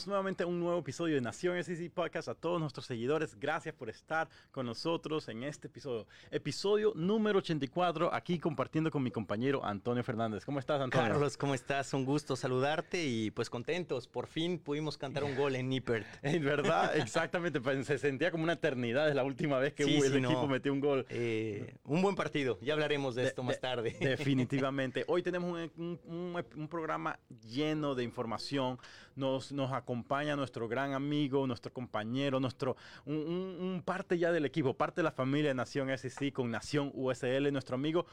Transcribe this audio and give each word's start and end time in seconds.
bienvenidos 0.00 0.06
nuevamente 0.06 0.42
a 0.44 0.46
un 0.46 0.60
nuevo 0.60 0.78
episodio 0.78 1.16
de 1.16 1.20
Nación 1.20 1.62
SEC 1.62 1.90
Podcast. 1.92 2.28
A 2.28 2.34
todos 2.34 2.58
nuestros 2.60 2.86
seguidores, 2.86 3.38
gracias 3.38 3.74
por 3.74 3.90
estar 3.90 4.28
con 4.50 4.64
nosotros 4.64 5.28
en 5.28 5.42
este 5.42 5.66
episodio. 5.66 6.06
Episodio 6.30 6.92
número 6.94 7.40
84, 7.40 8.14
aquí 8.14 8.38
compartiendo 8.38 8.90
con 8.90 9.02
mi 9.02 9.10
compañero 9.10 9.64
Antonio 9.64 10.02
Fernández. 10.02 10.44
¿Cómo 10.44 10.58
estás, 10.58 10.80
Antonio? 10.80 11.10
Carlos, 11.10 11.36
¿cómo 11.36 11.54
estás? 11.54 11.92
Un 11.92 12.04
gusto 12.04 12.34
saludarte 12.34 13.04
y 13.04 13.30
pues 13.30 13.50
contentos. 13.50 14.06
Por 14.06 14.26
fin 14.26 14.58
pudimos 14.58 14.96
cantar 14.96 15.24
un 15.24 15.36
gol 15.36 15.56
en 15.56 15.68
Nippert. 15.68 16.06
En 16.22 16.44
verdad, 16.44 16.96
exactamente. 16.96 17.60
Pues, 17.60 17.86
se 17.86 17.98
sentía 17.98 18.30
como 18.30 18.44
una 18.44 18.54
eternidad 18.54 19.04
desde 19.04 19.16
la 19.16 19.24
última 19.24 19.58
vez 19.58 19.74
que 19.74 19.82
el 19.82 20.24
equipo 20.24 20.46
metió 20.46 20.72
un 20.72 20.80
gol. 20.80 21.06
Eh, 21.10 21.74
un 21.84 22.00
buen 22.00 22.14
partido. 22.14 22.58
Ya 22.62 22.74
hablaremos 22.74 23.14
de, 23.16 23.24
esto 23.24 23.42
más 23.42 23.60
tarde. 23.60 23.96
Definitivamente. 24.00 25.04
Hoy 25.08 25.22
tenemos 25.22 25.70
un 25.76 26.68
programa 26.70 27.18
lleno 27.42 27.94
de 27.94 28.04
información 28.04 28.78
nos, 29.16 29.52
nos 29.52 29.72
acompaña 29.72 30.36
nuestro 30.36 30.68
gran 30.68 30.92
amigo, 30.94 31.46
nuestro 31.46 31.72
compañero, 31.72 32.40
nuestro, 32.40 32.76
un, 33.06 33.82
parte 33.84 34.18
ya 34.18 34.32
del 34.32 34.44
equipo, 34.44 34.74
parte 34.74 35.00
de 35.00 35.04
la 35.04 35.12
familia 35.12 35.50
de 35.50 35.54
Nación 35.54 35.96
SEC 35.96 36.32
con 36.32 36.50
Nación 36.50 36.90
USL, 36.94 37.52
nuestro 37.52 37.74
amigo 37.74 38.06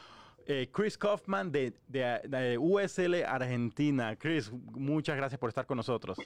eh, 0.49 0.69
Chris 0.71 0.97
Kaufman 0.97 1.51
de, 1.51 1.73
de, 1.87 2.57
USL 2.57 3.25
Argentina. 3.25 4.15
Chris, 4.15 4.51
muchas 4.51 5.17
gracias 5.17 5.37
por 5.39 5.49
estar 5.49 5.65
con 5.65 5.75
nosotros. 5.75 6.17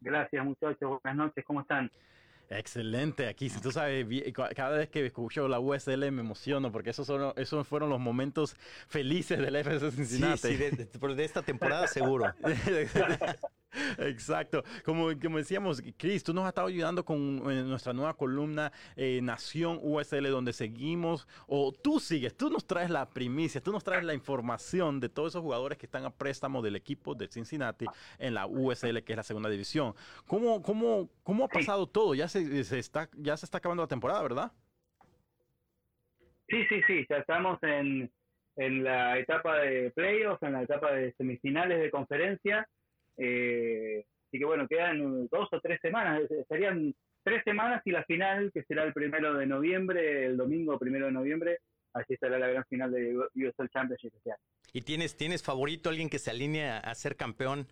Gracias 0.00 0.44
muchachos, 0.44 1.00
buenas 1.02 1.16
noches, 1.16 1.44
¿cómo 1.46 1.60
están? 1.60 1.90
Excelente, 2.50 3.26
aquí, 3.26 3.48
si 3.48 3.60
tú 3.60 3.72
sabes, 3.72 4.06
cada 4.54 4.76
vez 4.76 4.88
que 4.88 5.04
escucho 5.06 5.48
la 5.48 5.58
USL 5.58 6.10
me 6.12 6.20
emociono 6.20 6.70
porque 6.70 6.90
esos, 6.90 7.06
son, 7.06 7.32
esos 7.36 7.66
fueron 7.66 7.90
los 7.90 8.00
momentos 8.00 8.56
felices 8.88 9.38
del 9.38 9.56
FC 9.56 9.90
Cincinnati. 9.90 10.38
Sí, 10.38 10.48
sí 10.48 10.56
de, 10.56 11.14
de 11.14 11.24
esta 11.24 11.42
temporada 11.42 11.86
seguro. 11.86 12.32
Exacto. 13.98 14.62
Como, 14.84 15.08
como 15.20 15.38
decíamos, 15.38 15.82
Chris, 15.96 16.22
tú 16.24 16.32
nos 16.32 16.44
has 16.44 16.48
estado 16.48 16.68
ayudando 16.68 17.04
con 17.04 17.42
eh, 17.50 17.62
nuestra 17.64 17.92
nueva 17.92 18.14
columna 18.14 18.72
eh, 18.96 19.20
Nación 19.22 19.78
USL, 19.82 20.28
donde 20.28 20.52
seguimos, 20.52 21.26
o 21.46 21.72
tú 21.72 22.00
sigues, 22.00 22.36
tú 22.36 22.50
nos 22.50 22.66
traes 22.66 22.90
la 22.90 23.08
primicia, 23.08 23.60
tú 23.60 23.72
nos 23.72 23.84
traes 23.84 24.04
la 24.04 24.14
información 24.14 25.00
de 25.00 25.08
todos 25.08 25.32
esos 25.32 25.42
jugadores 25.42 25.78
que 25.78 25.86
están 25.86 26.04
a 26.04 26.10
préstamo 26.10 26.62
del 26.62 26.76
equipo 26.76 27.14
de 27.14 27.28
Cincinnati 27.28 27.86
en 28.18 28.34
la 28.34 28.46
USL, 28.46 29.02
que 29.02 29.12
es 29.12 29.16
la 29.16 29.22
segunda 29.22 29.50
división. 29.50 29.94
¿Cómo, 30.26 30.62
cómo, 30.62 31.10
cómo 31.22 31.44
ha 31.44 31.48
pasado 31.48 31.86
todo? 31.86 32.14
Ya 32.14 32.28
se, 32.28 32.64
se, 32.64 32.78
está, 32.78 33.08
ya 33.16 33.36
se 33.36 33.46
está 33.46 33.58
acabando 33.58 33.82
la 33.82 33.88
temporada, 33.88 34.22
¿verdad? 34.22 34.52
Sí, 36.48 36.64
sí, 36.68 36.82
sí, 36.86 37.06
ya 37.08 37.16
estamos 37.16 37.58
en, 37.62 38.10
en 38.56 38.84
la 38.84 39.18
etapa 39.18 39.58
de 39.58 39.90
playoffs, 39.92 40.42
en 40.42 40.52
la 40.52 40.62
etapa 40.62 40.92
de 40.92 41.12
semifinales 41.14 41.80
de 41.80 41.90
conferencia 41.90 42.68
eh, 43.16 44.04
así 44.26 44.38
que 44.38 44.44
bueno, 44.44 44.66
quedan 44.68 45.28
dos 45.28 45.48
o 45.52 45.60
tres 45.60 45.80
semanas, 45.80 46.22
serían 46.48 46.94
tres 47.22 47.42
semanas 47.44 47.82
y 47.84 47.90
la 47.90 48.04
final, 48.04 48.50
que 48.52 48.62
será 48.64 48.84
el 48.84 48.92
primero 48.92 49.34
de 49.34 49.46
noviembre, 49.46 50.26
el 50.26 50.36
domingo 50.36 50.78
primero 50.78 51.06
de 51.06 51.12
noviembre, 51.12 51.58
así 51.94 52.16
será 52.16 52.38
la 52.38 52.48
gran 52.48 52.64
final 52.66 52.92
de 52.92 53.16
USL 53.16 53.68
Championship 53.70 54.12
¿Y 54.72 54.82
tienes, 54.82 55.16
tienes 55.16 55.42
favorito 55.42 55.88
alguien 55.88 56.10
que 56.10 56.18
se 56.18 56.30
alinee 56.30 56.68
a, 56.68 56.94
ser 56.94 57.16
campeón? 57.16 57.66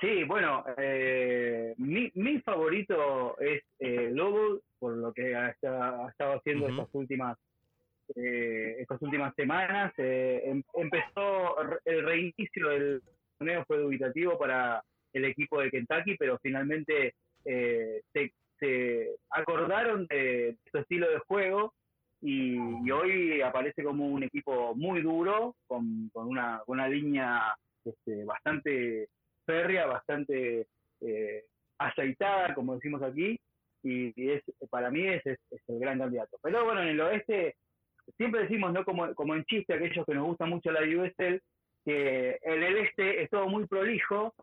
Sí, 0.00 0.24
bueno, 0.24 0.64
eh, 0.76 1.74
mi, 1.76 2.10
mi 2.14 2.40
favorito 2.40 3.38
es 3.38 3.62
eh, 3.78 4.10
Lobo, 4.10 4.60
por 4.78 4.96
lo 4.96 5.12
que 5.12 5.34
ha, 5.34 5.50
estado 5.50 6.34
haciendo 6.34 6.68
estas 6.68 6.88
últimas 6.92 7.38
eh, 8.14 8.76
estas 8.78 9.00
últimas 9.02 9.34
semanas. 9.34 9.92
Eh, 9.98 10.42
em, 10.44 10.62
empezó 10.74 11.56
el 11.84 12.04
reinicio 12.04 12.68
del 12.68 13.02
torneo 13.38 13.64
fue 13.66 13.78
dubitativo 13.78 14.38
para 14.38 14.82
el 15.12 15.24
equipo 15.24 15.60
de 15.60 15.70
Kentucky, 15.70 16.16
pero 16.16 16.38
finalmente 16.42 17.14
eh, 17.44 18.02
se, 18.12 18.32
acordaron 19.30 20.06
de 20.06 20.56
su 20.70 20.78
estilo 20.78 21.10
de 21.10 21.18
juego 21.18 21.74
y, 22.22 22.56
hoy 22.90 23.42
aparece 23.42 23.84
como 23.84 24.06
un 24.06 24.22
equipo 24.22 24.74
muy 24.74 25.02
duro, 25.02 25.54
con, 25.66 26.10
una, 26.14 26.62
una 26.66 26.88
línea 26.88 27.54
este, 27.84 28.24
bastante 28.24 29.08
férrea, 29.44 29.84
bastante 29.84 30.66
eh, 31.02 31.44
aceitada, 31.78 32.54
como 32.54 32.76
decimos 32.76 33.02
aquí, 33.02 33.38
y, 33.82 34.30
es 34.30 34.42
para 34.70 34.90
mí 34.90 35.06
es, 35.06 35.26
es, 35.26 35.38
el 35.68 35.78
gran 35.78 35.98
candidato. 35.98 36.38
Pero 36.42 36.64
bueno, 36.64 36.82
en 36.82 36.88
el 36.88 37.00
oeste 37.00 37.56
siempre 38.16 38.42
decimos, 38.42 38.72
¿no? 38.72 38.84
Como, 38.84 39.14
como 39.14 39.34
en 39.34 39.44
chiste, 39.44 39.74
aquellos 39.74 40.04
que 40.06 40.14
nos 40.14 40.26
gusta 40.26 40.46
mucho 40.46 40.70
la 40.70 40.80
USL, 40.80 41.40
que 41.84 42.38
en 42.42 42.62
el 42.62 42.76
este 42.78 43.22
es 43.22 43.30
todo 43.30 43.48
muy 43.48 43.66
prolijo, 43.66 44.34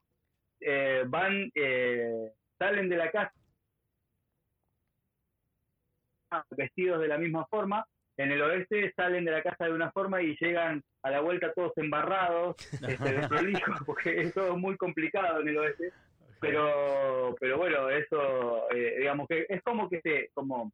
eh, 0.59 1.03
van, 1.07 1.51
eh, 1.55 2.31
salen 2.57 2.89
de 2.89 2.97
la 2.97 3.11
casa 3.11 3.33
vestidos 6.51 7.01
de 7.01 7.07
la 7.07 7.17
misma 7.17 7.45
forma, 7.47 7.85
en 8.17 8.31
el 8.31 8.41
oeste 8.41 8.93
salen 8.95 9.25
de 9.25 9.31
la 9.31 9.41
casa 9.41 9.65
de 9.65 9.73
una 9.73 9.91
forma 9.91 10.21
y 10.21 10.37
llegan 10.39 10.83
a 11.03 11.11
la 11.11 11.21
vuelta 11.21 11.53
todos 11.53 11.73
embarrados, 11.77 12.55
este, 12.87 13.27
prolijos, 13.27 13.81
porque 13.85 14.21
es 14.21 14.33
todo 14.33 14.57
muy 14.57 14.77
complicado 14.77 15.41
en 15.41 15.47
el 15.49 15.57
oeste. 15.57 15.91
Pero, 16.39 17.35
pero 17.39 17.57
bueno, 17.57 17.89
eso, 17.89 18.69
eh, 18.71 18.95
digamos 18.99 19.27
que 19.27 19.45
es 19.47 19.61
como 19.61 19.87
que 19.87 20.01
se, 20.01 20.29
como 20.33 20.71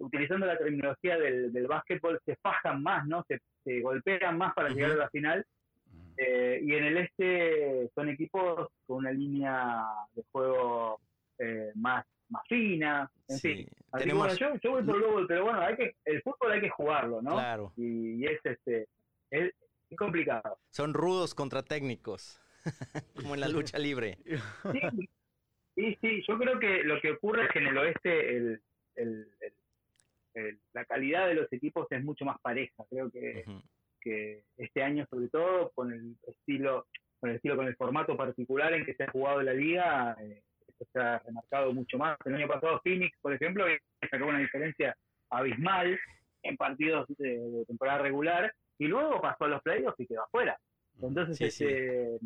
utilizando 0.00 0.46
la 0.46 0.58
terminología 0.58 1.18
del, 1.18 1.52
del 1.52 1.66
básquetbol, 1.66 2.20
se 2.24 2.36
fajan 2.36 2.82
más, 2.82 3.06
¿no? 3.06 3.24
Se, 3.28 3.40
golpean 3.80 4.36
más 4.36 4.52
para 4.54 4.70
llegar 4.70 4.92
a 4.92 4.96
la 4.96 5.10
final. 5.10 5.46
Eh, 6.16 6.60
y 6.62 6.74
en 6.74 6.84
el 6.84 6.96
este 6.98 7.88
son 7.94 8.08
equipos 8.08 8.68
con 8.86 8.98
una 8.98 9.12
línea 9.12 9.84
de 10.14 10.22
juego 10.32 11.00
eh, 11.38 11.70
más 11.76 12.04
más 12.30 12.42
fina, 12.48 13.10
en 13.28 13.38
fin. 13.38 13.68
Así 13.92 14.08
que 14.08 14.14
bueno, 14.14 14.34
yo, 14.34 14.54
yo 14.62 14.70
voy 14.70 14.82
por 14.84 14.98
Global, 14.98 15.24
pero 15.26 15.44
bueno, 15.44 15.60
hay 15.60 15.76
que, 15.76 15.96
el 16.04 16.22
fútbol 16.22 16.52
hay 16.52 16.60
que 16.60 16.70
jugarlo, 16.70 17.20
¿no? 17.20 17.32
Claro. 17.32 17.72
Y, 17.76 18.24
es 18.24 18.40
este 18.44 18.86
es, 19.30 19.52
complicado. 19.98 20.58
Son 20.70 20.94
rudos 20.94 21.34
contra 21.34 21.64
técnicos, 21.64 22.40
como 23.16 23.34
en 23.34 23.40
la 23.40 23.48
lucha 23.48 23.78
libre. 23.78 24.18
Sí, 25.74 25.98
sí, 26.00 26.22
yo 26.28 26.38
creo 26.38 26.58
que 26.58 26.84
lo 26.84 27.00
que 27.00 27.12
ocurre 27.12 27.44
es 27.44 27.50
que 27.50 27.58
en 27.58 27.66
el 27.66 27.78
oeste 27.78 28.36
el, 28.36 28.62
el 28.94 29.28
la 30.72 30.84
calidad 30.84 31.26
de 31.28 31.34
los 31.34 31.52
equipos 31.52 31.86
es 31.90 32.02
mucho 32.04 32.24
más 32.24 32.38
pareja. 32.40 32.84
Creo 32.88 33.10
que, 33.10 33.44
que 34.00 34.44
este 34.56 34.82
año, 34.82 35.06
sobre 35.10 35.28
todo, 35.28 35.70
con 35.74 35.92
el 35.92 36.16
estilo, 36.26 36.86
con 37.18 37.30
el 37.30 37.36
estilo, 37.36 37.56
con 37.56 37.66
el 37.66 37.76
formato 37.76 38.16
particular 38.16 38.72
en 38.74 38.84
que 38.84 38.94
se 38.94 39.04
ha 39.04 39.10
jugado 39.10 39.42
la 39.42 39.52
liga, 39.52 40.16
eh, 40.20 40.42
esto 40.66 40.86
se 40.92 41.00
ha 41.00 41.18
remarcado 41.18 41.72
mucho 41.72 41.98
más. 41.98 42.16
El 42.24 42.34
año 42.34 42.48
pasado 42.48 42.80
Phoenix, 42.82 43.16
por 43.20 43.34
ejemplo, 43.34 43.64
sacó 44.10 44.26
una 44.26 44.38
diferencia 44.38 44.96
abismal 45.30 45.98
en 46.42 46.56
partidos 46.56 47.06
de, 47.18 47.64
temporada 47.66 47.98
regular 47.98 48.52
y 48.78 48.86
luego 48.86 49.20
pasó 49.20 49.44
a 49.44 49.48
los 49.48 49.62
playoffs 49.62 50.00
y 50.00 50.06
quedó 50.06 50.24
afuera. 50.24 50.58
Entonces, 51.02 51.40
este, 51.40 52.16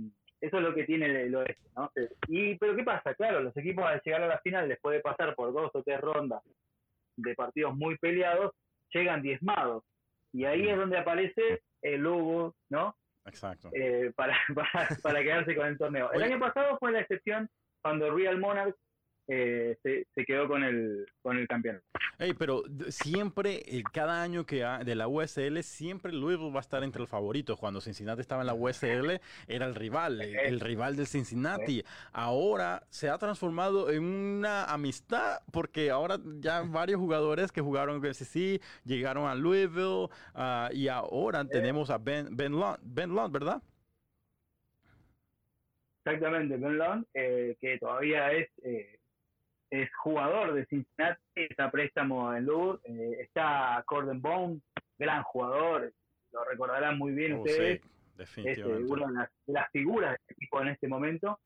eso 0.40 0.56
es 0.56 0.62
lo 0.62 0.74
que 0.74 0.84
tiene 0.84 1.06
el, 1.06 1.34
oeste, 1.34 1.68
¿no? 1.76 1.90
Y, 2.28 2.56
pero 2.56 2.76
¿qué 2.76 2.82
pasa? 2.82 3.14
Claro, 3.14 3.40
los 3.40 3.56
equipos 3.56 3.84
al 3.84 4.00
llegar 4.04 4.22
a 4.22 4.28
la 4.28 4.38
final, 4.38 4.68
después 4.68 4.94
de 4.94 5.00
pasar 5.00 5.34
por 5.34 5.52
dos 5.52 5.70
o 5.74 5.82
tres 5.82 6.00
rondas 6.00 6.42
de 7.16 7.34
partidos 7.34 7.74
muy 7.76 7.96
peleados, 7.98 8.52
llegan 8.92 9.22
diezmados. 9.22 9.84
Y 10.32 10.44
ahí 10.44 10.68
es 10.68 10.76
donde 10.76 10.98
aparece 10.98 11.62
el 11.82 12.00
logo, 12.00 12.54
¿no? 12.70 12.96
Exacto. 13.26 13.70
Eh, 13.72 14.12
para, 14.16 14.36
para, 15.02 15.22
quedarse 15.22 15.54
con 15.54 15.66
el 15.66 15.78
torneo. 15.78 16.12
El 16.12 16.22
año 16.22 16.38
pasado 16.38 16.76
fue 16.78 16.92
la 16.92 17.00
excepción 17.00 17.48
cuando 17.82 18.14
Real 18.14 18.38
Monarchs 18.38 18.78
eh, 19.26 19.76
se, 19.82 20.24
quedó 20.26 20.46
con 20.48 20.62
el, 20.62 21.06
con 21.22 21.38
el 21.38 21.48
campeonato. 21.48 21.84
pero 22.38 22.62
siempre, 22.88 23.62
eh, 23.66 23.82
cada 23.92 24.22
año 24.22 24.44
que 24.44 24.64
de 24.84 24.94
la 24.94 25.08
USL, 25.08 25.62
siempre 25.62 26.12
Louisville 26.12 26.50
va 26.50 26.58
a 26.58 26.60
estar 26.60 26.84
entre 26.84 27.00
los 27.00 27.08
favoritos. 27.08 27.58
Cuando 27.58 27.80
Cincinnati 27.80 28.20
estaba 28.20 28.42
en 28.42 28.48
la 28.48 28.54
USL, 28.54 29.20
era 29.48 29.66
el 29.66 29.74
rival, 29.74 30.20
el, 30.20 30.60
rival 30.60 30.96
del 30.96 31.06
Cincinnati. 31.06 31.82
Ahora 32.12 32.82
se 32.90 33.08
ha 33.08 33.16
transformado 33.16 33.90
en 33.90 34.04
una 34.04 34.64
amistad, 34.64 35.38
porque 35.52 35.90
ahora 35.90 36.18
ya 36.40 36.62
varios 36.62 37.00
jugadores 37.00 37.50
que 37.50 37.62
jugaron 37.62 38.00
con 38.00 38.12
SEC 38.12 38.60
llegaron 38.84 39.26
a 39.26 39.34
Louisville 39.34 40.08
ah, 40.34 40.68
y 40.72 40.88
ahora 40.88 41.44
tenemos 41.46 41.88
a 41.90 41.98
Ben, 41.98 42.28
ben, 42.36 42.52
Lund, 42.52 42.78
ben 42.82 43.10
Lund, 43.10 43.32
¿verdad? 43.32 43.62
Exactamente, 46.04 46.58
Ben 46.58 46.76
Lund, 46.76 47.06
eh, 47.14 47.56
que 47.58 47.78
todavía 47.78 48.30
es 48.32 48.50
es 49.70 49.88
jugador 49.96 50.54
de 50.54 50.66
Cincinnati, 50.66 51.20
está 51.34 51.70
préstamo 51.70 52.34
en 52.34 52.46
Lourdes, 52.46 52.84
eh, 52.84 53.22
está 53.22 53.82
Corden 53.86 54.20
Bone, 54.20 54.60
gran 54.98 55.22
jugador, 55.24 55.92
lo 56.32 56.44
recordarán 56.44 56.98
muy 56.98 57.12
bien 57.12 57.34
oh, 57.34 57.38
ustedes. 57.38 57.80
es 58.18 58.58
eh, 58.58 58.64
una 58.64 59.30
de 59.46 59.52
las, 59.52 59.70
figuras 59.70 60.10
de 60.10 60.16
este 60.16 60.34
equipo 60.34 60.60
en 60.60 60.68
este 60.68 60.88
momento. 60.88 61.40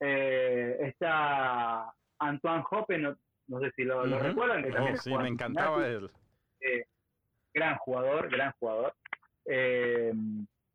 Eh, 0.00 0.76
está 0.80 1.92
Antoine 2.18 2.64
Hoppe, 2.70 2.98
no, 2.98 3.16
sé 3.60 3.70
si 3.76 3.84
lo, 3.84 4.04
recuerdan, 4.04 4.62
que 4.62 4.70
también 4.70 4.94
oh, 4.94 4.98
sí, 4.98 5.14
me 5.16 5.28
encantaba 5.28 5.86
él. 5.86 6.10
gran 7.54 7.76
jugador, 7.78 8.30
gran 8.30 8.52
jugador. 8.58 8.94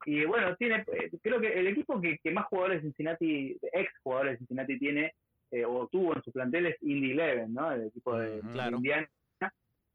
y 0.06 0.26
bueno, 0.26 0.56
tiene, 0.56 0.84
eh, 0.88 1.12
creo 1.22 1.40
que 1.40 1.54
el 1.60 1.68
equipo 1.68 2.02
que, 2.02 2.20
más 2.32 2.46
jugadores 2.46 2.82
de 2.82 2.90
Cincinnati, 2.90 3.60
ex 3.74 3.92
jugadores 4.04 4.34
de 4.34 4.38
Cincinnati 4.40 4.80
tiene 4.80 5.14
eh, 5.52 5.66
o 5.66 5.88
tuvo 5.88 6.16
en 6.16 6.24
su 6.24 6.32
plantel 6.32 6.68
es 6.68 6.82
Indy 6.82 7.12
Eleven, 7.12 7.54
¿no? 7.54 7.72
El 7.72 7.88
equipo 7.88 8.18
de, 8.18 8.40
Indiana. 8.72 9.10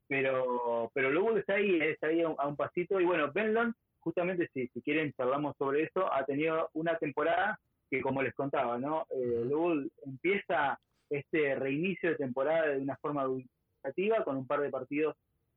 Pero, 0.09 0.91
pero 0.95 1.11
luego 1.11 1.37
está 1.37 1.55
ahí, 1.55 1.81
está 1.81 2.09
ahí 2.09 2.23
a 2.23 2.29
un, 2.29 2.57
pasito. 2.57 3.01
Y 3.01 3.05
bueno, 3.05 3.33
Benlon, 3.33 3.75
justamente 3.99 4.49
si, 4.55 4.69
si 4.69 4.81
quieren 4.83 5.13
charlamos 5.15 5.57
sobre 5.57 5.83
eso, 5.83 6.13
ha 6.13 6.25
tenido 6.25 6.71
una 6.75 6.97
temporada 6.99 7.59
que 7.91 8.01
como 8.01 8.23
les 8.23 8.35
contaba, 8.35 8.79
¿no? 8.79 9.07
Eh, 9.11 9.43
luego 9.45 9.75
empieza 10.05 10.79
este 11.11 11.55
reinicio 11.55 12.11
de 12.11 12.17
temporada 12.17 12.69
de 12.69 12.79
una 12.79 12.97
forma 12.97 13.23
educativa 13.23 14.25
con 14.25 14.37
un 14.37 14.47
par 14.47 14.61
de 14.61 14.71
partidos 14.71 15.17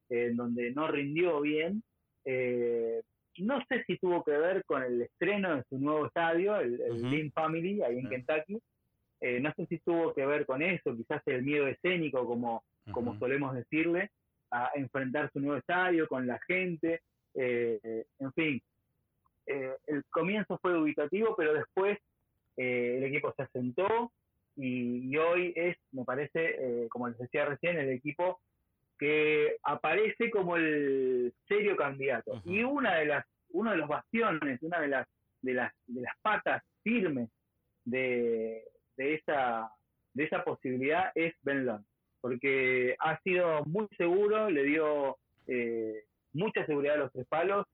en 0.10 0.36
donde 0.36 0.72
no 0.72 0.88
rindió 0.88 1.42
bien. 1.42 1.84
Eh, 2.26 3.02
no 3.38 3.64
sé 3.68 3.84
si 3.86 3.98
tuvo 3.98 4.24
que 4.24 4.32
ver 4.32 4.64
con 4.66 4.84
el 4.84 5.02
estreno 5.02 5.56
de 5.56 5.64
su 5.70 5.78
nuevo 5.78 6.08
estadio, 6.08 6.58
el, 6.58 6.82
el 6.82 7.32
Family, 7.32 7.82
ahí 7.82 8.00
en 8.00 8.10
Kentucky. 8.10 8.60
Eh, 9.22 9.40
no 9.40 9.52
sé 9.54 9.66
si 9.66 9.80
tuvo 9.80 10.14
que 10.14 10.26
ver 10.26 10.46
con 10.46 10.62
eso, 10.62 10.96
quizás 10.96 11.22
el 11.26 11.44
miedo 11.44 11.68
escénico, 11.68 12.26
como, 12.26 12.64
como 12.92 13.18
solemos 13.20 13.54
decirle, 13.54 14.12
a 14.52 14.72
enfrentar 14.76 15.30
su 15.32 15.40
nuevo 15.40 15.58
estadio 15.58 16.08
con 16.08 16.26
la 16.26 16.40
gente. 16.48 17.02
Eh, 17.36 18.06
en 18.20 18.34
fin, 18.34 18.62
el 19.46 20.04
comienzo 20.10 20.58
fue 20.62 20.74
dubitativo, 20.74 21.36
pero 21.36 21.54
después 21.54 21.98
el 22.56 23.04
equipo 23.04 23.34
se 23.36 23.44
asentó 23.44 24.12
y, 24.56 25.16
hoy 25.18 25.54
es, 25.56 25.78
me 25.92 26.04
parece, 26.04 26.88
como 26.90 27.08
les 27.08 27.18
decía 27.18 27.46
recién, 27.46 27.78
el 27.78 27.90
equipo 27.90 28.40
que 29.00 29.58
aparece 29.64 30.30
como 30.30 30.58
el 30.58 31.34
serio 31.48 31.76
candidato. 31.78 32.42
Y 32.46 32.64
una 32.64 32.96
de 32.96 33.06
las, 33.06 33.26
uno 33.52 33.72
de 33.72 33.78
los 33.78 33.88
bastiones, 33.88 34.62
una 34.62 34.82
de 34.82 34.88
las, 34.90 35.08
de 35.42 35.54
las, 35.54 35.74
de 35.88 36.02
las 36.02 36.14
patas 36.22 36.62
firmes 36.84 37.30
de, 37.86 38.64
de 39.00 39.16
esa, 39.16 39.72
de 40.14 40.26
esa 40.26 40.44
posibilidad 40.44 41.12
es 41.16 41.34
Ben 41.42 41.66
Lund, 41.66 41.86
porque 42.20 42.96
ha 43.00 43.18
sido 43.22 43.64
muy 43.64 43.88
seguro, 43.98 44.50
le 44.50 44.64
dio 44.64 45.18
eh, 45.48 46.04
mucha 46.34 46.66
seguridad 46.66 46.96
a 46.96 47.00
los 47.00 47.12
tres 47.14 47.26
palos, 47.28 47.66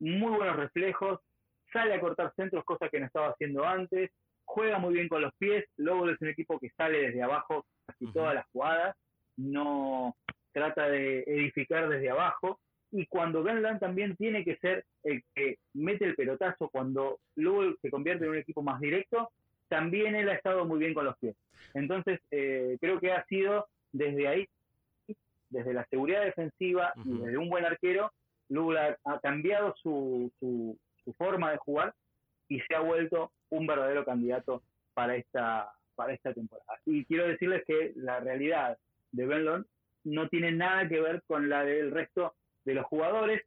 muy 0.00 0.32
buenos 0.34 0.56
reflejos, 0.56 1.20
sale 1.70 1.92
a 1.92 2.00
cortar 2.00 2.32
centros, 2.34 2.64
cosa 2.64 2.88
que 2.88 2.98
no 2.98 3.06
estaba 3.06 3.28
haciendo 3.28 3.66
antes, 3.66 4.10
juega 4.46 4.78
muy 4.78 4.94
bien 4.94 5.08
con 5.08 5.20
los 5.20 5.34
pies, 5.34 5.66
luego 5.76 6.08
es 6.08 6.18
un 6.22 6.28
equipo 6.28 6.58
que 6.58 6.70
sale 6.70 6.98
desde 6.98 7.22
abajo 7.22 7.66
casi 7.84 8.10
todas 8.10 8.34
las 8.34 8.46
jugadas, 8.50 8.96
no, 9.36 10.16
trata 10.52 10.88
de 10.88 11.24
edificar 11.26 11.90
desde 11.90 12.08
abajo 12.08 12.58
y 12.90 13.04
cuando 13.04 13.42
Gunland 13.42 13.80
también 13.80 14.16
tiene 14.16 14.44
que 14.44 14.56
ser 14.56 14.86
el 15.02 15.22
que 15.34 15.58
mete 15.74 16.06
el 16.06 16.14
pelotazo 16.14 16.70
cuando 16.70 17.20
luego 17.36 17.74
se 17.82 17.90
convierte 17.90 18.24
en 18.24 18.30
un 18.30 18.38
equipo 18.38 18.62
más 18.62 18.80
directo, 18.80 19.30
también 19.68 20.14
él 20.14 20.28
ha 20.28 20.34
estado 20.34 20.64
muy 20.64 20.78
bien 20.78 20.94
con 20.94 21.04
los 21.04 21.16
pies. 21.18 21.36
Entonces, 21.74 22.20
eh, 22.30 22.76
creo 22.80 23.00
que 23.00 23.12
ha 23.12 23.24
sido 23.26 23.66
desde 23.92 24.28
ahí, 24.28 24.48
desde 25.50 25.72
la 25.72 25.86
seguridad 25.86 26.24
defensiva 26.24 26.92
y 27.04 27.18
desde 27.18 27.38
un 27.38 27.48
buen 27.48 27.64
arquero, 27.64 28.12
luego 28.48 28.72
ha 29.04 29.20
cambiado 29.20 29.74
su, 29.82 30.30
su, 30.40 30.78
forma 31.16 31.50
de 31.50 31.56
jugar 31.56 31.94
y 32.48 32.60
se 32.60 32.74
ha 32.74 32.80
vuelto 32.80 33.32
un 33.48 33.66
verdadero 33.66 34.04
candidato 34.04 34.62
para 34.92 35.16
esta, 35.16 35.72
para 35.94 36.12
esta 36.12 36.34
temporada. 36.34 36.78
Y 36.84 37.06
quiero 37.06 37.26
decirles 37.26 37.64
que 37.66 37.92
la 37.96 38.20
realidad 38.20 38.76
de 39.12 39.26
Benlon 39.26 39.66
no 40.04 40.28
tiene 40.28 40.52
nada 40.52 40.86
que 40.86 41.00
ver 41.00 41.22
con 41.26 41.48
la 41.48 41.64
del 41.64 41.90
resto 41.90 42.34
de 42.64 42.74
los 42.74 42.84
jugadores. 42.86 43.42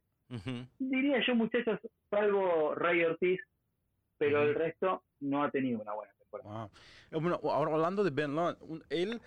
Diría 0.78 1.22
yo, 1.24 1.36
muchachos, 1.36 1.78
salvo 2.10 2.74
Ray 2.74 3.04
Ortiz, 3.04 3.40
pero 4.18 4.42
el 4.42 4.54
resto 4.54 5.04
no 5.22 5.42
ha 5.42 5.50
tenido 5.50 5.80
una 5.80 5.94
buena 5.94 6.12
temporada. 6.14 6.68
Bueno, 7.10 7.40
ahora 7.44 7.72
hablando 7.72 8.04
de 8.04 8.10
Ben 8.10 8.34
Lund, 8.34 8.84
él 8.90 9.20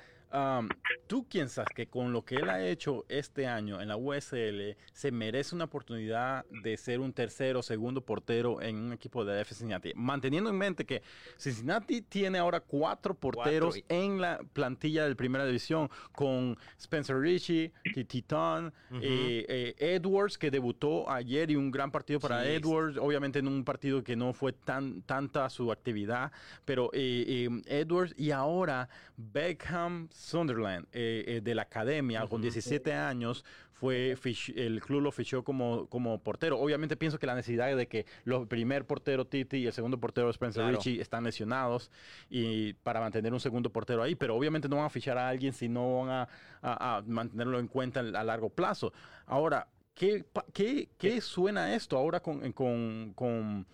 ¿Tú 1.07 1.23
piensas 1.23 1.67
que 1.75 1.87
con 1.87 2.11
lo 2.11 2.25
que 2.25 2.35
él 2.35 2.49
ha 2.49 2.65
hecho 2.65 3.05
este 3.09 3.45
año 3.45 3.79
en 3.79 3.87
la 3.87 3.95
USL 3.95 4.75
se 4.91 5.11
merece 5.11 5.53
una 5.53 5.65
oportunidad 5.65 6.45
de 6.63 6.77
ser 6.77 6.99
un 6.99 7.13
tercero 7.13 7.59
o 7.59 7.63
segundo 7.63 8.01
portero 8.01 8.59
en 8.59 8.75
un 8.75 8.93
equipo 8.93 9.23
de 9.23 9.41
FC 9.41 9.59
Cincinnati? 9.59 9.93
Manteniendo 9.95 10.49
en 10.49 10.57
mente 10.57 10.85
que 10.85 11.03
Cincinnati 11.37 12.01
tiene 12.01 12.39
ahora 12.39 12.59
cuatro 12.59 13.13
porteros 13.13 13.79
en 13.87 14.19
la 14.19 14.39
plantilla 14.53 15.07
de 15.07 15.15
primera 15.15 15.45
división 15.45 15.89
con 16.11 16.57
Spencer 16.79 17.19
Richie, 17.19 17.71
Titan, 18.07 18.73
eh, 19.01 19.45
eh, 19.47 19.75
Edwards 19.77 20.39
que 20.39 20.49
debutó 20.49 21.09
ayer 21.09 21.51
y 21.51 21.55
un 21.55 21.69
gran 21.69 21.91
partido 21.91 22.19
para 22.19 22.47
Edwards, 22.47 22.97
obviamente 22.97 23.39
en 23.39 23.47
un 23.47 23.63
partido 23.63 24.03
que 24.03 24.15
no 24.15 24.33
fue 24.33 24.53
tan 24.53 25.03
tanta 25.03 25.49
su 25.49 25.71
actividad, 25.71 26.31
pero 26.65 26.89
eh, 26.93 27.47
Edwards 27.67 28.15
y 28.17 28.31
ahora 28.31 28.89
Beckham 29.17 30.09
Sunderland, 30.25 30.87
eh, 30.91 31.23
eh, 31.27 31.41
de 31.41 31.55
la 31.55 31.61
academia, 31.61 32.25
con 32.27 32.41
17 32.41 32.93
años, 32.93 33.45
fue 33.73 34.17
el 34.55 34.81
club 34.81 35.01
lo 35.01 35.11
fichó 35.11 35.43
como, 35.43 35.87
como 35.87 36.19
portero. 36.23 36.59
Obviamente 36.59 36.97
pienso 36.97 37.19
que 37.19 37.27
la 37.27 37.35
necesidad 37.35 37.75
de 37.75 37.87
que 37.87 38.05
el 38.25 38.47
primer 38.47 38.85
portero 38.85 39.27
Titi 39.27 39.57
y 39.57 39.67
el 39.67 39.73
segundo 39.73 39.99
portero 39.99 40.29
Spencer 40.29 40.65
Richie 40.65 41.01
están 41.01 41.25
lesionados 41.25 41.91
y 42.29 42.73
para 42.73 42.99
mantener 42.99 43.33
un 43.33 43.39
segundo 43.39 43.71
portero 43.71 44.01
ahí, 44.01 44.15
pero 44.15 44.35
obviamente 44.35 44.67
no 44.67 44.77
van 44.77 44.85
a 44.85 44.89
fichar 44.89 45.17
a 45.17 45.29
alguien 45.29 45.53
si 45.53 45.67
no 45.67 46.05
van 46.05 46.27
a, 46.63 47.03
mantenerlo 47.05 47.59
en 47.59 47.67
cuenta 47.67 47.99
a 47.99 48.23
largo 48.23 48.49
plazo. 48.49 48.93
Ahora, 49.27 49.67
¿qué, 49.93 50.25
qué, 50.53 50.89
qué 50.97 51.21
suena 51.21 51.75
esto 51.75 51.97
ahora 51.97 52.19
con, 52.21 52.51
con, 52.53 53.13
con, 53.13 53.67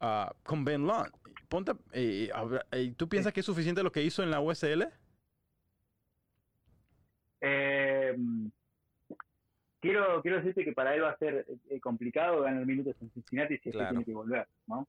ah, 0.00 0.32
con 0.42 0.64
Ben 0.64 0.82
Lund? 0.82 1.12
Ponte, 1.48 1.72
eh, 1.92 2.30
¿Tú 2.96 3.08
piensas 3.08 3.32
que 3.32 3.40
es 3.40 3.46
suficiente 3.46 3.82
lo 3.82 3.92
que 3.92 4.02
hizo 4.02 4.22
en 4.22 4.30
la 4.30 4.40
USL? 4.40 4.88
Eh, 7.46 8.16
quiero, 9.80 10.22
quiero 10.22 10.38
decirte 10.38 10.64
que 10.64 10.72
para 10.72 10.94
él 10.94 11.02
va 11.02 11.10
a 11.10 11.18
ser 11.18 11.44
eh, 11.68 11.78
complicado 11.78 12.40
ganar 12.40 12.64
minutos 12.64 12.96
en 13.02 13.10
Cincinnati 13.10 13.58
si 13.58 13.68
es 13.68 13.76
que 13.76 13.84
tiene 13.84 14.04
que 14.04 14.14
volver, 14.14 14.46
¿no? 14.66 14.88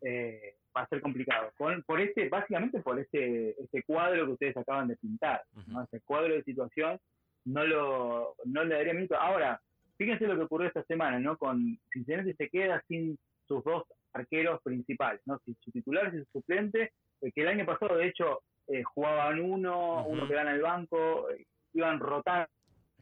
eh, 0.00 0.56
va 0.74 0.82
a 0.82 0.88
ser 0.88 1.02
complicado. 1.02 1.52
por 1.58 2.00
este, 2.00 2.30
básicamente 2.30 2.80
por 2.80 2.98
este, 2.98 3.60
este 3.62 3.82
cuadro 3.82 4.24
que 4.24 4.32
ustedes 4.32 4.56
acaban 4.56 4.88
de 4.88 4.96
pintar, 4.96 5.42
¿no? 5.66 5.82
Ese 5.82 6.00
cuadro 6.00 6.32
de 6.32 6.42
situación 6.44 6.98
no 7.44 7.66
lo, 7.66 8.36
no 8.46 8.64
le 8.64 8.74
daría 8.74 8.94
minutos. 8.94 9.18
Ahora, 9.20 9.60
fíjense 9.98 10.26
lo 10.26 10.36
que 10.36 10.44
ocurrió 10.44 10.68
esta 10.68 10.84
semana, 10.84 11.18
¿no? 11.18 11.36
Con 11.36 11.78
Cincinnati 11.92 12.32
se 12.32 12.48
queda 12.48 12.82
sin 12.88 13.18
sus 13.46 13.62
dos 13.64 13.84
arqueros 14.14 14.62
principales, 14.62 15.20
¿no? 15.26 15.38
Su 15.44 15.54
titular 15.70 16.10
y 16.14 16.20
su 16.20 16.24
suplente, 16.32 16.92
eh, 17.20 17.32
que 17.32 17.42
el 17.42 17.48
año 17.48 17.66
pasado, 17.66 17.98
de 17.98 18.06
hecho, 18.06 18.40
eh, 18.68 18.82
jugaban 18.82 19.40
uno, 19.40 20.06
uno 20.06 20.26
que 20.26 20.34
gana 20.34 20.54
el 20.54 20.62
banco, 20.62 21.28
iban 21.74 21.98
rotando 21.98 22.48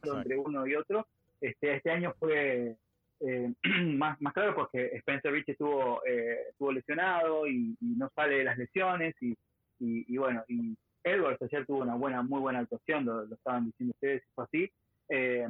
entre 0.02 0.36
uno 0.36 0.66
y 0.66 0.74
otro. 0.74 1.06
Este, 1.40 1.76
este 1.76 1.90
año 1.90 2.14
fue 2.18 2.76
eh, 3.20 3.52
más, 3.96 4.20
más 4.20 4.32
claro 4.32 4.54
porque 4.54 4.86
Spencer 4.96 5.32
Rich 5.32 5.50
estuvo, 5.50 6.02
eh, 6.06 6.48
estuvo 6.50 6.72
lesionado 6.72 7.46
y, 7.46 7.76
no 7.80 8.10
sale 8.14 8.38
de 8.38 8.44
las 8.44 8.58
lesiones 8.58 9.14
y, 9.20 9.36
y, 9.78 10.16
bueno, 10.16 10.44
y 10.48 10.76
Edwards 11.04 11.40
ayer 11.42 11.66
tuvo 11.66 11.78
una 11.78 11.94
buena, 11.94 12.22
muy 12.22 12.40
buena 12.40 12.60
actuación, 12.60 13.04
lo, 13.04 13.24
estaban 13.24 13.66
diciendo 13.66 13.92
ustedes, 13.94 14.22
fue 14.34 14.44
así. 14.44 14.72
Eh, 15.08 15.48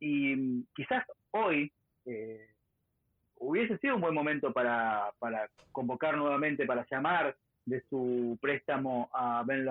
y 0.00 0.64
quizás 0.74 1.04
hoy 1.30 1.70
hubiese 3.36 3.78
sido 3.78 3.96
un 3.96 4.00
buen 4.00 4.14
momento 4.14 4.52
para, 4.52 5.12
para 5.18 5.48
convocar 5.72 6.16
nuevamente, 6.16 6.66
para 6.66 6.86
llamar 6.90 7.36
de 7.66 7.82
su 7.88 8.38
préstamo 8.40 9.08
a 9.12 9.42
Ben. 9.46 9.66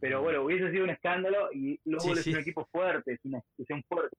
Pero 0.00 0.22
bueno, 0.22 0.42
hubiese 0.42 0.70
sido 0.70 0.84
un 0.84 0.90
escándalo 0.90 1.52
y 1.52 1.78
luego 1.84 2.14
es 2.14 2.26
un 2.26 2.38
equipo 2.38 2.66
fuerte, 2.72 3.12
es 3.12 3.20
una 3.24 3.38
institución 3.38 3.82
fuerte. 3.88 4.16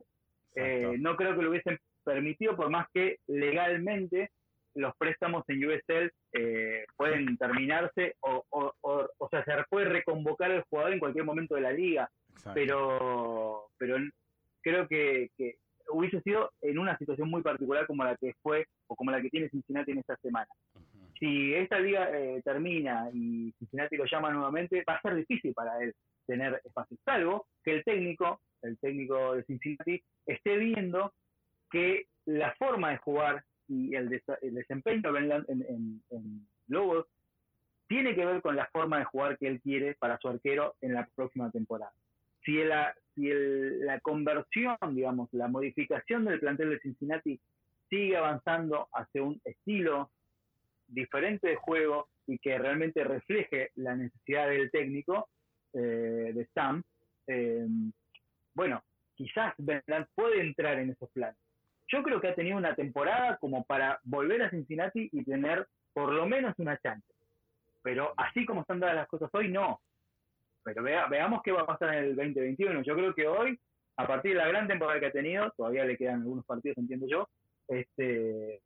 Eh, 0.55 0.95
no 0.99 1.15
creo 1.15 1.35
que 1.35 1.41
lo 1.41 1.49
hubiesen 1.49 1.79
permitido, 2.03 2.55
por 2.55 2.69
más 2.69 2.87
que 2.93 3.17
legalmente 3.27 4.31
los 4.75 4.95
préstamos 4.97 5.43
en 5.49 5.65
USL 5.65 6.11
eh, 6.33 6.85
pueden 6.95 7.37
terminarse 7.37 8.15
o, 8.21 8.45
o, 8.49 8.73
o, 8.81 9.29
sea, 9.29 9.43
se 9.43 9.51
puede 9.69 9.85
reconvocar 9.85 10.51
el 10.51 10.63
jugador 10.63 10.93
en 10.93 10.99
cualquier 10.99 11.25
momento 11.25 11.55
de 11.55 11.61
la 11.61 11.73
liga. 11.73 12.09
Pero 12.53 13.67
pero 13.77 13.97
creo 14.61 14.87
que, 14.87 15.29
que 15.37 15.55
hubiese 15.89 16.21
sido 16.21 16.51
en 16.61 16.79
una 16.79 16.97
situación 16.97 17.29
muy 17.29 17.41
particular 17.41 17.85
como 17.85 18.03
la 18.03 18.15
que 18.15 18.33
fue 18.41 18.65
o 18.87 18.95
como 18.95 19.11
la 19.11 19.21
que 19.21 19.29
tiene 19.29 19.49
Cincinnati 19.49 19.91
en 19.91 19.99
esta 19.99 20.15
semana 20.17 20.47
si 21.21 21.53
esta 21.53 21.79
liga 21.79 22.09
eh, 22.11 22.41
termina 22.43 23.07
y 23.13 23.53
Cincinnati 23.59 23.95
lo 23.95 24.05
llama 24.05 24.31
nuevamente, 24.31 24.83
va 24.89 24.95
a 24.95 25.01
ser 25.01 25.15
difícil 25.15 25.53
para 25.53 25.79
él 25.83 25.93
tener 26.25 26.59
espacio, 26.65 26.97
salvo 27.05 27.45
que 27.63 27.75
el 27.75 27.83
técnico, 27.83 28.41
el 28.63 28.79
técnico 28.79 29.35
de 29.35 29.43
Cincinnati, 29.43 30.01
esté 30.25 30.57
viendo 30.57 31.13
que 31.69 32.07
la 32.25 32.55
forma 32.55 32.89
de 32.89 32.97
jugar 32.97 33.43
y 33.67 33.93
el, 33.93 34.09
desempeño 34.09 35.15
en, 35.15 35.31
en, 35.47 36.01
en, 36.09 36.47
Lobos 36.67 37.05
tiene 37.87 38.15
que 38.15 38.25
ver 38.25 38.41
con 38.41 38.55
la 38.55 38.65
forma 38.67 38.97
de 38.97 39.05
jugar 39.05 39.37
que 39.37 39.47
él 39.47 39.61
quiere 39.61 39.93
para 39.95 40.17
su 40.17 40.27
arquero 40.27 40.73
en 40.81 40.95
la 40.95 41.07
próxima 41.15 41.51
temporada. 41.51 41.93
Si, 42.43 42.63
la, 42.63 42.95
si 43.13 43.29
la 43.31 43.99
conversión, 43.99 44.77
digamos, 44.89 45.29
la 45.33 45.47
modificación 45.47 46.25
del 46.25 46.39
plantel 46.39 46.71
de 46.71 46.79
Cincinnati 46.79 47.39
sigue 47.89 48.17
avanzando 48.17 48.87
hacia 48.93 49.21
un 49.21 49.39
estilo 49.45 50.09
diferente 50.91 51.47
de 51.47 51.55
juego 51.55 52.07
y 52.27 52.37
que 52.37 52.57
realmente 52.57 53.03
refleje 53.03 53.71
la 53.75 53.95
necesidad 53.95 54.49
del 54.49 54.69
técnico 54.71 55.27
eh, 55.73 56.31
de 56.33 56.47
Sam, 56.53 56.83
eh, 57.27 57.65
bueno, 58.53 58.83
quizás 59.15 59.53
Bernard 59.57 60.07
puede 60.13 60.41
entrar 60.41 60.79
en 60.79 60.91
esos 60.91 61.09
planes. 61.11 61.37
Yo 61.87 62.03
creo 62.03 62.21
que 62.21 62.29
ha 62.29 62.35
tenido 62.35 62.57
una 62.57 62.75
temporada 62.75 63.37
como 63.37 63.63
para 63.65 63.99
volver 64.03 64.41
a 64.43 64.49
Cincinnati 64.49 65.09
y 65.11 65.23
tener 65.23 65.67
por 65.93 66.13
lo 66.13 66.25
menos 66.25 66.53
una 66.57 66.77
chance. 66.77 67.07
Pero 67.81 68.13
así 68.17 68.45
como 68.45 68.61
están 68.61 68.79
dadas 68.79 68.95
las 68.95 69.07
cosas 69.07 69.29
hoy, 69.33 69.49
no. 69.49 69.81
Pero 70.63 70.83
veamos 70.83 71.41
qué 71.43 71.51
va 71.51 71.61
a 71.61 71.65
pasar 71.65 71.95
en 71.95 72.03
el 72.03 72.15
2021. 72.15 72.83
Yo 72.83 72.95
creo 72.95 73.13
que 73.13 73.27
hoy, 73.27 73.59
a 73.97 74.07
partir 74.07 74.33
de 74.33 74.37
la 74.37 74.47
gran 74.47 74.67
temporada 74.67 74.99
que 74.99 75.07
ha 75.07 75.11
tenido, 75.11 75.51
todavía 75.57 75.83
le 75.85 75.97
quedan 75.97 76.21
algunos 76.21 76.45
partidos, 76.45 76.77
entiendo 76.77 77.07
yo, 77.09 77.27
este, 77.67 78.61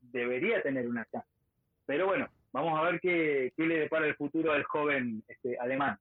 debería 0.00 0.62
tener 0.62 0.86
una 0.86 1.04
chance. 1.06 1.28
Pero 1.90 2.06
bueno, 2.06 2.28
vamos 2.52 2.78
a 2.78 2.82
ver 2.84 3.00
qué, 3.00 3.52
qué 3.56 3.66
le 3.66 3.80
depara 3.80 4.06
el 4.06 4.14
futuro 4.14 4.52
al 4.52 4.62
joven 4.62 5.24
este, 5.26 5.58
alemán. 5.58 5.98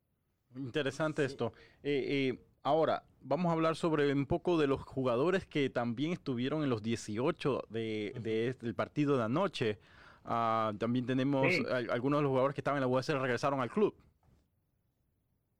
Interesante 0.55 1.25
esto. 1.25 1.51
Eh, 1.81 2.29
eh, 2.31 2.39
ahora, 2.61 3.01
vamos 3.21 3.49
a 3.49 3.53
hablar 3.53 3.75
sobre 3.75 4.13
un 4.13 4.27
poco 4.27 4.59
de 4.59 4.67
los 4.67 4.83
jugadores 4.83 5.47
que 5.47 5.71
también 5.71 6.11
estuvieron 6.11 6.61
en 6.61 6.69
los 6.69 6.83
18 6.83 7.63
de, 7.69 8.07
este, 8.09 8.53
del 8.63 8.75
partido 8.75 9.17
de 9.17 9.23
anoche. 9.23 9.79
Ah, 10.25 10.73
también 10.77 11.07
tenemos 11.07 11.47
algunos 11.89 12.19
de 12.19 12.21
los 12.21 12.29
jugadores 12.29 12.53
que 12.53 12.61
estaban 12.61 12.77
en 12.77 12.87
la 12.87 12.95
USL 12.95 13.19
regresaron 13.19 13.59
al 13.59 13.71
club. 13.71 13.95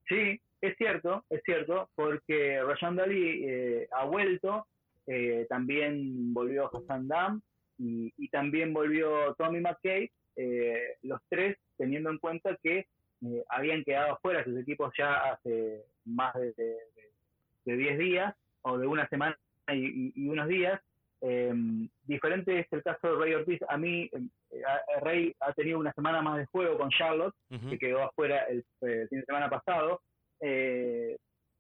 Sí, 0.08 0.40
es 0.62 0.78
cierto, 0.78 1.26
es 1.32 1.42
cierto, 1.44 1.90
porque 1.96 2.62
Rajan 2.62 2.98
Dali 2.98 3.46
eh, 3.48 3.88
ha 3.94 4.06
vuelto, 4.06 4.68
también 5.50 6.36
volvió 6.36 6.70
Hassan 6.72 7.08
Dam 7.08 7.42
y, 7.80 8.14
y 8.18 8.28
también 8.30 8.74
volvió 8.74 9.34
Tommy 9.36 9.62
McKay, 9.62 10.12
los 11.02 11.20
tres 11.30 11.58
teniendo 11.78 12.12
en 12.12 12.20
cuenta 12.20 12.56
que 12.62 12.86
eh, 13.26 13.44
habían 13.50 13.84
quedado 13.84 14.18
fuera 14.22 14.44
sus 14.44 14.58
equipos 14.58 14.94
ya 14.98 15.32
hace 15.32 15.84
más 16.06 16.34
de, 16.36 16.78
10 17.66 18.00
días 18.00 18.36
o 18.62 18.78
de 18.78 18.88
una 18.88 19.08
semana 19.10 19.38
y, 19.68 20.28
unos 20.28 20.48
días. 20.48 20.80
Eh, 21.22 21.54
diferente 22.04 22.60
es 22.60 22.68
el 22.72 22.82
caso 22.82 23.12
de 23.12 23.24
Rey 23.24 23.34
Ortiz. 23.34 23.60
A 23.68 23.78
mí, 23.78 24.10
eh, 24.14 24.62
Rey 25.02 25.36
ha 25.42 25.52
tenido 25.54 25.80
una 25.80 25.92
semana 25.94 26.22
más 26.22 26.38
de 26.38 26.46
juego 26.46 26.78
con 26.78 26.90
Charlotte, 26.90 27.36
que 27.70 27.78
quedó 27.78 28.04
afuera 28.04 28.46
el, 28.46 28.64
fin 28.80 29.20
de 29.20 29.26
semana 29.26 29.50
pasado. 29.50 30.02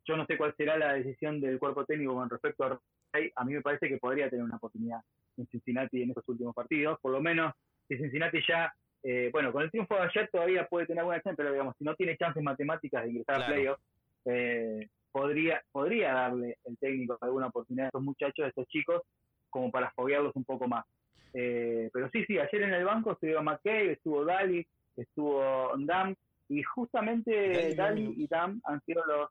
Yo 0.10 0.18
no 0.18 0.26
sé 0.26 0.38
cuál 0.38 0.56
será 0.58 0.76
la 0.76 0.94
decisión 0.94 1.40
del 1.40 1.60
cuerpo 1.60 1.86
técnico 1.86 2.16
con 2.16 2.30
respecto 2.30 2.64
a 2.64 2.80
Rey. 3.14 3.32
A 3.36 3.46
mí 3.46 3.54
me 3.54 3.62
parece 3.62 3.88
que 3.88 3.98
podría 3.98 4.30
tener 4.30 4.44
una 4.44 4.58
oportunidad 4.58 5.02
en 5.38 5.48
Cincinnati 5.48 6.02
en 6.02 6.10
estos 6.10 6.28
últimos 6.28 6.56
partidos. 6.56 7.00
Por 7.00 7.12
lo 7.12 7.22
menos, 7.22 7.54
si 7.88 7.96
Cincinnati 7.96 8.40
ya 8.48 8.74
eh, 9.04 9.30
bueno, 9.32 9.52
con 9.52 9.64
el 9.64 9.72
triunfo 9.72 9.96
de 9.96 10.02
ayer 10.02 10.30
todavía 10.32 10.68
puede 10.68 10.86
tener 10.86 11.00
alguna 11.00 11.22
chance, 11.22 11.38
pero 11.38 11.52
digamos, 11.52 11.76
si 11.78 11.84
no 11.84 11.96
tiene 11.96 12.18
chances 12.18 12.44
matemáticas 12.44 13.04
de 13.04 13.10
ingresar 13.10 13.42
a 13.42 13.48
playoff, 13.48 13.80
eh, 14.26 14.90
podría, 15.12 15.62
podría 15.72 16.14
darle 16.14 16.58
el 16.66 16.78
técnico 16.78 17.18
alguna 17.22 17.48
oportunidad 17.48 17.86
a 17.86 17.88
estos 17.90 18.02
muchachos, 18.02 18.46
a 18.46 18.50
estos 18.50 18.68
chicos, 18.68 19.02
como 19.50 19.72
para 19.72 19.92
foguearlos 19.92 20.36
un 20.36 20.44
poco 20.44 20.68
más. 20.68 20.86
Eh, 21.34 21.90
pero 21.94 22.10
sí, 22.10 22.26
sí, 22.26 22.40
ayer 22.40 22.64
en 22.64 22.74
el 22.74 22.86
banco 22.86 23.14
estuvo 23.14 23.42
McKay, 23.42 23.90
estuvo 23.90 24.26
Dali, 24.26 24.66
estuvo 24.98 25.72
Dam, 25.78 26.16
y 26.50 26.64
justamente 26.64 27.76
Dali, 27.76 28.14
y 28.18 28.28
Dam 28.28 28.60
han 28.66 28.82
sido 28.82 29.04
los... 29.06 29.30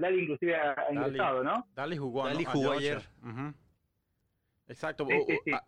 Dali 0.00 0.22
inclusive 0.22 0.56
ha 0.56 0.86
ingresado, 0.90 1.42
¿no? 1.42 1.66
Dali 1.74 1.96
jugó, 1.96 2.24
Dali 2.26 2.44
jugó 2.44 2.72
ayer. 2.72 3.02
Exacto, 4.68 5.06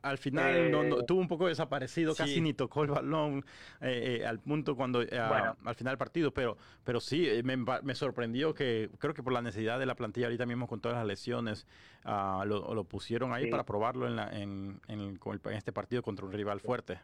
al 0.02 0.18
final 0.18 0.56
eh, 0.56 1.04
tuvo 1.06 1.20
un 1.20 1.28
poco 1.28 1.48
desaparecido, 1.48 2.14
casi 2.14 2.40
ni 2.40 2.54
tocó 2.54 2.84
el 2.84 2.90
balón 2.90 3.44
eh, 3.82 4.20
eh, 4.20 4.26
al 4.26 4.38
punto 4.38 4.76
cuando 4.76 5.00
al 5.00 5.74
final 5.74 5.92
del 5.92 5.98
partido, 5.98 6.32
pero, 6.32 6.56
pero 6.84 7.00
sí, 7.00 7.28
me, 7.42 7.94
sorprendió 7.94 8.54
que 8.54 8.88
creo 8.98 9.12
que 9.12 9.22
por 9.22 9.34
la 9.34 9.42
necesidad 9.42 9.78
de 9.78 9.86
la 9.86 9.94
plantilla 9.94 10.26
ahorita 10.26 10.46
mismo 10.46 10.66
con 10.66 10.80
todas 10.80 10.96
las 10.96 11.06
lesiones 11.06 11.66
ah, 12.04 12.44
lo, 12.46 12.84
pusieron 12.84 13.34
ahí 13.34 13.50
para 13.50 13.64
probarlo 13.64 14.06
en, 14.06 14.16
la, 14.16 14.30
en, 14.30 14.80
en, 14.88 15.18
este 15.52 15.72
partido 15.72 16.00
contra 16.00 16.24
un 16.24 16.32
rival 16.32 16.60
fuerte. 16.60 16.98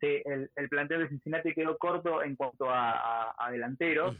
Sí, 0.00 0.22
el, 0.24 0.50
el 0.56 0.68
plantel 0.70 1.00
de 1.00 1.08
Cincinnati 1.08 1.52
quedó 1.52 1.76
corto 1.76 2.22
en 2.22 2.36
cuanto 2.36 2.66
a, 2.70 3.34
delanteros, 3.50 4.16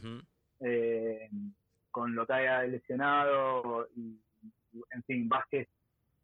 con 1.91 2.15
lo 2.15 2.25
que 2.25 2.33
haya 2.33 2.63
lesionado 2.63 3.87
y 3.95 4.19
en 4.91 5.03
fin, 5.03 5.29
Vázquez 5.29 5.67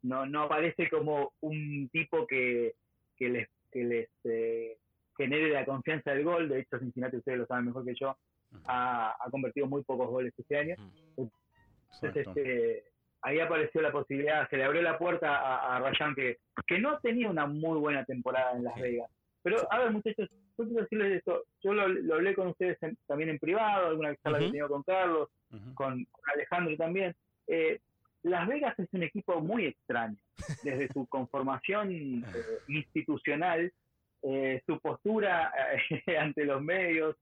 no, 0.02 0.26
no 0.26 0.42
aparece 0.42 0.88
como 0.90 1.32
un 1.40 1.88
tipo 1.92 2.26
que, 2.26 2.74
que 3.16 3.28
les, 3.28 3.48
que 3.70 3.84
les 3.84 4.08
eh, 4.24 4.76
genere 5.16 5.50
la 5.50 5.64
confianza 5.64 6.10
del 6.10 6.24
gol. 6.24 6.48
De 6.48 6.60
hecho, 6.60 6.78
Cincinnati, 6.78 7.16
ustedes 7.16 7.38
lo 7.38 7.46
saben 7.46 7.66
mejor 7.66 7.84
que 7.84 7.94
yo, 7.94 8.16
ha, 8.66 9.16
convertido 9.30 9.66
muy 9.66 9.82
pocos 9.84 10.08
goles 10.08 10.34
este 10.36 10.58
año. 10.58 10.76
Entonces, 11.16 12.26
este, 12.26 12.84
ahí 13.22 13.38
apareció 13.38 13.80
la 13.80 13.92
posibilidad, 13.92 14.48
se 14.50 14.56
le 14.56 14.64
abrió 14.64 14.82
la 14.82 14.98
puerta 14.98 15.36
a, 15.36 15.76
a 15.76 15.80
Rayan, 15.80 16.14
que, 16.14 16.38
que 16.66 16.78
no 16.78 16.98
tenía 16.98 17.30
una 17.30 17.46
muy 17.46 17.78
buena 17.78 18.04
temporada 18.04 18.56
en 18.56 18.64
Las 18.64 18.74
Vegas. 18.80 19.10
Pero, 19.42 19.72
a 19.72 19.78
ver, 19.78 19.90
muchachos, 19.90 20.28
yo 20.58 20.64
quiero 20.64 20.82
decirles 20.82 21.18
esto. 21.18 21.44
Yo 21.62 21.72
lo, 21.72 22.14
hablé 22.14 22.34
con 22.34 22.48
ustedes 22.48 22.78
también 23.06 23.30
en 23.30 23.38
privado, 23.38 23.88
alguna 23.88 24.10
vez 24.10 24.18
uh 24.24 24.30
he 24.30 24.38
tenido 24.38 24.68
con 24.68 24.82
Carlos, 24.82 25.28
con, 25.74 26.06
Alejandro 26.24 26.76
también. 26.76 27.14
Eh, 27.46 27.80
las 28.22 28.46
Vegas 28.46 28.78
es 28.78 28.88
un 28.92 29.02
equipo 29.02 29.40
muy 29.40 29.66
extraño, 29.66 30.16
desde 30.62 30.88
su 30.92 31.06
conformación 31.06 31.90
eh, 32.34 32.58
institucional, 32.68 33.72
eh, 34.22 34.62
su 34.66 34.78
postura 34.78 35.52
eh, 36.06 36.16
ante 36.18 36.44
los 36.44 36.62
medios, 36.62 37.16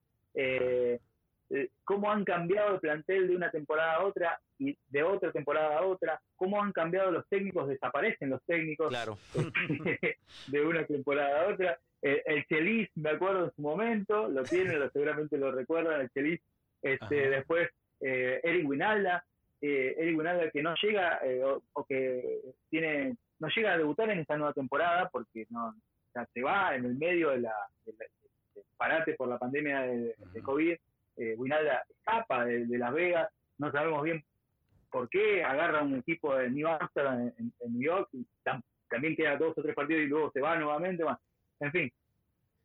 cómo 1.83 2.09
han 2.09 2.23
cambiado 2.23 2.75
el 2.75 2.79
plantel 2.79 3.27
de 3.27 3.35
una 3.35 3.51
temporada 3.51 3.95
a 3.95 4.05
otra 4.05 4.39
y 4.57 4.77
de 4.87 5.03
otra 5.03 5.31
temporada 5.31 5.79
a 5.79 5.85
otra, 5.85 6.21
cómo 6.35 6.61
han 6.61 6.71
cambiado 6.71 7.11
los 7.11 7.27
técnicos, 7.27 7.67
desaparecen 7.67 8.29
los 8.29 8.41
técnicos 8.45 8.89
claro. 8.89 9.17
de 10.47 10.61
una 10.61 10.85
temporada 10.85 11.41
a 11.41 11.53
otra. 11.53 11.79
El 12.01 12.45
Chelis, 12.45 12.89
me 12.95 13.11
acuerdo 13.11 13.45
en 13.45 13.51
su 13.51 13.61
momento, 13.61 14.27
lo 14.27 14.43
tienen, 14.43 14.79
lo, 14.79 14.89
seguramente 14.89 15.37
lo 15.37 15.51
recuerdan, 15.51 16.01
el 16.01 16.09
Chelis, 16.09 16.41
este, 16.81 17.29
después 17.29 17.69
Eric 17.99 18.67
Winalda, 18.67 19.23
eh, 19.61 19.95
Eric 19.95 20.51
que 20.51 20.63
no 20.63 20.73
llega 20.81 21.19
eh, 21.23 21.43
o, 21.43 21.85
que 21.85 22.41
tiene 22.69 23.15
no 23.39 23.47
llega 23.55 23.73
a 23.73 23.77
debutar 23.77 24.09
en 24.09 24.19
esta 24.19 24.35
nueva 24.35 24.53
temporada 24.53 25.07
porque 25.09 25.45
no 25.49 25.75
se 26.33 26.41
va 26.41 26.75
en 26.75 26.85
el 26.85 26.95
medio 26.95 27.29
de 27.29 27.41
la, 27.41 27.53
parate 28.75 29.13
por 29.13 29.27
la 29.27 29.37
pandemia 29.37 29.81
de, 29.81 30.15
COVID. 30.43 30.75
Eh, 31.17 31.35
Winalda 31.37 31.83
escapa 31.89 32.45
de, 32.45 32.65
Las 32.77 32.93
Vegas, 32.93 33.29
no 33.59 33.71
sabemos 33.71 34.03
bien 34.03 34.23
por 34.89 35.09
qué, 35.09 35.43
agarra 35.43 35.83
un 35.83 35.95
equipo 35.95 36.35
de 36.35 36.49
New 36.49 36.67
Amsterdam 36.67 37.31
en, 37.37 37.53
New 37.71 37.81
York 37.81 38.09
y 38.13 38.25
también 38.89 39.15
queda 39.15 39.37
dos 39.37 39.57
o 39.57 39.61
tres 39.61 39.75
partidos 39.75 40.03
y 40.03 40.07
luego 40.07 40.31
se 40.31 40.41
va 40.41 40.57
nuevamente. 40.57 41.03
En 41.61 41.71
fin, 41.71 41.91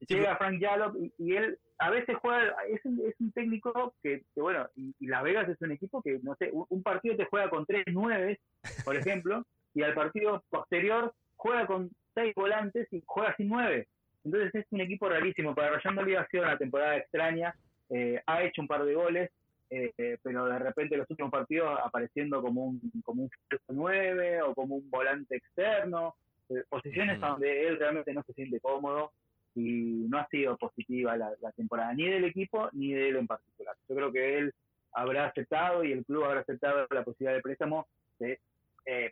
llega 0.00 0.36
Frank 0.36 0.60
Yallop 0.60 0.96
y, 1.18 1.36
él 1.36 1.58
a 1.78 1.90
veces 1.90 2.16
juega, 2.20 2.54
es 2.68 2.84
un, 2.84 3.00
es 3.06 3.14
un 3.20 3.32
técnico 3.32 3.94
que, 4.02 4.24
bueno, 4.34 4.66
y, 4.74 4.94
Las 5.06 5.22
Vegas 5.22 5.48
es 5.48 5.60
un 5.60 5.72
equipo 5.72 6.02
que, 6.02 6.18
no 6.22 6.34
sé, 6.36 6.50
un, 6.52 6.82
partido 6.82 7.16
te 7.16 7.26
juega 7.26 7.50
con 7.50 7.66
tres 7.66 7.84
nueve, 7.92 8.40
por 8.84 8.96
ejemplo, 8.96 9.44
y 9.74 9.82
al 9.82 9.94
partido 9.94 10.42
posterior 10.48 11.12
juega 11.36 11.66
con 11.66 11.90
seis 12.14 12.34
volantes 12.34 12.88
y 12.92 13.02
juega 13.06 13.36
sin 13.36 13.48
nueve. 13.48 13.88
Entonces 14.24 14.54
es 14.54 14.66
un 14.70 14.80
equipo 14.80 15.08
rarísimo. 15.08 15.54
Para 15.54 15.76
Ryan 15.76 15.94
Bolívar 15.94 16.24
ha 16.24 16.28
sido 16.28 16.42
una 16.44 16.58
temporada 16.58 16.96
extraña, 16.96 17.54
eh, 17.90 18.20
ha 18.26 18.42
hecho 18.42 18.62
un 18.62 18.68
par 18.68 18.84
de 18.84 18.94
goles, 18.94 19.30
eh, 19.68 20.18
pero 20.22 20.46
de 20.46 20.58
repente 20.58 20.96
los 20.96 21.10
últimos 21.10 21.30
partidos 21.30 21.78
apareciendo 21.84 22.40
como 22.40 22.64
un 22.64 22.80
como 23.04 23.24
un 23.24 23.30
9 23.68 24.42
o 24.42 24.54
como 24.54 24.76
un 24.76 24.88
volante 24.88 25.36
externo, 25.36 26.14
eh, 26.50 26.62
posiciones 26.68 27.20
donde 27.20 27.66
él 27.66 27.78
realmente 27.78 28.12
no 28.14 28.22
se 28.22 28.32
siente 28.32 28.60
cómodo 28.60 29.12
y 29.54 30.06
no 30.08 30.18
ha 30.18 30.28
sido 30.28 30.56
positiva 30.56 31.16
la, 31.16 31.52
temporada, 31.52 31.94
ni 31.94 32.08
del 32.08 32.24
equipo 32.24 32.68
ni 32.72 32.92
de 32.92 33.08
él 33.08 33.16
en 33.16 33.26
particular. 33.26 33.74
Yo 33.88 33.94
creo 33.94 34.12
que 34.12 34.38
él 34.38 34.54
habrá 34.92 35.26
aceptado 35.26 35.82
y 35.82 35.92
el 35.92 36.04
club 36.04 36.24
habrá 36.24 36.40
aceptado 36.40 36.86
la 36.90 37.04
posibilidad 37.04 37.36
de 37.36 37.42
préstamo 37.42 37.86
eh, 38.20 38.38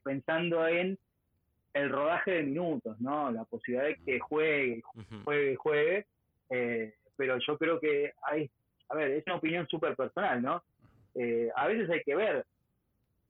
pensando 0.02 0.68
en 0.68 0.98
el 1.74 1.90
rodaje 1.90 2.30
de 2.30 2.42
minutos, 2.44 3.00
¿no? 3.00 3.30
La 3.32 3.44
posibilidad 3.44 3.88
de 3.88 3.96
que 3.96 4.20
juegue, 4.20 4.82
juegue, 5.24 5.56
juegue, 5.56 6.06
eh, 6.50 6.94
pero 7.16 7.38
yo 7.44 7.58
creo 7.58 7.80
que 7.80 8.12
hay, 8.22 8.48
a 8.88 8.94
ver, 8.94 9.10
es 9.10 9.24
una 9.26 9.36
opinión 9.36 9.66
súper 9.66 9.96
personal, 9.96 10.40
¿no? 10.40 10.62
Eh, 11.16 11.50
a 11.54 11.66
veces 11.66 11.90
hay 11.90 12.02
que 12.04 12.14
ver 12.14 12.46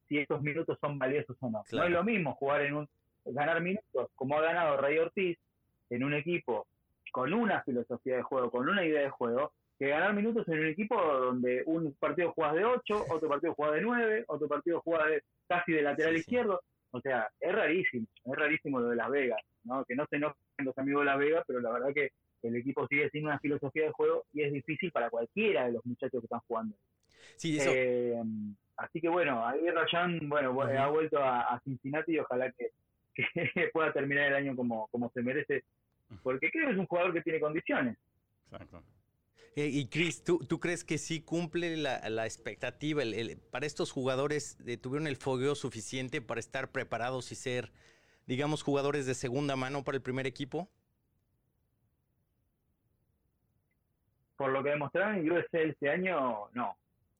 si 0.08 0.18
estos 0.18 0.42
minutos 0.42 0.78
son 0.80 0.98
valiosos 0.98 1.36
o 1.40 1.50
no. 1.50 1.64
No 1.72 1.84
es 1.84 1.90
lo 1.90 2.04
mismo 2.04 2.34
jugar 2.34 2.62
en 2.62 2.74
un, 2.74 2.88
ganar 3.24 3.60
minutos 3.60 4.10
como 4.14 4.36
ha 4.36 4.42
ganado 4.42 4.76
Rey 4.76 4.98
Ortiz 4.98 5.38
en 5.90 6.04
un 6.04 6.14
equipo 6.14 6.66
con 7.12 7.32
una 7.32 7.62
filosofía 7.62 8.16
de 8.16 8.22
juego, 8.22 8.50
con 8.50 8.68
una 8.68 8.84
idea 8.84 9.02
de 9.02 9.10
juego, 9.10 9.52
que 9.78 9.88
ganar 9.88 10.14
minutos 10.14 10.48
en 10.48 10.60
un 10.60 10.66
equipo 10.66 11.00
donde 11.00 11.62
un 11.66 11.92
partido 11.94 12.32
juegas 12.32 12.54
de 12.54 12.64
8, 12.64 13.04
otro 13.08 13.28
partido 13.28 13.54
juega 13.54 13.74
de 13.74 13.82
9, 13.82 14.24
otro 14.28 14.48
partido 14.48 14.80
juega 14.80 15.06
de, 15.06 15.22
casi 15.48 15.72
de 15.72 15.82
lateral 15.82 16.16
izquierdo. 16.16 16.60
O 16.90 17.00
sea, 17.00 17.28
es 17.40 17.52
rarísimo, 17.52 18.06
es 18.24 18.36
rarísimo 18.36 18.80
lo 18.80 18.88
de 18.88 18.96
Las 18.96 19.10
Vegas, 19.10 19.40
¿no? 19.64 19.84
Que 19.84 19.96
no 19.96 20.06
se 20.08 20.16
enojen 20.16 20.36
los 20.58 20.78
amigos 20.78 21.02
de 21.02 21.06
Las 21.06 21.18
Vegas, 21.18 21.44
pero 21.46 21.60
la 21.60 21.72
verdad 21.72 21.92
que 21.92 22.10
el 22.42 22.56
equipo 22.56 22.86
sigue 22.86 23.10
sin 23.10 23.24
una 23.26 23.38
filosofía 23.38 23.84
de 23.84 23.92
juego 23.92 24.24
y 24.32 24.42
es 24.42 24.52
difícil 24.52 24.92
para 24.92 25.10
cualquiera 25.10 25.66
de 25.66 25.72
los 25.72 25.84
muchachos 25.86 26.20
que 26.20 26.26
están 26.26 26.40
jugando. 26.46 26.76
Sí, 27.36 27.58
eso. 27.58 27.70
Eh, 27.72 28.22
así 28.76 29.00
que 29.00 29.08
bueno, 29.08 29.46
ahí 29.46 29.68
Rayan, 29.70 30.28
bueno, 30.28 30.60
ha 30.60 30.88
vuelto 30.88 31.18
a, 31.18 31.60
Cincinnati 31.64 32.12
y 32.12 32.18
ojalá 32.18 32.50
que, 32.52 32.70
que, 33.14 33.24
pueda 33.72 33.92
terminar 33.92 34.26
el 34.28 34.34
año 34.34 34.56
como, 34.56 34.88
como 34.88 35.10
se 35.10 35.22
merece, 35.22 35.64
porque 36.22 36.50
creo 36.50 36.66
que 36.66 36.72
es 36.72 36.78
un 36.78 36.86
jugador 36.86 37.12
que 37.12 37.22
tiene 37.22 37.40
condiciones. 37.40 37.96
Exacto. 38.50 38.82
Eh, 39.56 39.68
y 39.68 39.88
Chris, 39.88 40.24
¿tú, 40.24 40.44
¿tú, 40.48 40.58
crees 40.58 40.82
que 40.82 40.98
sí 40.98 41.20
cumple 41.20 41.76
la, 41.76 42.08
la 42.08 42.24
expectativa? 42.24 43.02
El, 43.04 43.38
para 43.52 43.66
estos 43.66 43.92
jugadores 43.92 44.58
eh, 44.66 44.76
tuvieron 44.76 45.06
el 45.06 45.16
fogueo 45.16 45.54
suficiente 45.54 46.20
para 46.20 46.40
estar 46.40 46.72
preparados 46.72 47.30
y 47.30 47.36
ser, 47.36 47.72
digamos, 48.26 48.64
jugadores 48.64 49.06
de 49.06 49.14
segunda 49.14 49.54
mano 49.54 49.84
para 49.84 49.96
el 49.96 50.02
primer 50.02 50.26
equipo? 50.26 50.68
Por 54.36 54.50
lo 54.50 54.64
que 54.64 54.70
demostraron 54.70 55.16
en 55.16 55.30
USL 55.30 55.70
este 55.70 55.88
año, 55.88 56.48
no. 56.52 56.76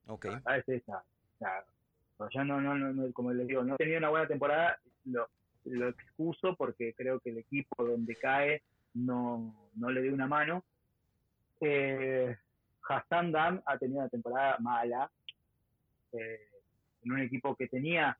Ok. 0.09 0.27
Ah, 0.45 0.57
es 0.59 0.69
esa. 0.69 1.05
O 2.17 2.31
sea, 2.31 2.45
no, 2.45 2.61
no, 2.61 2.75
no, 2.75 3.13
como 3.13 3.33
les 3.33 3.47
digo, 3.47 3.63
no 3.63 3.77
tenía 3.77 3.99
una 3.99 4.09
buena 4.09 4.27
temporada, 4.27 4.79
lo, 5.05 5.29
lo 5.65 5.89
excuso 5.89 6.55
porque 6.57 6.95
creo 6.95 7.21
que 7.21 7.31
el 7.31 7.39
equipo 7.39 7.85
donde 7.85 8.17
cae 8.17 8.63
no, 8.95 9.71
no 9.75 9.91
le 9.91 10.03
dio 10.03 10.13
una 10.13 10.27
mano. 10.27 10.65
Eh, 11.61 12.37
Hassan 12.89 13.33
Dam 13.33 13.63
ha 13.65 13.79
tenido 13.79 14.01
una 14.01 14.09
temporada 14.09 14.59
mala 14.59 15.11
eh, 16.13 16.49
en 17.03 17.13
un 17.13 17.21
equipo 17.21 17.57
que 17.57 17.69
tenía 17.69 18.17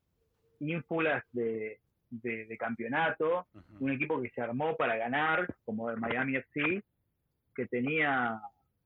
ínfulas 0.59 1.23
de, 1.31 1.79
de, 2.09 2.57
campeonato, 2.57 3.47
un 3.79 3.91
equipo 3.91 4.21
que 4.21 4.29
se 4.29 4.41
armó 4.41 4.75
para 4.75 4.95
ganar, 4.95 5.53
como 5.65 5.89
el 5.89 5.97
Miami 5.97 6.37
FC, 6.37 6.83
que 7.55 7.65
tenía, 7.67 8.41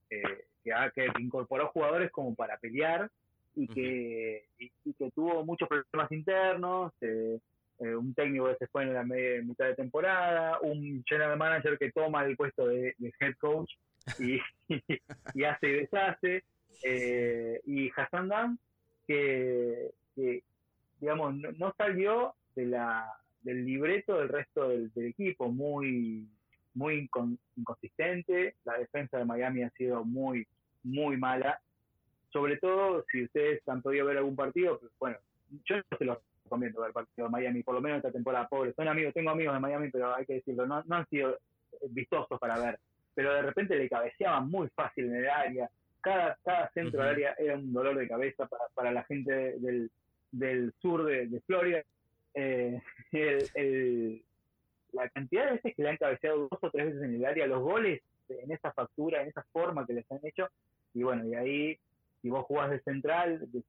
eh, 0.09 0.45
que, 0.63 1.07
incorporó 1.19 1.69
jugadores 1.69 2.11
como 2.11 2.35
para 2.35 2.57
pelear 2.57 3.09
y 3.55 3.67
que, 3.67 4.45
y, 4.57 4.93
que 4.93 5.11
tuvo 5.11 5.45
muchos 5.45 5.67
problemas 5.67 6.11
internos, 6.11 6.93
eh, 7.01 7.39
eh, 7.79 7.95
un 7.95 8.13
técnico 8.13 8.47
que 8.47 8.57
se 8.57 8.67
fue 8.67 8.83
en 8.83 8.93
la 8.93 9.03
mitad 9.03 9.65
de 9.65 9.75
temporada, 9.75 10.59
un 10.61 11.03
general 11.07 11.37
manager 11.37 11.77
que 11.77 11.91
toma 11.91 12.25
el 12.25 12.35
puesto 12.35 12.67
de 12.67 12.93
head 12.99 13.35
coach 13.39 13.71
y, 14.19 14.39
hace 15.45 15.67
y 15.67 15.71
deshace. 15.71 16.43
Eh, 16.83 17.61
y 17.65 17.91
Hassan 17.95 18.29
Dam, 18.29 18.57
que, 19.05 19.91
digamos, 20.99 21.35
no, 21.35 21.73
salió 21.77 22.35
de 22.55 22.65
la, 22.65 23.11
del 23.41 23.65
libreto 23.65 24.17
del 24.17 24.29
resto 24.29 24.69
del, 24.69 24.91
equipo, 24.95 25.49
muy, 25.49 26.27
muy 26.73 27.09
inconsistente. 27.55 28.55
La 28.65 28.77
defensa 28.77 29.17
de 29.17 29.25
Miami 29.25 29.63
ha 29.63 29.69
sido 29.71 30.03
muy, 30.03 30.47
muy 30.83 31.17
mala. 31.17 31.59
Sobre 32.31 32.57
todo, 32.57 33.05
si 33.11 33.23
ustedes 33.23 33.67
han 33.67 33.81
podido 33.81 34.05
ver 34.05 34.17
algún 34.17 34.35
partido, 34.35 34.79
bueno, 34.99 35.17
yo 35.65 35.77
no 35.77 35.97
se 35.97 36.05
los 36.05 36.19
recomiendo 36.49 36.81
ver 36.81 36.89
el 36.89 36.93
partido 36.93 37.27
de 37.27 37.31
Miami, 37.31 37.63
por 37.63 37.75
lo 37.75 37.81
menos 37.81 37.97
esta 37.97 38.11
temporada 38.11 38.47
pobre. 38.47 38.73
Son 38.73 38.87
amigos, 38.87 39.13
tengo 39.13 39.29
amigos 39.29 39.53
de 39.53 39.59
Miami, 39.59 39.89
pero 39.91 40.15
hay 40.15 40.25
que 40.25 40.35
decirlo, 40.35 40.65
no, 40.65 40.83
no 40.85 40.95
han 40.95 41.07
sido 41.07 41.37
vistosos 41.89 42.39
para 42.39 42.59
ver 42.59 42.79
pero 43.19 43.33
de 43.33 43.41
repente 43.41 43.75
le 43.75 43.89
cabeceaban 43.89 44.49
muy 44.49 44.69
fácil 44.69 45.07
en 45.07 45.15
el 45.15 45.29
área. 45.29 45.69
Cada, 45.99 46.37
cada 46.41 46.71
centro 46.71 47.03
de 47.03 47.09
área 47.09 47.35
era 47.37 47.55
un 47.55 47.73
dolor 47.73 47.97
de 47.97 48.07
cabeza 48.07 48.47
para, 48.47 48.63
para 48.73 48.93
la 48.93 49.03
gente 49.03 49.59
del, 49.59 49.91
del 50.31 50.73
sur 50.81 51.03
de, 51.03 51.41
Florida. 51.45 51.83
Eh, 52.33 52.81
el, 53.55 54.23
la 54.93 55.09
cantidad 55.09 55.47
de 55.47 55.51
veces 55.51 55.75
que 55.75 55.83
le 55.83 55.89
han 55.89 55.97
cabeceado 55.97 56.47
dos 56.49 56.59
o 56.61 56.71
tres 56.71 56.85
veces 56.85 57.03
en 57.03 57.15
el 57.15 57.25
área, 57.25 57.45
los 57.45 57.61
goles 57.61 58.01
en 58.29 58.51
esa 58.53 58.71
factura, 58.71 59.21
en 59.21 59.27
esa 59.27 59.43
forma 59.51 59.85
que 59.85 59.95
les 59.95 60.09
han 60.13 60.19
hecho, 60.23 60.47
y 60.93 61.03
bueno, 61.03 61.25
y 61.25 61.35
ahí, 61.35 61.79
si 62.21 62.29
vos 62.29 62.45
jugás 62.45 62.69
de 62.69 62.79
central, 62.83 63.45
de, 63.51 63.63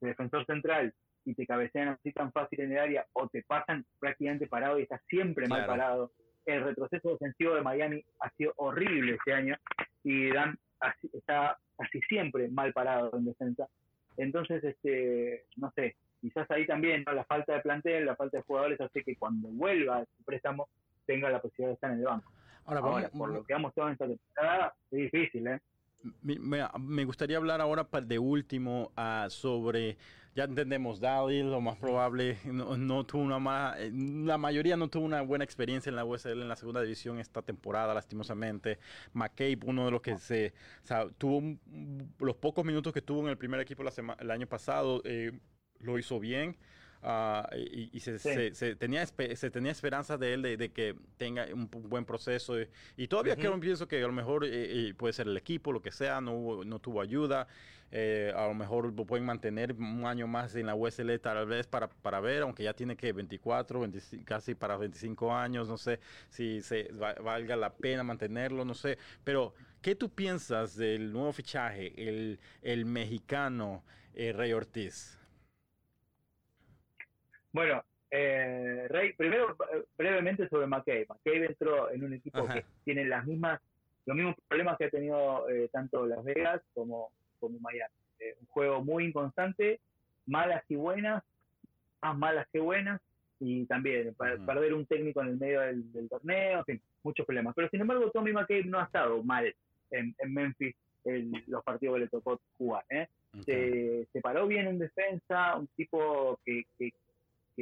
defensor 0.00 0.46
central, 0.46 0.94
y 1.24 1.34
te 1.34 1.46
cabecean 1.46 1.88
así 1.88 2.12
tan 2.12 2.32
fácil 2.32 2.60
en 2.60 2.72
el 2.72 2.78
área, 2.78 3.06
o 3.12 3.28
te 3.28 3.42
pasan 3.42 3.84
prácticamente 3.98 4.46
parado 4.46 4.78
y 4.78 4.82
estás 4.82 5.00
siempre 5.08 5.46
mal 5.46 5.66
parado, 5.66 6.12
el 6.46 6.64
retroceso 6.64 7.10
defensivo 7.10 7.54
de 7.54 7.62
Miami 7.62 8.04
ha 8.20 8.30
sido 8.30 8.52
horrible 8.56 9.14
este 9.14 9.32
año 9.32 9.56
y 10.02 10.30
Dan 10.30 10.58
está 11.12 11.56
casi 11.76 12.00
siempre 12.02 12.48
mal 12.48 12.72
parado 12.72 13.10
en 13.16 13.24
defensa. 13.24 13.68
Entonces, 14.16 14.62
este, 14.64 15.44
no 15.56 15.70
sé, 15.76 15.96
quizás 16.20 16.50
ahí 16.50 16.66
también 16.66 17.04
la 17.06 17.24
falta 17.24 17.54
de 17.54 17.60
plantel, 17.60 18.06
la 18.06 18.16
falta 18.16 18.38
de 18.38 18.42
jugadores 18.42 18.80
hace 18.80 19.02
que 19.04 19.16
cuando 19.16 19.48
vuelva 19.48 20.04
su 20.16 20.24
préstamo 20.24 20.68
tenga 21.06 21.30
la 21.30 21.40
posibilidad 21.40 21.70
de 21.70 21.74
estar 21.74 21.92
en 21.92 21.98
el 21.98 22.04
banco. 22.04 22.32
Ahora, 22.64 23.08
por 23.08 23.30
lo 23.30 23.44
que 23.44 23.54
hemos 23.54 23.72
en 23.76 23.88
esta 23.88 24.06
temporada, 24.06 24.74
es 24.90 24.98
difícil, 25.12 25.46
¿eh? 25.46 25.60
Me, 26.22 27.04
gustaría 27.04 27.36
hablar 27.36 27.60
ahora 27.60 27.86
de 28.02 28.18
último 28.18 28.92
uh, 28.96 29.30
sobre 29.30 29.96
ya 30.34 30.44
entendemos, 30.44 30.98
Daryl, 30.98 31.50
lo 31.50 31.60
más 31.60 31.76
probable, 31.76 32.38
no, 32.44 33.04
tuvo 33.04 33.22
una 33.22 33.38
más, 33.38 33.78
eh, 33.78 33.90
la 33.92 34.38
mayoría 34.38 34.78
no 34.78 34.88
tuvo 34.88 35.04
una 35.04 35.20
buena 35.20 35.44
experiencia 35.44 35.90
en 35.90 35.96
la 35.96 36.06
USL 36.06 36.40
en 36.40 36.48
la 36.48 36.56
segunda 36.56 36.80
división 36.80 37.18
esta 37.18 37.42
temporada, 37.42 37.92
lastimosamente. 37.92 38.78
McCabe, 39.12 39.58
uno 39.66 39.84
de 39.84 39.90
los 39.90 40.00
que 40.00 40.16
se, 40.16 40.54
tuvo 41.18 41.58
los 42.18 42.36
pocos 42.36 42.64
minutos 42.64 42.94
que 42.94 43.02
tuvo 43.02 43.20
en 43.20 43.28
el 43.28 43.36
primer 43.36 43.60
equipo 43.60 43.82
la 43.82 43.92
el 44.18 44.30
año 44.30 44.46
pasado, 44.46 45.02
eh, 45.04 45.32
lo 45.80 45.98
hizo 45.98 46.18
bien. 46.18 46.56
Ah, 47.04 47.50
y, 47.56 47.98
se, 47.98 48.16
tenía, 48.76 49.04
se 49.06 49.50
tenía 49.50 49.72
esperanza 49.72 50.16
de 50.16 50.34
él 50.34 50.42
de, 50.42 50.70
que 50.70 50.94
tenga 51.16 51.46
un 51.52 51.68
buen 51.68 52.04
proceso. 52.04 52.54
Y, 52.96 53.08
todavía 53.08 53.34
creo, 53.34 53.58
pienso 53.58 53.88
que 53.88 54.02
a 54.02 54.06
lo 54.06 54.12
mejor 54.12 54.44
eh, 54.46 54.94
puede 54.96 55.12
ser 55.12 55.26
el 55.26 55.36
equipo, 55.36 55.72
lo 55.72 55.82
que 55.82 55.90
sea, 55.90 56.20
no, 56.20 56.62
no 56.64 56.78
tuvo 56.78 57.00
ayuda. 57.00 57.48
Eh, 57.94 58.32
a 58.34 58.46
lo 58.46 58.54
mejor 58.54 58.90
lo 58.90 59.04
pueden 59.04 59.26
mantener 59.26 59.74
un 59.74 60.06
año 60.06 60.26
más 60.26 60.54
en 60.54 60.64
la 60.64 60.74
USL 60.74 61.18
tal 61.20 61.44
vez 61.44 61.66
para, 61.66 61.88
para 61.88 62.20
ver, 62.20 62.42
aunque 62.42 62.62
ya 62.62 62.72
tiene 62.72 62.96
que 62.96 63.12
24, 63.12 63.86
casi 64.24 64.54
para 64.54 64.78
25 64.78 65.34
años, 65.34 65.68
no 65.68 65.76
sé 65.76 66.00
si 66.30 66.62
se 66.62 66.90
valga 66.94 67.54
la 67.54 67.74
pena 67.74 68.02
mantenerlo, 68.02 68.64
no 68.64 68.72
sé, 68.72 68.96
pero 69.24 69.52
¿qué 69.82 69.94
tú 69.94 70.08
piensas 70.08 70.74
del 70.74 71.12
nuevo 71.12 71.34
fichaje, 71.34 71.92
el, 72.08 72.40
el 72.62 72.86
mexicano 72.86 73.84
eh, 74.14 74.32
Rey 74.32 74.54
Ortiz? 74.54 75.18
Bueno, 77.52 77.84
eh, 78.10 78.86
Rey, 78.88 79.12
primero 79.14 79.56
brevemente 79.96 80.48
sobre 80.48 80.66
McKay. 80.66 81.06
McKay 81.08 81.44
entró 81.44 81.90
en 81.90 82.04
un 82.04 82.14
equipo 82.14 82.46
que 82.46 82.64
tiene 82.84 83.04
las 83.04 83.26
mismas, 83.26 83.60
los 84.06 84.16
mismos 84.16 84.36
problemas 84.48 84.76
que 84.78 84.84
ha 84.86 84.90
tenido 84.90 85.46
tanto 85.70 86.06
Las 86.06 86.22
Vegas 86.24 86.62
como, 86.74 87.10
como 87.38 87.58
Miami. 87.58 87.94
Eh, 88.22 88.36
un 88.40 88.46
juego 88.46 88.84
muy 88.84 89.06
inconstante, 89.06 89.80
malas 90.26 90.62
y 90.68 90.76
buenas, 90.76 91.24
más 92.00 92.16
malas 92.16 92.46
que 92.52 92.60
buenas, 92.60 93.00
y 93.40 93.66
también 93.66 94.14
perder 94.14 94.74
un 94.74 94.86
técnico 94.86 95.20
en 95.22 95.28
el 95.28 95.36
medio 95.38 95.60
del, 95.60 96.08
torneo, 96.08 96.60
en 96.60 96.64
fin, 96.64 96.82
muchos 97.02 97.26
problemas. 97.26 97.54
Pero 97.56 97.68
sin 97.70 97.80
embargo, 97.80 98.10
Tommy 98.12 98.32
McCabe 98.32 98.64
no 98.64 98.78
ha 98.78 98.84
estado 98.84 99.20
mal 99.24 99.52
en, 99.90 100.14
Memphis 100.28 100.76
en 101.04 101.32
los 101.48 101.64
partidos 101.64 101.96
que 101.96 102.00
le 102.00 102.08
tocó 102.08 102.40
jugar. 102.56 102.84
¿eh? 102.90 103.08
Se, 103.44 104.20
paró 104.20 104.46
bien 104.46 104.68
en 104.68 104.78
defensa, 104.78 105.56
un 105.56 105.66
tipo 105.76 106.38
que, 106.44 106.62
que, 106.78 106.92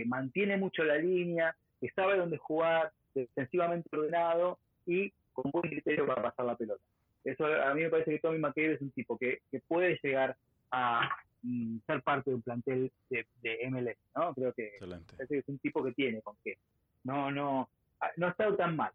mantiene 0.06 0.56
mucho 0.56 0.84
la 0.84 0.96
línea, 0.96 1.54
que 1.80 1.90
sabe 1.90 2.16
dónde 2.16 2.38
jugar, 2.38 2.92
defensivamente 3.14 3.88
ordenado 3.96 4.58
y 4.86 5.12
con 5.32 5.50
buen 5.50 5.70
criterio 5.70 6.06
para 6.06 6.22
pasar 6.22 6.46
la 6.46 6.56
pelota. 6.56 6.82
Eso 7.24 7.44
a 7.46 7.74
mí 7.74 7.82
me 7.82 7.90
parece 7.90 8.12
que 8.12 8.18
Tommy 8.18 8.38
McCabe 8.38 8.74
es 8.74 8.80
un 8.80 8.90
tipo 8.92 9.18
que, 9.18 9.40
que 9.50 9.60
puede 9.60 9.98
llegar 10.02 10.36
a 10.70 11.08
mm, 11.42 11.78
ser 11.86 12.02
parte 12.02 12.30
de 12.30 12.36
un 12.36 12.42
plantel 12.42 12.90
de, 13.10 13.26
de 13.42 13.68
MLS, 13.70 13.98
¿no? 14.14 14.34
Creo 14.34 14.52
que 14.54 14.78
es 15.28 15.48
un 15.48 15.58
tipo 15.58 15.84
que 15.84 15.92
tiene 15.92 16.22
con 16.22 16.36
qué. 16.42 16.56
No, 17.04 17.30
no, 17.30 17.68
ah, 18.00 18.10
no 18.16 18.26
ha 18.26 18.30
estado 18.30 18.56
tan 18.56 18.76
mal. 18.76 18.92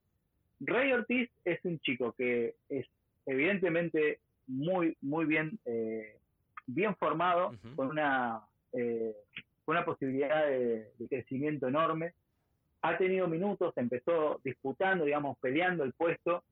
Ray 0.60 0.92
Ortiz 0.94 1.30
es 1.44 1.64
un 1.66 1.80
chico 1.80 2.14
que 2.14 2.56
es 2.70 2.86
evidentemente 3.26 4.20
muy, 4.48 4.96
muy 5.02 5.26
bien, 5.26 5.60
eh, 5.66 6.18
bien 6.68 6.96
formado, 6.96 7.56
con 7.76 7.90
una, 7.90 8.42
eh, 8.74 9.16
una 9.68 9.86
posibilidad 9.86 10.46
de, 10.46 10.92
de, 10.98 11.08
crecimiento 11.08 11.68
enorme. 11.68 12.14
Ha 12.82 12.98
tenido 12.98 13.28
minutos, 13.28 13.74
empezó 13.78 14.40
disputando, 14.44 15.06
digamos, 15.06 15.38
peleando 15.40 15.84
el 15.84 15.94
puesto. 15.94 16.44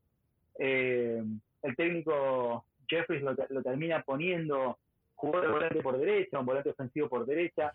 Eh, 0.57 1.23
el 1.63 1.75
técnico 1.75 2.65
Jeffries 2.87 3.23
lo, 3.23 3.63
termina 3.63 4.03
poniendo, 4.03 4.77
jugó 5.15 5.41
de 5.41 5.47
volante 5.47 5.81
por 5.81 5.97
derecha, 5.97 6.39
un 6.39 6.45
volante 6.45 6.69
ofensivo 6.69 7.09
por 7.09 7.25
derecha. 7.25 7.73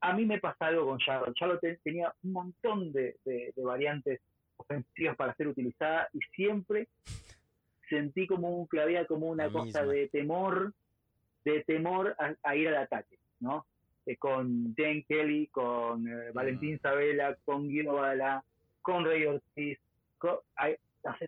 A 0.00 0.12
mí 0.12 0.24
me 0.24 0.38
pasa 0.38 0.66
algo 0.66 0.86
con 0.86 0.98
Charlotte. 0.98 1.34
Charlotte 1.34 1.80
tenía 1.82 2.12
un 2.22 2.32
montón 2.32 2.92
de, 2.92 3.16
variantes 3.56 4.20
ofensivas 4.56 5.16
para 5.16 5.34
ser 5.34 5.48
utilizada 5.48 6.08
y 6.12 6.20
siempre 6.34 6.88
sentí 7.88 8.26
como 8.26 8.56
un 8.56 8.66
clavía, 8.66 9.06
como 9.06 9.28
una 9.28 9.50
cosa 9.50 9.84
de 9.84 10.08
temor, 10.08 10.72
de 11.44 11.64
temor 11.64 12.14
a, 12.42 12.56
ir 12.56 12.68
al 12.68 12.76
ataque, 12.76 13.18
¿no? 13.40 13.66
Eh, 14.06 14.16
con 14.16 14.74
Jane 14.76 15.04
Kelly, 15.08 15.46
con 15.48 16.06
eh, 16.08 16.30
Valentín 16.32 16.80
Sabela, 16.80 17.36
con 17.44 17.68
Guido 17.68 17.94
Bala, 17.94 18.42
con 18.82 19.04
Rey 19.04 19.24
Ortiz. 19.24 19.78
hay, 20.56 20.76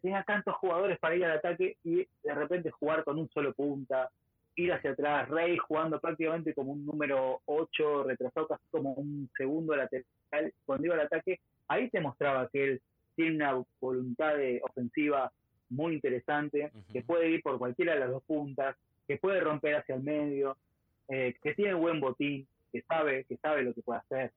tenía 0.01 0.23
tantos 0.25 0.55
jugadores 0.57 0.99
para 0.99 1.17
ir 1.17 1.25
al 1.25 1.39
ataque 1.39 1.77
y 1.85 2.07
de 2.23 2.35
repente 2.35 2.71
jugar 2.71 3.05
con 3.05 3.19
un 3.19 3.29
solo 3.31 3.53
punta, 3.53 4.11
ir 4.57 4.73
hacia 4.73 4.91
atrás, 4.91 5.29
Rey 5.29 5.57
jugando 5.57 6.01
prácticamente 6.01 6.55
como 6.55 6.73
un 6.73 6.85
número 6.85 7.41
8, 7.47 8.05
retrasado 8.05 8.49
casi 8.49 8.65
como 8.71 8.93
un 8.93 9.31
segundo 9.37 9.75
lateral 9.75 10.05
cuando 10.65 10.87
iba 10.87 10.95
al 10.95 11.07
ataque, 11.07 11.41
ahí 11.69 11.89
te 11.91 12.01
mostraba 12.01 12.49
que 12.49 12.65
él 12.65 12.83
tiene 13.15 13.37
una 13.37 13.63
voluntad 13.81 14.37
de 14.37 14.61
ofensiva 14.63 15.31
muy 15.69 15.95
interesante, 15.95 16.71
que 16.93 17.03
puede 17.03 17.31
ir 17.31 17.43
por 17.43 17.59
cualquiera 17.59 17.95
de 17.95 18.01
las 18.01 18.11
dos 18.11 18.23
puntas, 18.25 18.77
que 19.07 19.17
puede 19.17 19.41
romper 19.41 19.77
hacia 19.77 19.95
el 19.95 20.03
medio, 20.03 20.57
eh, 21.09 21.35
que 21.43 21.55
tiene 21.55 21.75
buen 21.75 22.01
botín, 22.01 22.47
que 22.73 22.83
sabe, 22.83 23.25
que 23.25 23.37
sabe 23.37 23.63
lo 23.63 23.75
que 23.75 23.83
puede 23.83 24.01
hacer, 24.01 24.33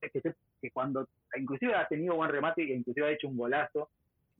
que, 0.00 0.20
que, 0.60 0.70
cuando 0.70 1.08
inclusive 1.36 1.74
ha 1.74 1.88
tenido 1.88 2.16
buen 2.16 2.30
remate 2.30 2.62
y 2.62 2.72
inclusive 2.72 3.06
ha 3.06 3.12
hecho 3.12 3.28
un 3.28 3.36
golazo. 3.36 3.88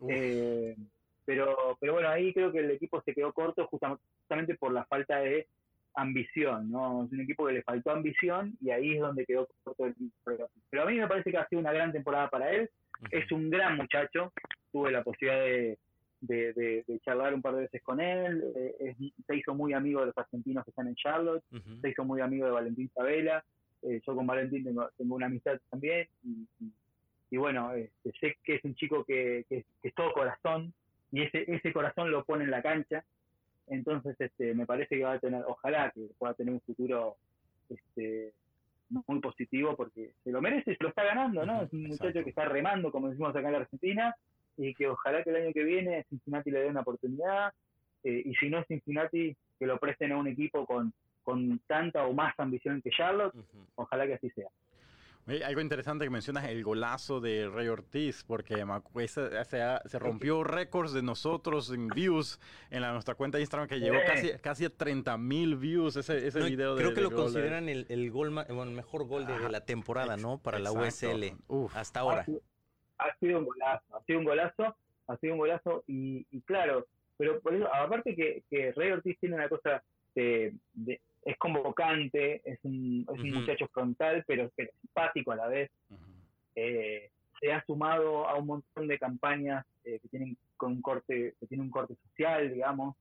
Eh, 0.09 0.77
pero, 1.25 1.77
pero 1.81 1.95
bueno, 1.95 2.09
ahí 2.09 2.33
creo 2.33 2.53
que 2.53 2.61
el 2.61 2.71
equipo 2.71 3.03
se 3.03 3.15
quedó 3.15 3.33
corto 3.33 3.67
justamente 3.67 4.55
por 4.57 4.73
la 4.73 4.85
falta 4.85 5.19
de 5.19 5.49
ambición, 5.95 6.71
¿no? 6.71 7.05
Es 7.05 7.13
un 7.13 7.21
equipo 7.21 7.47
que 7.47 7.55
le 7.55 7.63
faltó 7.63 7.91
ambición 7.91 8.57
y 8.61 8.71
ahí 8.71 8.95
es 8.95 9.01
donde 9.01 9.25
quedó 9.25 9.49
corto 9.65 9.87
el 9.87 9.95
pero, 10.25 10.49
pero 10.71 10.83
a 10.83 10.87
mí 10.87 10.99
me 10.99 11.09
parece 11.09 11.31
que 11.31 11.39
ha 11.39 11.49
sido 11.49 11.61
una 11.61 11.73
gran 11.73 11.91
temporada 11.93 12.29
para 12.29 12.51
él. 12.53 12.71
Es 13.11 13.31
un 13.33 13.51
gran 13.51 13.77
muchacho. 13.77 14.33
Tuve 14.71 14.91
la 14.91 15.03
posibilidad 15.03 15.41
de, 15.41 15.79
de, 16.21 16.85
charlar 17.05 17.35
un 17.35 17.43
par 17.43 17.55
de 17.55 17.63
veces 17.63 17.83
con 17.83 18.01
él. 18.01 18.45
Eh, 18.55 18.97
se 19.27 19.37
hizo 19.37 19.55
muy 19.55 19.73
amigo 19.73 20.01
de 20.01 20.07
los 20.07 20.19
argentinos 20.19 20.65
que 20.65 20.71
están 20.71 20.89
en 20.89 20.95
Charlotte. 20.95 21.45
Se 21.81 21.91
hizo 21.91 22.05
muy 22.05 22.21
amigo 22.21 22.47
de 22.47 22.53
Valentín 22.53 22.91
Sabela. 22.95 23.45
Eh, 23.83 24.01
yo 24.07 24.15
con 24.15 24.27
Valentín 24.27 24.65
tengo, 24.65 24.89
tengo 24.97 25.15
una 25.15 25.27
amistad 25.27 25.59
también. 25.71 26.09
Y, 27.31 27.37
bueno, 27.37 27.73
este, 27.75 28.13
sé 28.19 28.37
que 28.43 28.57
es 28.57 28.65
un 28.65 28.75
chico 28.75 29.05
que, 29.05 29.45
que, 29.49 29.65
es 29.83 29.95
todo 29.95 30.13
corazón. 30.13 30.73
Y 31.13 31.23
ese, 31.23 31.45
ese 31.51 31.73
corazón 31.73 32.11
lo 32.11 32.25
pone 32.25 32.45
en 32.45 32.51
la 32.51 32.63
cancha. 32.63 33.05
Entonces, 33.69 34.17
este, 34.21 34.55
me 34.55 34.67
parece 34.67 34.97
que 34.97 35.05
va 35.05 35.15
a 35.15 35.19
tener, 35.19 35.43
ojalá 35.47 35.91
que 35.91 36.09
pueda 36.19 36.35
tener 36.35 36.55
un 36.55 36.61
futuro 36.61 37.17
este, 37.69 38.33
muy 38.89 39.21
positivo 39.21 39.77
porque 39.77 40.13
se 40.23 40.31
lo 40.31 40.41
merece 40.41 40.73
y 40.73 40.77
se 40.77 40.85
lo 40.85 40.91
está 40.91 41.05
ganando, 41.05 41.45
¿no? 41.45 41.63
Es 41.63 41.73
un 41.73 41.89
muchacho 41.89 42.23
que 42.23 42.31
está 42.31 42.45
remando, 42.45 42.93
como 42.93 43.09
decimos 43.09 43.35
acá 43.35 43.49
en 43.49 43.53
la 43.53 43.59
Argentina, 43.59 44.15
y 44.57 44.75
que 44.75 44.89
ojalá 44.89 45.23
que 45.23 45.31
el 45.31 45.37
año 45.37 45.53
que 45.53 45.65
viene 45.65 46.05
Cincinnati 46.09 46.51
le 46.51 46.61
dé 46.61 46.69
una 46.69 46.81
oportunidad, 46.81 47.53
eh, 48.05 48.23
y 48.25 48.35
si 48.37 48.49
no 48.49 48.61
es 48.61 48.67
Cincinnati, 48.67 49.37
que 49.59 49.67
lo 49.67 49.79
presten 49.79 50.13
a 50.13 50.19
un 50.19 50.29
equipo 50.29 50.67
con, 50.67 50.93
con 51.23 51.59
tanta 51.67 52.07
o 52.07 52.13
más 52.13 52.35
ambición 52.39 52.81
que 52.83 52.91
Charlotte, 52.91 53.35
ojalá 53.75 54.07
que 54.07 54.15
así 54.15 54.31
sea 54.31 54.49
algo 55.45 55.61
interesante 55.61 56.05
que 56.05 56.11
mencionas 56.11 56.45
el 56.45 56.63
golazo 56.63 57.21
de 57.21 57.49
Rey 57.49 57.67
Ortiz, 57.69 58.23
porque 58.25 58.65
se, 59.09 59.45
se, 59.45 59.99
rompió 59.99 60.45
récords 60.45 60.93
de 60.93 61.03
nosotros 61.03 61.73
en 61.73 61.89
views 61.89 62.39
en 62.71 62.83
la, 62.83 62.93
nuestra 62.93 63.17
cuenta 63.17 63.39
de 63.39 63.43
Instagram 63.43 63.69
que 63.69 63.81
llegó 63.81 63.97
casi, 64.07 64.31
casi 64.41 64.65
a 64.67 64.71
30 64.71 65.19
mil 65.19 65.57
views 65.57 65.97
ese, 65.97 66.27
ese 66.27 66.41
video. 66.41 66.77
Creo 66.77 66.95
que 66.95 67.01
lo 67.01 67.11
consideran 67.11 67.69
el, 67.69 67.87
el, 67.89 68.11
gol, 68.11 68.31
bueno, 68.31 68.71
mejor 68.71 69.07
gol 69.07 69.27
de, 69.27 69.51
la 69.51 69.65
temporada, 69.65 70.17
¿no? 70.17 70.39
Para 70.39 70.59
la 70.59 70.71
USL 70.71 71.37
hasta 71.75 72.01
ahora. 72.01 72.25
Ha, 72.99 73.17
sido 73.19 73.39
un 73.39 73.45
golazo, 73.45 73.97
ha 73.97 74.03
sido 74.05 74.19
un 74.19 74.25
golazo, 74.25 74.77
ha 75.07 75.17
sido 75.19 75.35
un 75.35 75.39
golazo 75.39 75.85
y, 75.87 76.25
claro, 76.43 76.87
pero 77.17 77.41
por 77.41 77.55
eso, 77.55 77.73
aparte 77.73 78.15
que, 78.15 78.43
que 78.51 78.73
Rey 78.73 78.91
Ortiz 78.91 79.19
tiene 79.19 79.37
una 79.37 79.49
cosa 79.49 79.83
de 80.15 80.55
es 81.27 81.37
convocante, 81.39 82.41
es 82.45 82.61
un, 82.63 83.05
es 83.13 83.21
un 83.21 83.33
muchacho 83.33 83.67
frontal, 83.73 84.23
pero, 84.29 84.49
simpático 84.81 85.33
a 85.33 85.37
la 85.37 85.49
vez. 85.49 85.71
Eh, 86.55 87.11
se 87.41 87.53
ha 87.53 87.65
sumado 87.67 88.29
a 88.29 88.37
un 88.37 88.47
montón 88.47 88.87
de 88.87 88.99
campañas 88.99 89.67
eh, 89.85 89.99
que 90.01 90.09
tienen 90.09 90.37
con 90.57 90.73
un 90.73 90.81
corte, 90.81 91.35
que 91.39 91.47
tiene 91.49 91.65
un 91.65 91.71
corte 91.71 91.97
social, 91.97 92.49
digamos. 92.53 92.97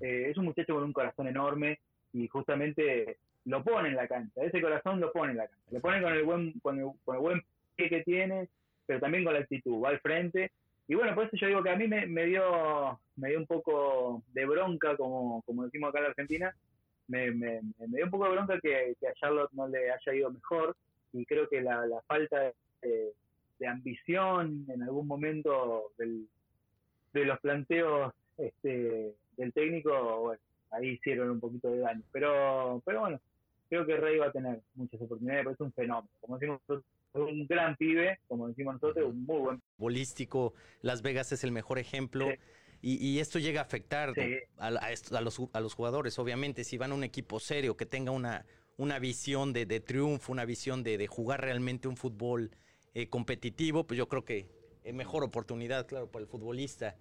Eh, 0.00 0.28
es 0.30 0.38
un 0.38 0.46
muchacho 0.46 0.74
con 0.74 0.84
un 0.84 0.92
corazón 0.94 1.28
enorme 1.28 1.78
y 2.14 2.26
justamente 2.28 3.18
lo 3.44 3.62
pone 3.62 3.90
en 3.90 3.96
la 3.96 4.08
cancha. 4.08 4.42
Ese 4.42 4.62
corazón 4.62 4.98
lo 4.98 5.12
pone 5.12 5.32
en 5.32 5.38
la 5.38 5.46
cancha. 5.46 5.70
Lo 5.70 5.80
pone 5.80 6.00
con 6.00 6.14
el 6.14 6.24
buen, 6.24 6.58
con 6.60 6.78
el, 6.78 6.86
buen 7.04 7.42
pie 7.76 7.90
que 7.90 8.02
tiene, 8.04 8.48
pero 8.86 9.00
también 9.00 9.24
con 9.24 9.34
la 9.34 9.40
actitud. 9.40 9.82
Va 9.82 9.90
al 9.90 10.00
frente. 10.00 10.52
Y 10.88 10.94
bueno, 10.94 11.14
por 11.14 11.24
eso 11.24 11.36
yo 11.36 11.48
digo 11.48 11.62
que 11.62 11.70
a 11.70 11.76
mí 11.76 11.88
me, 11.88 12.06
me 12.06 12.26
dio 12.26 12.98
me 13.16 13.30
dio 13.30 13.38
un 13.38 13.46
poco 13.46 14.22
de 14.32 14.46
bronca, 14.46 14.96
como, 14.96 15.42
como 15.42 15.64
decimos 15.64 15.88
acá 15.88 15.98
en 15.98 16.04
la 16.04 16.10
Argentina, 16.10 16.54
me, 17.08 17.30
me, 17.30 17.60
dio 17.78 18.04
un 18.04 18.10
poco 18.10 18.24
de 18.24 18.32
bronca 18.32 18.60
que, 18.60 18.96
a 19.08 19.14
Charlotte 19.14 19.52
no 19.52 19.68
le 19.68 19.90
haya 19.90 20.14
ido 20.14 20.30
mejor 20.30 20.76
y 21.12 21.24
creo 21.24 21.48
que 21.48 21.62
la, 21.62 21.86
falta 22.06 22.52
de, 22.82 23.12
ambición 23.66 24.66
en 24.68 24.82
algún 24.82 25.06
momento 25.06 25.92
del, 25.96 26.28
de 27.14 27.24
los 27.24 27.40
planteos 27.40 28.12
este, 28.36 29.14
del 29.36 29.52
técnico, 29.54 30.20
bueno, 30.20 30.42
ahí 30.70 30.90
hicieron 30.90 31.30
un 31.30 31.40
poquito 31.40 31.70
de 31.70 31.78
daño. 31.78 32.02
Pero, 32.12 32.82
pero 32.84 33.00
bueno, 33.00 33.20
creo 33.70 33.86
que 33.86 33.96
Rey 33.96 34.18
va 34.18 34.26
a 34.26 34.32
tener 34.32 34.60
muchas 34.74 35.00
oportunidades, 35.00 35.46
es 35.46 35.60
un 35.60 35.72
fenómeno. 35.72 36.10
Como 36.20 36.36
decimos 36.36 36.60
nosotros, 36.68 36.84
un 37.16 37.46
gran 37.46 37.76
pibe, 37.76 38.18
como 38.28 38.48
decimos 38.48 38.74
nosotros, 38.74 39.06
un 39.08 39.24
muy 39.24 39.38
buen. 39.38 39.62
Bolístico, 39.76 40.54
Las 40.82 41.02
Vegas 41.02 41.32
es 41.32 41.44
el 41.44 41.52
mejor 41.52 41.78
ejemplo. 41.78 42.28
Y, 42.82 43.18
esto 43.18 43.40
llega 43.40 43.60
a 43.62 43.64
afectar 43.64 44.12
a, 44.58 44.70
los, 45.20 45.42
a, 45.52 45.60
los, 45.60 45.74
jugadores, 45.74 46.18
obviamente, 46.20 46.62
si 46.62 46.78
van 46.78 46.92
a 46.92 46.94
un 46.94 47.02
equipo 47.02 47.40
serio, 47.40 47.76
que 47.76 47.84
tenga 47.84 48.12
una, 48.12 48.46
una 48.76 48.98
visión 49.00 49.52
de, 49.52 49.80
triunfo, 49.80 50.30
una 50.30 50.44
visión 50.44 50.84
de, 50.84 51.04
jugar 51.08 51.40
realmente 51.40 51.88
un 51.88 51.96
fútbol 51.96 52.52
eh, 52.94 53.08
competitivo, 53.08 53.86
pues 53.86 53.98
yo 53.98 54.08
creo 54.08 54.24
que 54.24 54.46
es 54.84 54.94
mejor 54.94 55.24
oportunidad, 55.24 55.86
claro, 55.86 56.10
para 56.10 56.22
el 56.22 56.28
futbolista. 56.28 56.96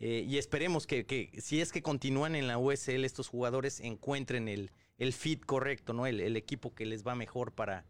Eh, 0.00 0.24
y 0.26 0.38
esperemos 0.38 0.86
que, 0.86 1.30
si 1.38 1.60
es 1.60 1.70
que 1.70 1.82
continúan 1.82 2.34
en 2.34 2.46
la 2.48 2.58
USL, 2.58 3.04
estos 3.04 3.28
jugadores 3.28 3.80
encuentren 3.80 4.48
el, 4.48 4.72
el 4.98 5.12
fit 5.12 5.44
correcto, 5.44 5.92
¿no? 5.92 6.06
El, 6.06 6.36
equipo 6.36 6.74
que 6.74 6.86
les 6.86 7.06
va 7.06 7.14
mejor 7.14 7.52
para, 7.52 7.84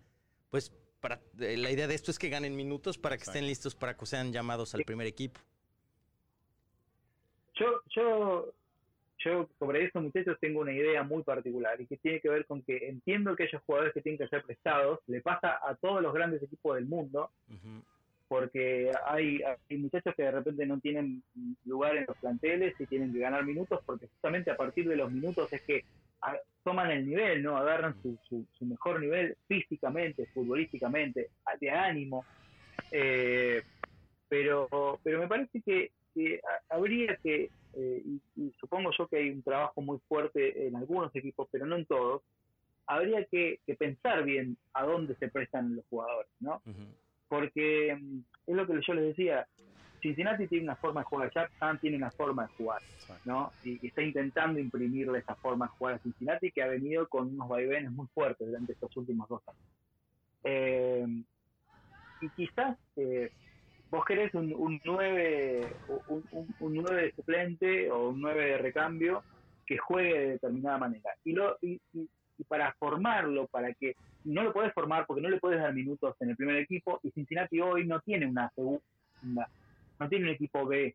pues, 0.50 0.72
para, 1.00 1.20
eh, 1.40 1.56
la 1.56 1.70
idea 1.70 1.86
de 1.86 1.94
esto 1.94 2.10
es 2.10 2.18
que 2.18 2.28
ganen 2.28 2.54
minutos 2.54 2.98
para 2.98 3.16
que 3.16 3.24
estén 3.24 3.46
listos 3.46 3.74
para 3.74 3.96
que 3.96 4.06
sean 4.06 4.32
llamados 4.32 4.74
al 4.74 4.84
primer 4.84 5.06
equipo. 5.06 5.40
Yo, 7.54 7.82
yo, 7.94 8.54
yo 9.18 9.48
sobre 9.58 9.84
eso, 9.84 10.00
muchachos, 10.00 10.38
tengo 10.40 10.60
una 10.60 10.72
idea 10.72 11.02
muy 11.02 11.22
particular 11.22 11.80
y 11.80 11.86
que 11.86 11.96
tiene 11.98 12.20
que 12.20 12.28
ver 12.28 12.46
con 12.46 12.62
que 12.62 12.88
entiendo 12.88 13.34
que 13.36 13.44
aquellos 13.44 13.62
jugadores 13.66 13.92
que 13.92 14.02
tienen 14.02 14.18
que 14.18 14.28
ser 14.28 14.42
prestados. 14.42 15.00
Le 15.06 15.20
pasa 15.20 15.58
a 15.62 15.74
todos 15.74 16.02
los 16.02 16.14
grandes 16.14 16.42
equipos 16.42 16.76
del 16.76 16.86
mundo, 16.86 17.30
porque 18.28 18.92
hay, 19.06 19.42
hay 19.42 19.76
muchachos 19.76 20.14
que 20.14 20.22
de 20.22 20.30
repente 20.30 20.64
no 20.64 20.78
tienen 20.80 21.22
lugar 21.64 21.96
en 21.96 22.06
los 22.06 22.16
planteles 22.18 22.74
y 22.78 22.86
tienen 22.86 23.12
que 23.12 23.18
ganar 23.18 23.44
minutos, 23.44 23.80
porque 23.84 24.06
justamente 24.06 24.50
a 24.50 24.56
partir 24.56 24.88
de 24.88 24.96
los 24.96 25.10
minutos 25.10 25.52
es 25.52 25.62
que 25.62 25.84
toman 26.62 26.90
el 26.90 27.06
nivel, 27.06 27.42
¿no? 27.42 27.56
Agarran 27.56 27.94
su, 28.02 28.18
su, 28.28 28.64
mejor 28.64 29.00
nivel 29.00 29.36
físicamente, 29.48 30.26
futbolísticamente, 30.34 31.30
de 31.60 31.70
ánimo. 31.70 32.24
Eh, 32.92 33.62
pero, 34.28 34.98
pero 35.02 35.18
me 35.18 35.28
parece 35.28 35.60
que 35.62 35.90
que 36.14 36.40
habría 36.68 37.16
que, 37.16 37.50
eh, 37.74 38.02
y, 38.36 38.52
supongo 38.60 38.90
yo 38.96 39.08
que 39.08 39.18
hay 39.18 39.30
un 39.30 39.42
trabajo 39.42 39.80
muy 39.80 39.98
fuerte 40.08 40.66
en 40.66 40.76
algunos 40.76 41.14
equipos, 41.14 41.48
pero 41.50 41.66
no 41.66 41.76
en 41.76 41.86
todos, 41.86 42.22
habría 42.86 43.24
que, 43.24 43.60
pensar 43.78 44.24
bien 44.24 44.56
a 44.74 44.84
dónde 44.84 45.14
se 45.16 45.28
prestan 45.28 45.76
los 45.76 45.84
jugadores, 45.86 46.30
¿no? 46.40 46.62
Porque 47.28 47.96
mm, 48.00 48.18
es 48.48 48.56
lo 48.56 48.66
que 48.66 48.80
yo 48.86 48.94
les 48.94 49.16
decía, 49.16 49.46
Cincinnati 50.00 50.46
tiene 50.48 50.64
una 50.64 50.76
forma 50.76 51.00
de 51.00 51.06
jugar, 51.06 51.30
Jackson 51.32 51.78
tiene 51.78 51.96
una 51.96 52.10
forma 52.10 52.46
de 52.46 52.48
jugar, 52.54 52.82
¿no? 53.24 53.52
Y, 53.64 53.86
está 53.86 54.02
intentando 54.02 54.58
imprimirle 54.58 55.18
esa 55.18 55.34
forma 55.36 55.66
de 55.66 55.72
jugar 55.72 55.94
a 55.94 55.98
Cincinnati 55.98 56.50
que 56.50 56.62
ha 56.62 56.66
venido 56.66 57.08
con 57.08 57.28
unos 57.28 57.48
vaivenes 57.48 57.90
muy 57.92 58.06
fuertes 58.08 58.46
durante 58.46 58.72
estos 58.72 58.96
últimos 58.96 59.28
dos 59.28 59.42
años. 59.48 59.62
Eh, 60.44 61.06
y 62.20 62.28
quizás 62.30 62.76
eh, 62.96 63.30
vos 63.90 64.04
querés 64.04 64.32
un, 64.34 64.52
un 64.54 64.80
9 64.84 65.76
un, 66.60 66.84
de 66.84 67.12
suplente 67.14 67.90
o 67.90 68.10
un 68.10 68.20
9 68.20 68.44
de 68.44 68.58
recambio 68.58 69.22
que 69.66 69.78
juegue 69.78 70.18
de 70.18 70.28
determinada 70.30 70.78
manera. 70.78 71.10
Y, 71.24 71.32
lo, 71.32 71.58
y, 71.60 71.80
para 72.48 72.72
formarlo, 72.74 73.46
para 73.48 73.72
que 73.74 73.94
no 74.24 74.42
lo 74.42 74.52
puedes 74.52 74.72
formar 74.72 75.06
porque 75.06 75.22
no 75.22 75.28
le 75.28 75.38
puedes 75.38 75.60
dar 75.60 75.74
minutos 75.74 76.16
en 76.20 76.30
el 76.30 76.36
primer 76.36 76.56
equipo 76.56 76.98
y 77.02 77.10
Cincinnati 77.10 77.60
hoy 77.60 77.86
no 77.86 78.00
tiene 78.00 78.26
una 78.26 78.50
segunda, 78.54 79.48
no 80.00 80.08
tiene 80.08 80.24
un 80.24 80.34
equipo 80.34 80.66
B 80.66 80.94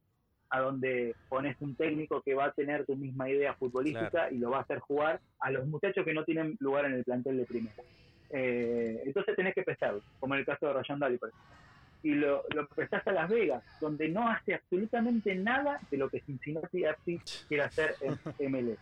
a 0.50 0.60
donde 0.60 1.16
pones 1.30 1.56
un 1.62 1.76
técnico 1.76 2.22
que 2.22 2.34
va 2.34 2.46
a 2.46 2.52
tener 2.52 2.86
tu 2.86 2.96
misma 2.96 3.30
idea 3.30 3.54
futbolística 3.54 4.30
y 4.32 4.38
lo 4.38 4.52
va 4.52 4.58
a 4.58 4.62
hacer 4.62 4.80
jugar 4.80 5.22
a 5.40 5.52
los 5.52 5.66
muchachos 5.68 6.04
que 6.04 6.14
no 6.14 6.24
tienen 6.24 6.58
lugar 6.60 6.86
en 6.86 6.94
el 6.94 7.04
plantel 7.04 7.38
de 7.38 7.46
primera. 7.46 7.76
Eh, 8.32 9.02
entonces 9.06 9.36
tenés 9.36 9.54
que 9.54 9.64
prestarlo, 9.64 10.02
como 10.20 10.34
en 10.34 10.42
el 10.42 10.46
caso 10.46 10.68
de 10.68 10.74
Rayan 10.74 11.00
Dali, 11.00 11.18
por 11.18 11.30
ejemplo 11.30 11.56
y 12.06 12.14
lo, 12.14 12.44
lo 12.54 12.68
prestás 12.68 13.06
a 13.08 13.12
Las 13.12 13.28
Vegas, 13.28 13.64
donde 13.82 14.08
no 14.10 14.30
hace 14.30 14.54
absolutamente 14.54 15.34
nada 15.34 15.80
de 15.90 15.98
lo 15.98 16.08
que 16.08 16.22
Cincinnati 16.22 16.84
quiere 17.48 17.64
hacer 17.64 17.96
en 18.00 18.16
MLS. 18.52 18.78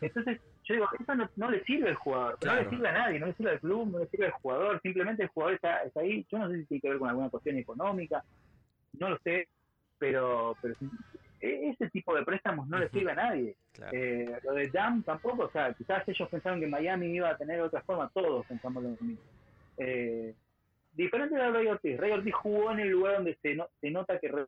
Entonces, 0.00 0.40
yo 0.64 0.74
digo, 0.74 0.88
eso 0.98 1.28
no, 1.36 1.50
le 1.52 1.62
sirve 1.62 1.90
al 1.90 1.94
jugador, 1.94 2.36
no 2.44 2.54
le 2.56 2.68
sirve 2.68 2.88
a 2.88 2.92
nadie, 2.92 3.20
no 3.20 3.26
le 3.26 3.34
sirve 3.34 3.52
al 3.52 3.60
club, 3.60 3.92
no 3.92 4.00
le 4.00 4.08
sirve 4.08 4.26
al 4.26 4.32
jugador, 4.32 4.80
simplemente 4.82 5.22
el 5.22 5.28
jugador 5.28 5.54
está, 5.54 5.84
está 5.84 6.00
ahí, 6.00 6.26
yo 6.32 6.38
no 6.38 6.48
sé 6.48 6.58
si 6.58 6.64
tiene 6.64 6.80
que 6.80 6.88
ver 6.88 6.98
con 6.98 7.08
alguna 7.08 7.30
cuestión 7.30 7.56
económica, 7.58 8.24
no 9.02 9.10
lo 9.10 9.18
sé, 9.18 9.48
pero, 9.98 10.56
pero 10.62 10.74
e, 11.40 11.70
ese 11.70 11.90
tipo 11.90 12.14
de 12.14 12.22
préstamos 12.22 12.68
no 12.68 12.78
le 12.78 12.88
sirve 12.90 13.10
a 13.10 13.16
nadie. 13.16 13.56
Eh, 13.90 14.38
lo 14.44 14.54
de 14.54 14.70
Jam 14.70 15.02
tampoco, 15.02 15.44
o 15.44 15.50
sea, 15.50 15.72
quizás 15.74 16.08
ellos 16.08 16.28
pensaron 16.28 16.60
que 16.60 16.68
Miami 16.68 17.06
iba 17.06 17.28
a 17.28 17.36
tener 17.36 17.60
otra 17.60 17.82
forma, 17.82 18.10
todos 18.14 18.46
pensamos 18.46 18.82
lo 18.82 18.90
mismo. 18.90 19.18
Eh, 19.76 20.34
diferente 20.92 21.34
de 21.34 21.50
Ray 21.50 21.66
Ortiz, 21.66 21.98
Ray 21.98 22.12
Ortiz 22.12 22.34
jugó 22.34 22.70
en 22.70 22.80
el 22.80 22.90
lugar 22.90 23.16
donde 23.16 23.36
se, 23.42 23.58
se 23.80 23.90
nota 23.90 24.20
que 24.20 24.28
Ray 24.28 24.46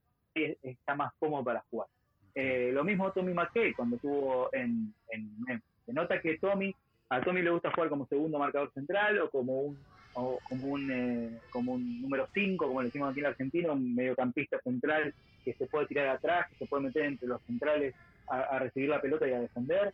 está 0.63 0.95
más 0.95 1.13
cómodo 1.19 1.43
para 1.43 1.65
jugar. 1.71 1.89
Eh, 2.37 2.71
lo 2.73 2.85
mismo 2.85 3.13
Tommy 3.13 3.33
McKay 3.33 3.73
cuando 3.75 3.97
estuvo 3.97 4.51
en, 4.53 4.93
en 5.11 5.63
Se 5.87 5.93
nota 5.93 6.21
que 6.21 6.39
Tommy, 6.39 6.75
a 7.09 7.21
Tommy 7.21 7.43
le 7.43 7.51
gusta 7.51 7.71
jugar 7.73 7.89
como 7.89 8.07
segundo 8.07 8.39
marcador 8.39 8.73
central 8.73 9.21
o 9.21 9.31
como 9.31 9.61
un 9.61 9.79
o 10.15 10.39
como 10.49 10.69
un 10.69 10.91
eh, 10.91 11.41
como 11.51 11.75
un 11.75 12.03
número 12.03 12.29
5, 12.33 12.67
como 12.67 12.81
le 12.81 12.87
decimos 12.87 13.11
aquí 13.11 13.21
en 13.21 13.27
Argentina, 13.27 13.73
un 13.73 13.95
mediocampista 13.95 14.61
central 14.61 15.15
que 15.45 15.55
se 15.55 15.67
puede 15.67 15.87
tirar 15.87 16.09
atrás, 16.09 16.49
que 16.49 16.57
se 16.57 16.67
puede 16.67 16.85
meter 16.85 17.05
entre 17.05 17.29
los 17.29 17.43
centrales 17.43 17.95
a, 18.27 18.59
recibir 18.59 18.89
la 18.89 19.01
pelota 19.01 19.29
y 19.29 19.33
a 19.33 19.41
defender. 19.41 19.93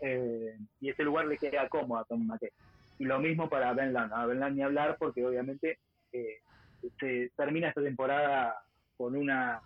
Eh, 0.00 0.56
y 0.80 0.90
ese 0.90 1.04
lugar 1.04 1.26
le 1.26 1.38
queda 1.38 1.68
cómodo 1.68 2.00
a 2.00 2.04
Tommy 2.04 2.24
McKay. 2.24 2.50
Y 2.98 3.04
lo 3.04 3.18
mismo 3.20 3.48
para 3.48 3.72
Ben 3.72 3.92
Lang. 3.92 4.12
A 4.12 4.26
Ben 4.26 4.40
Lang 4.40 4.54
ni 4.54 4.62
hablar 4.62 4.96
porque 4.98 5.24
obviamente 5.24 5.78
eh, 6.12 6.38
se 6.98 7.30
termina 7.36 7.68
esta 7.68 7.82
temporada 7.82 8.56
con 8.96 9.16
una 9.16 9.60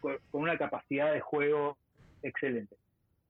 con 0.00 0.42
una 0.42 0.58
capacidad 0.58 1.12
de 1.12 1.20
juego 1.20 1.78
excelente. 2.22 2.76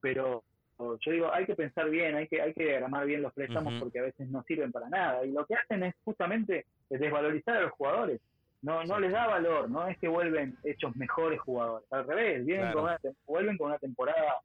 Pero 0.01 0.43
yo 0.79 1.11
digo, 1.11 1.33
hay 1.33 1.45
que 1.45 1.55
pensar 1.55 1.89
bien, 1.89 2.15
hay 2.15 2.27
que 2.27 2.41
hay 2.41 2.53
que 2.53 2.63
diagramar 2.63 3.05
bien 3.05 3.21
los 3.21 3.33
préstamos 3.33 3.73
porque 3.79 3.99
a 3.99 4.03
veces 4.03 4.27
no 4.29 4.43
sirven 4.43 4.71
para 4.71 4.89
nada. 4.89 5.25
Y 5.25 5.31
lo 5.31 5.45
que 5.45 5.55
hacen 5.55 5.83
es 5.83 5.95
justamente 6.03 6.65
desvalorizar 6.89 7.57
a 7.57 7.61
los 7.61 7.71
jugadores. 7.71 8.19
No 8.61 8.83
no 8.83 8.99
les 8.99 9.11
da 9.11 9.27
valor, 9.27 9.69
no 9.69 9.87
es 9.87 9.97
que 9.97 10.07
vuelven 10.07 10.57
hechos 10.63 10.95
mejores 10.95 11.39
jugadores, 11.41 11.85
al 11.91 12.07
revés, 12.07 12.45
vienen 12.45 12.71
con 12.71 12.83
una, 12.83 12.97
vuelven 13.25 13.57
con 13.57 13.67
una 13.67 13.77
temporada 13.77 14.35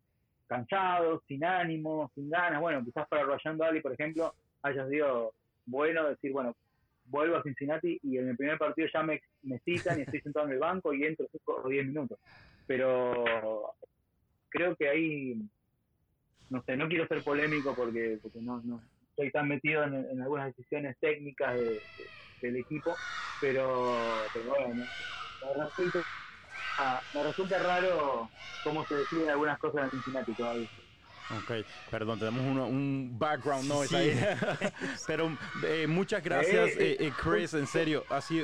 cansados, 0.49 1.23
sin 1.29 1.45
ánimo, 1.45 2.11
sin 2.15 2.29
ganas, 2.29 2.61
bueno, 2.61 2.83
quizás 2.85 3.07
para 3.07 3.23
Ryan 3.23 3.59
Daly, 3.59 3.81
por 3.81 3.93
ejemplo, 3.93 4.35
haya 4.63 4.89
sido 4.89 5.35
bueno 5.67 6.09
decir, 6.09 6.33
bueno, 6.33 6.57
vuelvo 7.05 7.37
a 7.37 7.43
Cincinnati 7.43 7.99
y 8.03 8.19
en 8.19 8.29
el 8.29 8.37
primer 8.37 8.59
partido 8.59 8.89
ya 8.93 9.03
me, 9.03 9.21
me 9.43 9.59
citan 9.61 9.99
y 9.99 10.03
estoy 10.03 10.21
sentado 10.21 10.47
en 10.47 10.53
el 10.53 10.59
banco 10.59 10.93
y 10.93 11.05
entro 11.05 11.27
5 11.31 11.63
o 11.65 11.69
10 11.69 11.87
minutos, 11.87 12.19
pero 12.67 13.75
creo 14.49 14.75
que 14.77 14.89
ahí, 14.89 15.37
no 16.51 16.63
sé, 16.63 16.77
no 16.77 16.89
quiero 16.89 17.07
ser 17.07 17.23
polémico 17.23 17.75
porque, 17.75 18.19
porque 18.23 18.41
no, 18.41 18.61
no 18.63 18.83
estoy 19.11 19.31
tan 19.31 19.49
metido 19.49 19.83
en, 19.85 20.21
algunas 20.23 20.47
decisiones 20.47 20.97
técnicas 21.01 21.59
de 21.59 21.83
del 22.41 22.57
equipo, 22.57 23.01
pero, 23.41 24.31
bueno, 24.33 24.89
me 25.41 25.65
resulta, 25.65 26.05
me 27.13 27.23
resulta 27.25 27.59
raro 27.59 28.31
cómo 28.63 28.87
se 28.87 28.97
deciden 28.97 29.31
algunas 29.31 29.59
cosas 29.59 29.85
en 29.85 29.91
Cincinnati 29.91 30.35
todavía. 30.35 30.69
Ok, 31.31 31.67
perdón, 31.91 32.19
tenemos 32.19 32.41
un 32.41 33.15
background 33.19 33.69
noise 33.69 33.95
ahí. 33.95 34.19
Pero 35.07 35.37
eh, 35.63 35.87
muchas 35.87 36.23
gracias, 36.23 36.71
eh, 36.79 36.97
eh, 37.01 37.13
Chris, 37.23 37.53
en 37.53 37.67
serio, 37.67 38.05
así 38.09 38.43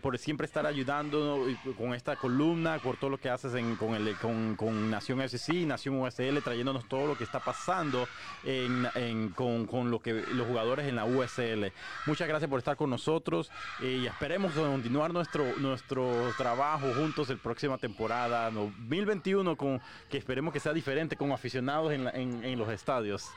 por 0.00 0.16
siempre 0.18 0.46
estar 0.46 0.64
ayudando 0.64 1.44
con 1.76 1.92
esta 1.92 2.14
columna, 2.14 2.78
por 2.78 2.96
todo 2.96 3.10
lo 3.10 3.18
que 3.18 3.28
haces 3.28 3.52
con, 3.78 3.94
el, 3.94 4.14
con, 4.16 4.54
con 4.54 4.90
Nación 4.90 5.20
SC, 5.22 5.66
Nación 5.66 6.00
USL, 6.00 6.38
trayéndonos 6.42 6.88
todo 6.88 7.08
lo 7.08 7.18
que 7.18 7.24
está 7.24 7.40
pasando 7.40 8.06
en, 8.44 9.30
con, 9.30 9.66
con, 9.66 9.90
lo 9.90 9.98
que 9.98 10.12
los 10.12 10.46
jugadores 10.46 10.86
en 10.86 10.94
la 10.94 11.04
USL. 11.04 11.72
Muchas 12.06 12.28
gracias 12.28 12.48
por 12.48 12.58
estar 12.58 12.76
con 12.76 12.90
nosotros 12.90 13.50
y 13.80 14.06
esperemos 14.06 14.52
continuar 14.52 15.12
nuestro, 15.12 15.44
nuestro 15.58 16.32
trabajo 16.38 16.92
juntos 16.94 17.28
el 17.30 17.38
próxima 17.38 17.76
temporada 17.76 18.50
2021, 18.52 19.56
con, 19.56 19.80
que 20.08 20.18
esperemos 20.18 20.52
que 20.52 20.60
sea 20.60 20.72
diferente 20.72 21.16
con 21.16 21.32
aficionados 21.32 21.92
en 21.92 22.03
en, 22.12 22.58
los 22.58 22.68
estadios. 22.68 23.30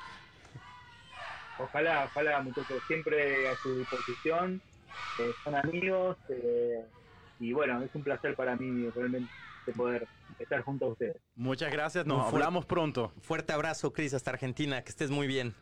Ojalá, 1.60 2.06
ojalá, 2.06 2.42
muchachos, 2.42 2.82
siempre 2.88 3.48
a 3.50 3.56
su 3.56 3.80
disposición. 3.80 4.62
Eh, 5.20 5.32
son 5.44 5.56
amigos 5.56 6.18
eh, 6.30 6.86
y 7.40 7.54
bueno, 7.54 7.82
es 7.82 7.94
un 7.94 8.04
placer 8.04 8.36
para 8.36 8.56
mí 8.56 8.90
realmente 8.96 9.30
poder 9.76 10.08
estar 10.40 10.62
junto 10.62 10.86
a 10.86 10.90
ustedes. 10.90 11.18
Muchas 11.36 11.72
gracias, 11.72 12.06
nos 12.06 12.32
hablamos 12.32 12.66
pronto. 12.66 13.12
Fuerte 13.22 13.54
abrazo, 13.54 13.92
Cris, 13.94 14.14
hasta 14.14 14.32
Argentina, 14.32 14.84
que 14.84 14.90
estés 14.90 15.10
muy 15.10 15.28
bien. 15.28 15.54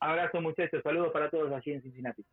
Abrazo, 0.00 0.40
muchachos, 0.40 0.82
saludos 0.82 1.12
para 1.12 1.30
todos 1.30 1.52
allí 1.52 1.72
en 1.72 1.82
Cincinnati. 1.82 2.24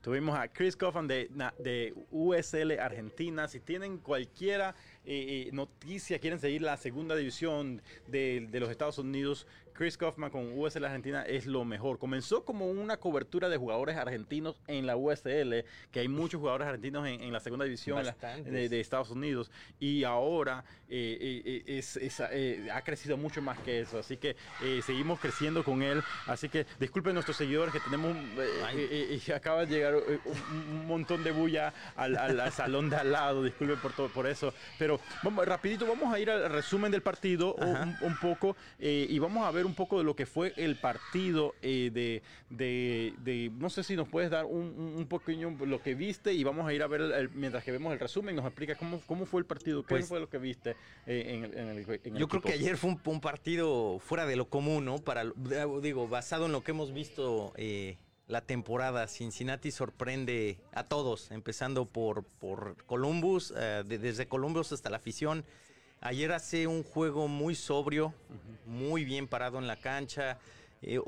Tuvimos 0.00 0.38
a 0.38 0.48
Chris 0.48 0.76
Coffin 0.76 1.06
de, 1.06 1.28
de 1.58 1.94
USL 2.10 2.78
Argentina. 2.80 3.46
Si 3.48 3.60
tienen 3.60 3.98
cualquiera 3.98 4.74
eh, 5.04 5.46
eh, 5.48 5.50
noticia, 5.52 6.18
quieren 6.18 6.38
seguir 6.38 6.62
la 6.62 6.78
segunda 6.78 7.14
división 7.14 7.82
de, 8.06 8.48
de 8.50 8.60
los 8.60 8.70
Estados 8.70 8.96
Unidos, 8.98 9.46
Chris 9.80 9.96
Kaufman 9.96 10.28
con 10.28 10.58
USL 10.58 10.84
Argentina 10.84 11.22
es 11.22 11.46
lo 11.46 11.64
mejor. 11.64 11.98
Comenzó 11.98 12.44
como 12.44 12.66
una 12.66 12.98
cobertura 12.98 13.48
de 13.48 13.56
jugadores 13.56 13.96
argentinos 13.96 14.60
en 14.66 14.86
la 14.86 14.94
USL, 14.94 15.64
que 15.90 16.00
hay 16.00 16.08
muchos 16.08 16.38
jugadores 16.38 16.66
argentinos 16.68 17.08
en, 17.08 17.32
la 17.32 17.40
segunda 17.40 17.64
división 17.64 18.04
de, 18.44 18.78
Estados 18.78 19.08
Unidos, 19.08 19.50
y 19.78 20.04
ahora 20.04 20.64
eh, 20.90 21.62
eh, 21.66 21.82
eh, 21.96 22.68
ha 22.70 22.82
crecido 22.82 23.16
mucho 23.16 23.40
más 23.40 23.58
que 23.60 23.80
eso. 23.80 23.98
Así 23.98 24.18
que 24.18 24.36
seguimos 24.84 25.18
creciendo 25.18 25.64
con 25.64 25.82
él. 25.82 26.02
Así 26.26 26.50
que 26.50 26.66
disculpen 26.78 27.14
nuestros 27.14 27.38
seguidores 27.38 27.72
que 27.72 27.80
tenemos, 27.80 28.14
y 29.26 29.32
acaba 29.32 29.64
de 29.64 29.74
llegar 29.74 29.94
un, 29.94 30.86
montón 30.86 31.24
de 31.24 31.30
bulla 31.30 31.72
al, 31.96 32.52
salón 32.52 32.90
de 32.90 32.96
al 32.96 33.12
lado. 33.12 33.42
Disculpen 33.42 33.78
por 33.78 33.92
todo 33.94 34.08
por 34.08 34.26
eso. 34.26 34.52
Pero 34.78 35.00
vamos, 35.22 35.46
rapidito, 35.46 35.86
vamos 35.86 36.12
a 36.12 36.20
ir 36.20 36.30
al 36.30 36.50
resumen 36.50 36.92
del 36.92 37.00
partido 37.00 37.54
un, 37.54 37.96
un, 38.02 38.16
poco 38.18 38.54
y 38.78 39.18
vamos 39.18 39.46
a 39.46 39.50
ver 39.50 39.64
un 39.64 39.69
poco 39.74 39.98
de 39.98 40.04
lo 40.04 40.14
que 40.14 40.26
fue 40.26 40.52
el 40.56 40.76
partido 40.76 41.54
eh, 41.62 41.90
de, 41.92 42.22
de, 42.50 43.50
no 43.58 43.70
sé 43.70 43.82
si 43.82 43.96
nos 43.96 44.08
puedes 44.08 44.30
dar 44.30 44.44
un, 44.46 44.94
un, 44.96 45.06
pequeño 45.06 45.56
lo 45.66 45.82
que 45.82 45.94
viste 45.94 46.32
y 46.32 46.44
vamos 46.44 46.66
a 46.66 46.72
ir 46.72 46.82
a 46.82 46.86
ver 46.86 47.30
mientras 47.34 47.64
que 47.64 47.72
vemos 47.72 47.92
el 47.92 47.98
resumen, 47.98 48.36
nos 48.36 48.46
explica 48.46 48.74
cómo, 48.74 49.00
cómo 49.06 49.26
fue 49.26 49.40
el 49.40 49.46
partido, 49.46 49.82
qué 49.82 49.96
pues 49.96 50.08
fue 50.08 50.20
lo 50.20 50.28
que 50.28 50.38
viste 50.38 50.76
eh, 51.06 51.50
en, 51.54 51.68
el, 51.68 51.84
Yo 52.16 52.28
creo 52.28 52.42
que 52.42 52.52
ayer 52.52 52.76
fue 52.76 52.96
un, 53.04 53.20
partido 53.20 53.98
fuera 53.98 54.26
de 54.26 54.36
lo 54.36 54.48
común, 54.48 54.84
¿no? 54.84 54.98
Para, 54.98 55.24
digo, 55.82 56.08
basado 56.08 56.46
en 56.46 56.52
lo 56.52 56.62
que 56.62 56.70
hemos 56.70 56.92
visto 56.92 57.52
eh, 57.56 57.98
la 58.28 58.40
temporada. 58.40 59.06
Cincinnati 59.08 59.70
sorprende 59.70 60.58
a 60.72 60.84
todos, 60.84 61.30
empezando 61.30 61.86
por, 61.86 62.24
por 62.24 62.76
Columbus, 62.86 63.52
desde 63.84 64.26
Columbus 64.26 64.72
hasta 64.72 64.90
la 64.90 64.96
afición. 64.96 65.44
Ayer 66.02 66.32
hace 66.32 66.66
un 66.66 66.82
juego 66.82 67.28
muy 67.28 67.54
sobrio, 67.54 68.14
muy 68.64 69.04
bien 69.04 69.28
parado 69.28 69.58
en 69.58 69.66
la 69.66 69.76
cancha. 69.76 70.38
Eh, 70.80 70.98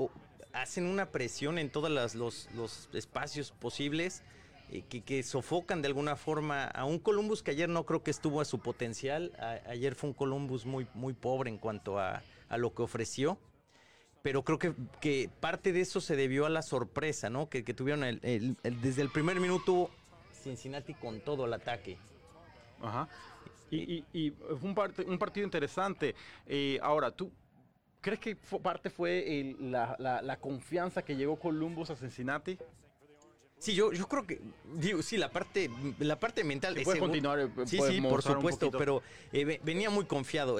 hacen 0.53 0.87
una 0.87 1.07
presión 1.07 1.59
en 1.59 1.71
todos 1.71 2.15
los, 2.15 2.89
espacios 2.93 3.53
posibles 3.53 4.23
eh, 4.71 4.83
que, 4.83 5.23
sofocan 5.23 5.81
de 5.81 5.89
alguna 5.89 6.15
forma 6.15 6.67
a 6.67 6.85
un 6.85 6.99
Columbus 6.99 7.43
que 7.43 7.53
ayer 7.53 7.71
no 7.71 7.87
creo 7.87 8.03
que 8.03 8.11
estuvo 8.11 8.43
a 8.43 8.45
su 8.45 8.59
potencial. 8.59 9.33
ayer 9.67 9.95
fue 9.95 10.11
un 10.11 10.15
Columbus 10.15 10.67
muy, 10.67 10.87
muy 10.93 11.15
pobre 11.15 11.49
en 11.49 11.57
cuanto 11.57 11.99
a, 11.99 12.23
lo 12.51 12.75
que 12.75 12.83
ofreció. 12.83 13.39
Pero 14.21 14.45
creo 14.45 14.59
que, 14.59 15.31
parte 15.41 15.73
de 15.73 15.81
eso 15.81 16.03
se 16.03 16.17
debió 16.17 16.45
a 16.45 16.51
la 16.51 16.61
sorpresa, 16.61 17.31
¿no? 17.31 17.49
Que, 17.49 17.63
tuvieron 17.63 18.21
desde 18.21 19.01
el 19.01 19.09
primer 19.09 19.41
minuto 19.41 19.89
Cincinnati 20.35 20.93
con 20.93 21.21
todo 21.21 21.47
el 21.47 21.55
ataque. 21.55 21.97
Ajá. 22.83 23.09
Y, 23.73 24.31
fue 24.61 24.71
un, 24.71 25.11
un 25.13 25.19
partido 25.19 25.45
interesante. 25.45 26.15
Eh, 26.47 26.79
ahora, 26.83 27.11
¿tú 27.11 27.31
crees 28.01 28.21
que 28.21 28.37
parte 28.37 28.91
fue 28.91 29.57
la, 29.61 30.39
confianza 30.41 31.03
que 31.03 31.17
llegó 31.17 31.37
Columbus 31.37 31.91
a 31.91 31.97
Cincinnati? 31.97 32.59
Sí, 33.59 33.75
yo, 33.75 33.93
yo 33.93 34.09
creo 34.09 34.27
que, 34.27 34.41
digo, 34.75 35.03
sí, 35.03 35.17
la 35.17 35.31
parte, 35.31 35.71
la 36.01 36.19
parte 36.19 36.43
mental. 36.43 36.77
puede 36.83 36.99
continuar. 36.99 37.39
Eh, 37.39 37.49
sí, 37.65 37.79
sí, 37.89 38.01
por 38.01 38.21
supuesto, 38.23 38.73
pero 38.73 39.03
eh, 39.33 39.61
venía 39.63 39.89
muy 39.89 40.05
confiado. 40.05 40.59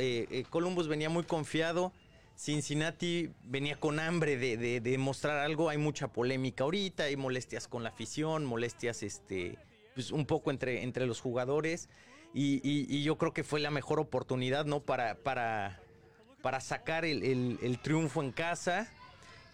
Columbus 0.51 0.89
venía 0.89 1.11
muy 1.11 1.25
confiado. 1.25 1.93
Cincinnati 2.35 3.31
venía 3.45 3.79
con 3.79 4.01
hambre 4.01 4.37
de, 4.37 4.81
de, 4.81 4.99
mostrar 4.99 5.39
algo. 5.41 5.69
Hay 5.69 5.79
mucha 5.79 6.09
polémica 6.09 6.65
ahorita, 6.65 7.05
hay 7.05 7.17
molestias 7.17 7.69
con 7.69 7.83
la 7.83 7.91
afición, 7.91 8.45
molestias 8.45 9.03
este, 9.03 9.59
pues, 9.95 10.13
un 10.13 10.25
poco 10.25 10.51
entre, 10.51 10.83
entre 10.83 11.07
los 11.07 11.21
jugadores. 11.21 11.89
Y, 12.35 13.03
yo 13.03 13.19
creo 13.19 13.33
que 13.33 13.45
fue 13.45 13.61
la 13.61 13.71
mejor 13.71 14.01
oportunidad, 14.01 14.65
¿no? 14.65 14.81
Para, 14.81 15.17
para, 15.17 15.81
para 16.41 16.61
sacar 16.61 17.05
el, 17.05 17.79
triunfo 17.83 18.23
en 18.23 18.33
casa 18.33 18.91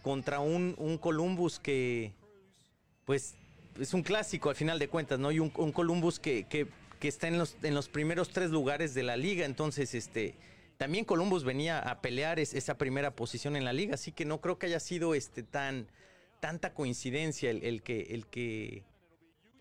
contra 0.03 0.41
un, 0.41 0.99
Columbus 1.01 1.59
que, 1.59 2.13
pues, 3.05 3.35
es 3.81 3.95
un 3.95 4.03
clásico 4.03 4.51
al 4.51 4.57
final 4.57 4.79
de 4.79 4.89
cuentas, 4.89 5.19
¿no? 5.19 5.33
Y 5.33 5.41
un, 5.41 5.51
Columbus 5.51 6.21
que, 6.21 6.47
está 7.01 7.29
en 7.29 7.39
los, 7.39 7.57
en 7.63 7.75
los 7.75 7.89
primeros 7.89 8.31
tres 8.31 8.51
lugares 8.51 8.95
de 8.95 9.03
la 9.03 9.17
liga, 9.17 9.45
entonces, 9.45 9.95
este, 9.95 10.35
también 10.77 11.05
Columbus 11.05 11.43
venía 11.43 11.81
a 11.81 12.01
pelear 12.01 12.39
esa 12.39 12.79
primera 12.79 13.11
posición 13.17 13.57
en 13.57 13.65
la 13.65 13.73
liga, 13.73 13.95
así 13.95 14.13
que 14.13 14.25
no 14.25 14.41
creo 14.41 14.59
que 14.59 14.67
haya 14.67 14.81
sido 14.81 15.15
este 15.15 15.43
tan 15.43 15.89
tanta 16.41 16.73
coincidencia 16.73 17.51
el, 17.51 17.83
que 17.83 18.01
el 18.11 18.27
que 18.27 18.85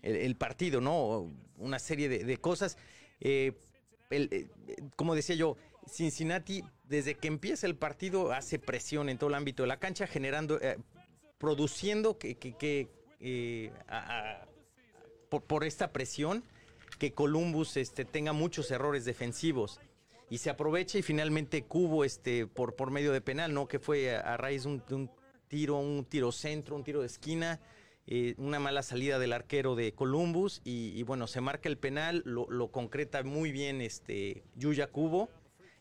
el, 0.02 0.36
partido, 0.36 0.80
¿no? 0.80 1.30
Una 1.56 1.78
serie 1.78 2.08
de, 2.08 2.36
cosas. 2.36 2.78
Eh, 3.20 3.52
eh, 4.10 4.48
como 4.96 5.14
decía 5.14 5.36
yo, 5.36 5.56
Cincinnati 5.86 6.62
desde 6.84 7.14
que 7.14 7.28
empieza 7.28 7.66
el 7.66 7.76
partido 7.76 8.32
hace 8.32 8.58
presión 8.58 9.08
en 9.08 9.18
todo 9.18 9.28
el 9.30 9.34
ámbito 9.34 9.62
de 9.62 9.68
la 9.68 9.78
cancha, 9.78 10.06
generando, 10.06 10.60
eh, 10.60 10.78
produciendo 11.38 12.18
que, 12.18 12.88
por, 15.28 15.64
esta 15.64 15.92
presión 15.92 16.42
que 16.98 17.12
Columbus 17.12 17.76
este, 17.76 18.04
tenga 18.04 18.32
muchos 18.32 18.70
errores 18.70 19.04
defensivos 19.04 19.80
y 20.30 20.38
se 20.38 20.50
aprovecha 20.50 20.98
y 20.98 21.02
finalmente 21.02 21.64
Cubo 21.64 22.04
este 22.04 22.46
por, 22.46 22.90
medio 22.90 23.12
de 23.12 23.20
penal, 23.20 23.54
¿no? 23.54 23.68
Que 23.68 23.78
fue 23.78 24.16
a, 24.16 24.36
raíz 24.36 24.64
de 24.64 24.94
un, 24.94 25.10
tiro, 25.48 25.78
un 25.78 26.04
tiro 26.04 26.32
centro, 26.32 26.76
un 26.76 26.84
tiro 26.84 27.00
de 27.00 27.06
esquina, 27.06 27.60
eh, 28.10 28.34
una 28.38 28.58
mala 28.58 28.82
salida 28.82 29.18
del 29.18 29.34
arquero 29.34 29.74
de 29.74 29.92
Columbus 29.92 30.62
y, 30.64 31.02
bueno, 31.02 31.26
se 31.26 31.42
marca 31.42 31.68
el 31.68 31.76
penal, 31.76 32.22
lo, 32.24 32.72
concreta 32.72 33.22
muy 33.22 33.52
bien 33.52 33.82
este 33.82 34.44
Yuya 34.56 34.86
Cubo 34.86 35.28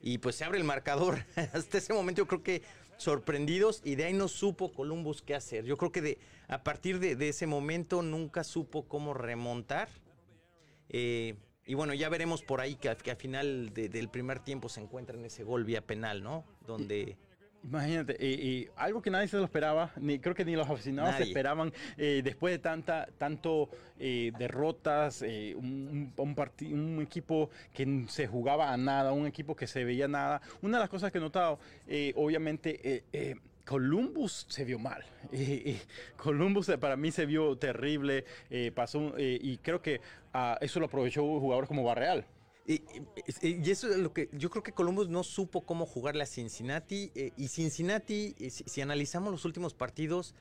y 0.02 0.18
pues 0.18 0.36
se 0.36 0.44
abre 0.44 0.58
el 0.58 0.66
marcador. 0.66 1.26
Hasta 1.54 1.78
ese 1.78 1.94
momento 1.94 2.24
yo 2.24 2.28
creo 2.28 2.44
que 2.44 2.64
sorprendidos 2.98 3.82
y 3.86 3.96
de 3.96 4.04
ahí 4.04 4.14
no 4.14 4.28
supo 4.28 4.74
Columbus 4.74 5.22
qué 5.22 5.36
hacer. 5.36 5.64
Yo 5.64 5.78
creo 5.78 5.94
que 5.94 6.02
de, 6.02 6.18
a 6.50 6.66
partir 6.66 7.00
de, 7.00 7.30
ese 7.30 7.48
momento 7.48 8.02
nunca 8.02 8.44
supo 8.44 8.90
cómo 8.90 9.14
remontar. 9.14 9.88
Eh, 10.90 11.36
y 11.66 11.76
bueno, 11.76 11.94
ya 11.94 12.10
veremos 12.10 12.44
por 12.44 12.60
ahí 12.60 12.76
que, 12.76 12.90
al 12.90 12.98
final 13.16 13.74
del 13.74 14.10
primer 14.10 14.40
tiempo 14.42 14.68
se 14.68 14.82
encuentra 14.82 15.18
en 15.18 15.24
ese 15.24 15.46
gol 15.46 15.64
vía 15.64 15.88
penal, 15.88 16.24
¿no? 16.24 16.44
Donde... 16.66 17.18
Imagínate, 17.64 18.16
y, 18.24 18.70
algo 18.76 19.02
que 19.02 19.10
nadie 19.10 19.28
se 19.28 19.38
lo 19.38 19.44
esperaba, 19.44 19.92
ni 19.98 20.20
creo 20.20 20.34
que 20.34 20.46
ni 20.46 20.56
los 20.56 20.70
aficionados 20.70 21.16
se 21.16 21.24
esperaban 21.24 21.74
eh, 21.98 22.22
después 22.24 22.54
de 22.54 22.60
tanta, 22.60 23.10
tanto 23.18 23.70
eh, 24.00 24.32
derrotas, 24.38 25.22
eh, 25.22 25.54
un, 25.56 26.14
un, 26.16 26.36
un, 26.74 27.02
equipo 27.02 27.50
que 27.74 28.06
se 28.08 28.28
jugaba 28.28 28.72
a 28.72 28.78
nada, 28.78 29.12
un 29.12 29.28
equipo 29.28 29.56
que 29.56 29.68
se 29.68 29.84
veía 29.84 30.08
nada. 30.08 30.42
Una 30.62 30.78
de 30.78 30.84
las 30.84 30.90
cosas 30.90 31.12
que 31.12 31.18
he 31.18 31.22
notado, 31.22 31.60
obviamente, 32.16 33.04
Columbus 33.66 34.46
se 34.48 34.64
vio 34.64 34.80
mal. 34.80 35.04
Columbus 36.16 36.72
para 36.80 36.96
mí 36.96 37.12
se 37.12 37.26
vio 37.26 37.58
terrible. 37.58 38.24
pasó 38.74 39.14
y 39.18 39.58
creo 39.58 39.82
que 39.82 40.00
ah, 40.34 40.58
eso 40.62 40.80
lo 40.80 40.86
aprovechó 40.86 41.24
un 41.24 41.40
jugador 41.42 41.68
como 41.68 41.84
Barreal. 41.84 42.26
Y, 42.68 42.84
eso 43.70 43.90
es 43.90 43.98
lo 43.98 44.14
que 44.14 44.30
yo 44.34 44.50
creo 44.50 44.62
que 44.62 44.74
Columbus 44.74 45.08
no 45.08 45.24
supo 45.24 45.62
cómo 45.62 45.86
jugarle 45.86 46.24
a 46.24 46.26
Cincinnati. 46.26 47.12
Eh, 47.16 47.32
y 47.38 47.48
Cincinnati, 47.48 48.36
eh, 48.40 48.50
si, 48.50 48.82
analizamos 48.82 49.32
los 49.32 49.46
últimos 49.46 49.74
partidos, 49.74 50.36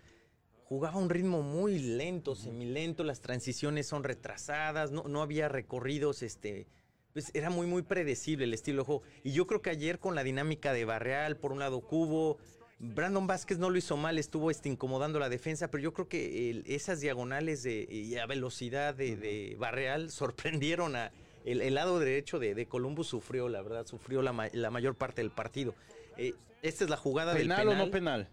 jugaba 0.64 0.96
a 0.96 1.02
un 1.02 1.08
ritmo 1.08 1.42
muy 1.42 1.78
lento, 1.78 2.34
semilento, 2.34 3.04
las 3.04 3.20
transiciones 3.20 3.86
son 3.86 4.02
retrasadas, 4.02 4.90
no, 4.90 5.04
no 5.04 5.22
había 5.22 5.48
recorridos, 5.48 6.24
este, 6.24 6.66
pues 7.12 7.30
era 7.32 7.48
muy, 7.48 7.68
muy 7.68 7.82
predecible 7.82 8.44
el 8.44 8.54
estilo 8.54 8.82
de 8.82 8.86
juego. 8.86 9.02
Y 9.22 9.30
yo 9.30 9.46
creo 9.46 9.62
que 9.62 9.70
ayer 9.70 10.00
con 10.00 10.16
la 10.16 10.24
dinámica 10.24 10.72
de 10.72 10.84
Barreal, 10.84 11.36
por 11.36 11.52
un 11.52 11.60
lado 11.60 11.80
Cubo, 11.80 12.38
Brandon 12.80 13.28
Vázquez 13.28 13.58
no 13.58 13.70
lo 13.70 13.78
hizo 13.78 13.96
mal, 13.96 14.18
estuvo 14.18 14.50
este, 14.50 14.68
incomodando 14.68 15.20
la 15.20 15.28
defensa, 15.28 15.70
pero 15.70 15.80
yo 15.80 15.94
creo 15.94 16.08
que 16.08 16.64
esas 16.66 17.00
diagonales 17.00 17.62
de, 17.62 17.86
y 17.88 18.16
a 18.16 18.26
velocidad 18.26 18.96
de, 18.96 19.16
de 19.16 19.54
Barreal 19.60 20.10
sorprendieron 20.10 20.96
a 20.96 21.12
el, 21.46 21.74
lado 21.74 21.98
derecho 21.98 22.38
de, 22.38 22.66
Columbus 22.66 23.06
sufrió, 23.06 23.48
la 23.48 23.62
verdad, 23.62 23.86
sufrió 23.86 24.20
la, 24.22 24.32
mayor 24.32 24.94
parte 24.96 25.22
del 25.22 25.30
partido. 25.30 25.74
Eh, 26.16 26.34
esta 26.62 26.84
es 26.84 26.90
la 26.90 26.96
jugada 26.96 27.32
del 27.34 27.42
penal. 27.42 27.58
¿Penal 27.58 27.80
o 27.80 27.86
no 27.86 27.90
penal? 27.90 28.28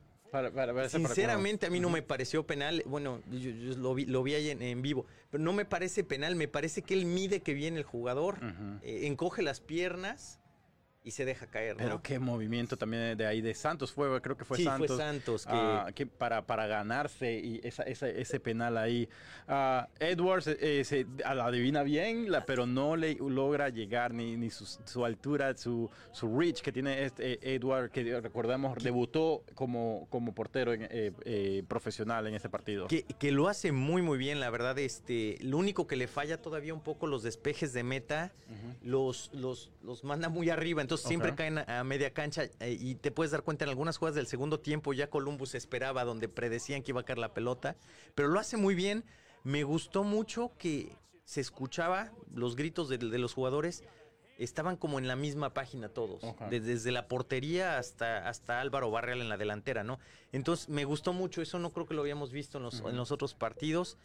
Sinceramente 0.89 1.67
a 1.67 1.69
mí 1.69 1.79
no 1.79 1.91
me 1.91 2.01
pareció 2.01 2.47
penal, 2.47 2.81
bueno, 2.87 3.21
yo, 3.29 3.51
lo, 3.77 3.93
vi, 3.93 4.05
lo 4.05 4.23
vi 4.23 4.33
ahí 4.33 4.49
en, 4.49 4.81
vivo, 4.81 5.05
pero 5.29 5.43
no 5.43 5.53
me 5.53 5.63
parece 5.63 6.03
penal, 6.03 6.35
me 6.35 6.47
parece 6.47 6.81
que 6.81 6.95
él 6.95 7.05
mide 7.05 7.41
que 7.41 7.53
viene 7.53 7.77
el 7.77 7.83
jugador, 7.83 8.39
eh, 8.81 9.01
encoge 9.03 9.43
las 9.43 9.59
piernas 9.61 10.39
y 11.05 11.11
se 11.11 11.25
deja 11.25 11.47
caer. 11.47 11.75
Pero 11.77 12.01
qué 12.01 12.17
movimiento 12.17 12.77
también 12.77 13.17
de 13.17 13.25
ahí 13.25 13.41
de 13.41 13.53
Santos 13.53 13.91
fue, 13.91 14.21
creo 14.21 14.37
que 14.37 14.45
fue 14.45 14.57
Santos. 14.63 14.87
Fue 14.87 14.97
Santos 14.97 15.45
ah, 15.49 15.87
que... 15.93 16.05
para, 16.05 16.45
para 16.45 16.65
ganarse 16.65 17.33
y 17.33 17.59
esa, 17.63 17.83
ese 17.83 18.39
penal 18.39 18.77
ahí. 18.77 19.09
Uh, 19.47 19.85
Edwards 19.99 20.47
eh, 20.47 20.83
se 20.85 21.05
adivina 21.25 21.83
bien, 21.83 22.31
la, 22.31 22.45
pero 22.45 22.65
no 22.65 22.95
le 22.95 23.15
logra 23.15 23.67
llegar 23.69 24.13
ni, 24.13 24.37
ni 24.37 24.49
su, 24.49 25.03
altura, 25.03 25.55
su, 25.57 25.89
su 26.13 26.39
reach 26.39 26.61
que 26.61 26.71
tiene 26.71 27.03
este 27.03 27.33
eh, 27.33 27.55
Edwards, 27.55 27.91
que 27.91 28.21
recordamos 28.21 28.81
debutó 28.81 29.43
como, 29.55 30.07
como 30.09 30.33
portero 30.33 30.71
eh, 30.73 31.63
profesional 31.67 32.27
en 32.27 32.35
ese 32.35 32.47
partido. 32.47 32.87
Que, 32.87 33.03
que, 33.03 33.31
lo 33.31 33.49
hace 33.49 33.71
muy 33.71 34.01
muy 34.01 34.17
bien, 34.17 34.39
la 34.39 34.49
verdad. 34.49 34.79
Este, 34.79 35.37
lo 35.41 35.57
único 35.57 35.85
que 35.85 35.97
le 35.97 36.07
falla 36.07 36.41
todavía 36.41 36.73
un 36.73 36.81
poco 36.81 37.07
los 37.07 37.23
despejes 37.23 37.73
de 37.73 37.83
meta, 37.83 38.31
los, 38.83 39.31
los, 39.33 39.71
los 39.83 40.03
manda 40.03 40.29
muy 40.29 40.49
arriba. 40.49 40.81
Entonces 40.81 40.92
siempre 40.97 41.35
caen 41.35 41.59
a, 41.59 41.83
media 41.83 42.13
cancha 42.13 42.43
eh, 42.59 42.77
y 42.79 42.95
te 42.95 43.11
puedes 43.11 43.31
dar 43.31 43.43
cuenta 43.43 43.65
en 43.65 43.69
algunas 43.69 43.97
jugadas 43.97 44.15
del 44.15 44.27
segundo 44.27 44.59
tiempo 44.59 44.93
ya 44.93 45.09
Columbus 45.09 45.55
esperaba 45.55 46.03
donde 46.03 46.29
predecían 46.29 46.83
que 46.83 46.91
iba 46.91 47.01
a 47.01 47.05
caer 47.05 47.19
la 47.19 47.33
pelota, 47.33 47.75
pero 48.15 48.27
lo 48.27 48.39
hace 48.39 48.57
muy 48.57 48.75
bien. 48.75 49.03
Me 49.43 49.63
gustó 49.63 50.03
mucho 50.03 50.51
que 50.57 50.95
se 51.25 51.41
escuchaba 51.41 52.11
los 52.33 52.55
gritos 52.55 52.89
de, 52.89 52.97
los 52.97 53.33
jugadores 53.33 53.83
estaban 54.37 54.77
como 54.77 54.99
en 54.99 55.07
la 55.07 55.15
misma 55.15 55.53
página 55.53 55.89
todos, 55.89 56.21
desde, 56.49 56.91
la 56.91 57.07
portería 57.07 57.77
hasta, 57.77 58.27
hasta 58.27 58.61
Álvaro 58.61 58.89
Barreal 58.89 59.21
en 59.21 59.29
la 59.29 59.37
delantera, 59.37 59.83
¿no? 59.83 59.99
Entonces 60.31 60.69
me 60.69 60.85
gustó 60.85 61.13
mucho, 61.13 61.41
eso 61.41 61.59
no 61.59 61.71
creo 61.71 61.85
que 61.85 61.93
lo 61.93 62.01
habíamos 62.01 62.31
visto 62.31 62.57
en 62.57 62.63
los, 62.63 62.79
en 62.79 62.97
los 62.97 63.11
otros 63.11 63.35
partidos 63.35 63.97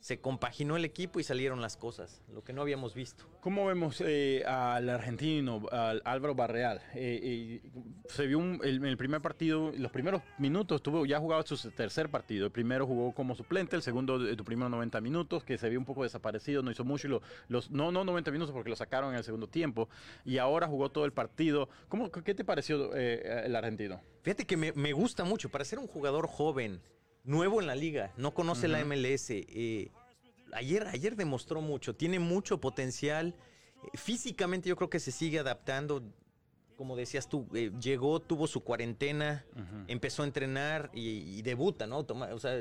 se 0.00 0.20
compaginó 0.20 0.76
el 0.76 0.84
equipo 0.84 1.20
y 1.20 1.24
salieron 1.24 1.60
las 1.60 1.76
cosas, 1.76 2.22
lo 2.32 2.44
que 2.44 2.52
no 2.52 2.62
habíamos 2.62 2.94
visto. 2.94 3.24
¿Cómo 3.40 3.66
vemos 3.66 4.02
eh, 4.04 4.44
al 4.46 4.88
argentino, 4.88 5.62
al 5.70 6.02
Álvaro 6.04 6.34
Barreal? 6.34 6.80
Eh, 6.94 7.60
se 8.08 8.26
vio 8.26 8.40
en 8.40 8.84
el, 8.84 8.96
primer 8.96 9.20
partido, 9.20 9.72
los 9.76 9.90
primeros 9.90 10.22
minutos, 10.38 10.82
tuvo 10.82 11.06
ya 11.06 11.18
jugado 11.18 11.42
su 11.44 11.70
tercer 11.70 12.08
partido. 12.08 12.46
El 12.46 12.52
primero 12.52 12.86
jugó 12.86 13.12
como 13.12 13.34
suplente, 13.34 13.76
el 13.76 13.82
segundo 13.82 14.18
de 14.18 14.36
tus 14.36 14.46
primeros 14.46 14.70
90 14.70 15.00
minutos, 15.00 15.44
que 15.44 15.58
se 15.58 15.68
vio 15.68 15.78
un 15.78 15.84
poco 15.84 16.02
desaparecido, 16.02 16.62
no 16.62 16.70
hizo 16.70 16.84
mucho. 16.84 17.08
Y 17.08 17.20
los, 17.48 17.70
no, 17.70 17.90
no 17.90 18.04
90 18.04 18.30
minutos 18.30 18.52
porque 18.52 18.70
lo 18.70 18.76
sacaron 18.76 19.10
en 19.10 19.16
el 19.16 19.24
segundo 19.24 19.48
tiempo. 19.48 19.88
Y 20.24 20.38
ahora 20.38 20.66
jugó 20.66 20.90
todo 20.90 21.04
el 21.04 21.12
partido. 21.12 21.68
¿Cómo, 21.88 22.10
¿Qué 22.10 22.34
te 22.34 22.44
pareció 22.44 22.94
eh, 22.94 23.42
el 23.44 23.56
argentino? 23.56 24.00
Fíjate 24.22 24.46
que 24.46 24.56
me, 24.56 24.72
me 24.72 24.92
gusta 24.92 25.24
mucho. 25.24 25.48
Para 25.48 25.64
ser 25.64 25.78
un 25.78 25.86
jugador 25.86 26.26
joven, 26.26 26.80
nuevo 27.26 27.60
en 27.60 27.66
la 27.66 27.74
liga, 27.74 28.12
no 28.16 28.32
conoce 28.32 28.68
la 28.68 28.82
MLS. 28.84 29.30
Eh, 29.30 29.90
ayer, 30.52 30.86
ayer 30.86 31.16
demostró 31.16 31.60
mucho, 31.60 31.94
tiene 31.94 32.18
mucho 32.18 32.60
potencial. 32.60 33.34
Eh, 33.82 33.96
físicamente 33.98 34.68
yo 34.68 34.76
creo 34.76 34.88
que 34.88 35.00
se 35.00 35.12
sigue 35.12 35.38
adaptando. 35.38 36.02
Como 36.76 36.94
decías 36.94 37.28
tú, 37.28 37.48
eh, 37.54 37.72
llegó, 37.80 38.20
tuvo 38.20 38.46
su 38.46 38.60
cuarentena, 38.60 39.46
empezó 39.88 40.22
a 40.22 40.26
entrenar 40.26 40.90
y, 40.92 41.40
debuta, 41.40 41.86
¿no? 41.86 42.00
o 42.00 42.38
sea, 42.38 42.60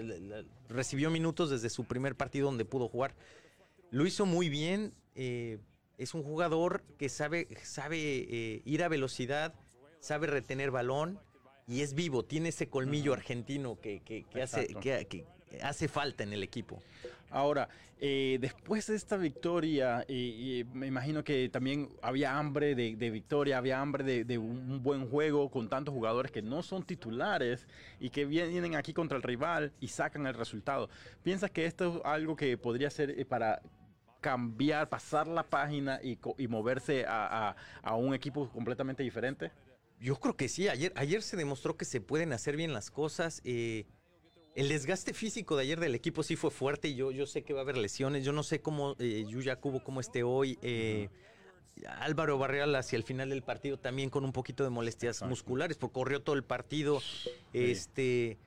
recibió 0.70 1.12
minutos 1.12 1.50
desde 1.50 1.70
su 1.70 1.84
primer 1.84 2.16
partido 2.16 2.46
donde 2.46 2.64
pudo 2.64 2.88
jugar. 2.88 3.14
Lo 3.92 4.06
hizo 4.06 4.26
muy 4.26 4.48
bien. 4.48 4.94
es 5.16 6.14
un 6.14 6.24
jugador 6.24 6.86
que 6.98 7.10
sabe, 7.10 7.50
sabe 7.62 8.62
ir 8.64 8.84
a 8.86 8.88
velocidad, 8.88 9.54
sabe 10.00 10.28
retener 10.28 10.72
balón 10.72 11.20
y 11.68 11.82
es 11.82 11.94
vivo, 11.94 12.24
tiene 12.24 12.50
ese 12.50 12.70
colmillo 12.70 13.14
argentino 13.14 13.80
que, 13.80 14.02
hace, 14.42 14.68
que, 14.76 15.26
hace 15.62 15.88
falta 15.88 16.24
en 16.24 16.34
el 16.34 16.44
equipo. 16.44 16.82
Ahora, 17.32 17.68
eh, 18.00 18.38
después 18.40 18.86
de 18.88 18.96
esta 18.96 19.18
victoria, 19.18 20.06
y, 20.08 20.64
me 20.74 20.86
imagino 20.86 21.24
que 21.24 21.50
también 21.50 21.90
había 22.04 22.38
hambre 22.38 22.76
de, 22.76 23.10
victoria, 23.10 23.58
había 23.58 23.82
hambre 23.82 24.24
de, 24.24 24.38
un 24.38 24.84
buen 24.84 25.10
juego 25.10 25.50
con 25.50 25.68
tantos 25.68 25.94
jugadores 25.94 26.32
que 26.32 26.44
no 26.44 26.62
son 26.62 26.84
titulares 26.84 27.68
y 28.00 28.12
que 28.12 28.26
vienen 28.26 28.76
aquí 28.76 28.94
contra 28.94 29.18
el 29.18 29.24
rival 29.24 29.74
y 29.80 29.88
sacan 29.88 30.28
el 30.28 30.36
resultado. 30.36 30.90
¿Piensas 31.24 31.50
que 31.50 31.66
esto 31.66 31.98
es 31.98 32.02
algo 32.06 32.36
que 32.36 32.58
podría 32.58 32.92
ser 32.92 33.10
eh, 33.10 33.26
para 33.26 33.60
cambiar, 34.22 34.88
pasar 34.88 35.28
la 35.28 35.44
página 35.44 36.00
y, 36.04 36.18
moverse 36.48 37.06
a 37.08 37.56
un 37.98 38.14
equipo 38.14 38.50
completamente 38.50 39.02
diferente? 39.02 39.52
Yo 40.00 40.16
creo 40.18 40.36
que 40.36 40.50
sí. 40.50 40.68
Ayer, 40.68 40.92
ayer 40.96 41.22
se 41.22 41.38
demostró 41.38 41.78
que 41.78 41.86
se 41.86 42.02
pueden 42.02 42.34
hacer 42.34 42.56
bien 42.56 42.74
las 42.74 42.92
cosas. 42.92 43.42
Eh, 43.44 43.86
el 44.56 44.70
desgaste 44.70 45.14
físico 45.14 45.56
de 45.56 45.64
ayer 45.64 45.80
del 45.80 45.96
equipo 45.96 46.24
sí 46.24 46.36
fue 46.36 46.52
fuerte. 46.52 46.88
Y 46.90 46.96
yo, 46.96 47.12
yo 47.12 47.26
sé 47.26 47.44
que 47.44 47.54
va 47.54 47.60
a 47.60 47.64
haber 47.64 47.78
lesiones. 47.78 48.24
Yo 48.24 48.32
no 48.32 48.44
sé 48.44 48.62
cómo 48.62 48.96
eh, 49.00 49.26
Yuya 49.28 49.58
Cubo, 49.58 49.84
cómo 49.84 50.00
esté 50.00 50.24
hoy. 50.24 50.58
Eh, 50.62 51.10
Álvaro 52.00 52.38
Barreal 52.38 52.76
hacia 52.76 52.98
el 52.98 53.04
final 53.04 53.30
del 53.30 53.44
partido 53.44 53.78
también 53.78 54.10
con 54.10 54.24
un 54.24 54.32
poquito 54.32 54.64
de 54.64 54.70
molestias 54.70 55.22
musculares, 55.24 55.78
porque 55.78 55.94
corrió 55.94 56.22
todo 56.22 56.36
el 56.36 56.44
partido. 56.44 57.02
Este. 57.54 58.38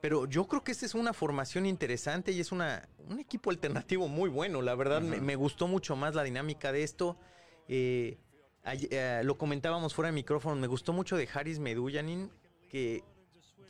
Pero 0.00 0.26
yo 0.26 0.46
creo 0.46 0.62
que 0.62 0.72
esta 0.72 0.84
es 0.84 0.94
una 0.94 1.14
formación 1.14 1.64
interesante 1.64 2.30
y 2.30 2.40
es 2.40 2.52
una, 2.52 2.86
un 3.08 3.20
equipo 3.20 3.50
alternativo 3.50 4.06
muy 4.06 4.28
bueno. 4.28 4.60
La 4.60 4.74
verdad, 4.74 5.00
me, 5.00 5.18
me, 5.18 5.34
gustó 5.34 5.66
mucho 5.66 5.96
más 5.96 6.14
la 6.14 6.22
dinámica 6.22 6.72
de 6.72 6.82
esto. 6.82 7.16
Eh, 7.68 8.18
eh, 8.64 9.22
lo 9.24 9.36
comentábamos 9.36 9.94
fuera 9.94 10.08
de 10.08 10.14
micrófono, 10.14 10.56
me 10.56 10.66
gustó 10.66 10.92
mucho 10.92 11.16
de 11.16 11.28
Haris 11.32 11.58
Medullanin 11.58 12.30
que 12.70 13.04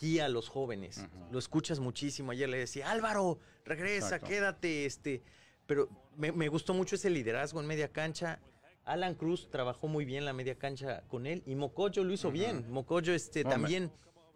guía 0.01 0.26
a 0.26 0.28
los 0.28 0.49
jóvenes. 0.49 1.07
Lo 1.30 1.38
escuchas 1.38 1.80
muchísimo. 1.80 2.32
Ayer 2.32 2.49
le 2.49 2.59
decía, 2.59 2.90
Álvaro, 2.90 3.38
regresa, 3.64 4.18
quédate. 4.18 4.86
Este. 4.86 5.22
Pero 5.66 5.88
me, 6.16 6.49
gustó 6.49 6.74
mucho 6.74 6.97
ese 6.97 7.11
liderazgo 7.11 7.61
en 7.61 7.66
media 7.66 7.88
cancha. 7.88 8.40
Alan 8.84 9.14
Cruz 9.14 9.49
trabajó 9.51 9.88
muy 9.88 10.05
bien 10.05 10.26
la 10.26 10.34
media 10.34 10.57
cancha 10.57 11.03
con 11.09 11.26
él 11.26 11.42
y 11.47 11.55
Mocoyo 11.55 12.05
lo 12.05 12.12
hizo 12.12 12.30
bien. 12.30 12.70
Mocoyo 12.70 13.14
este, 13.14 13.42
también 13.42 13.90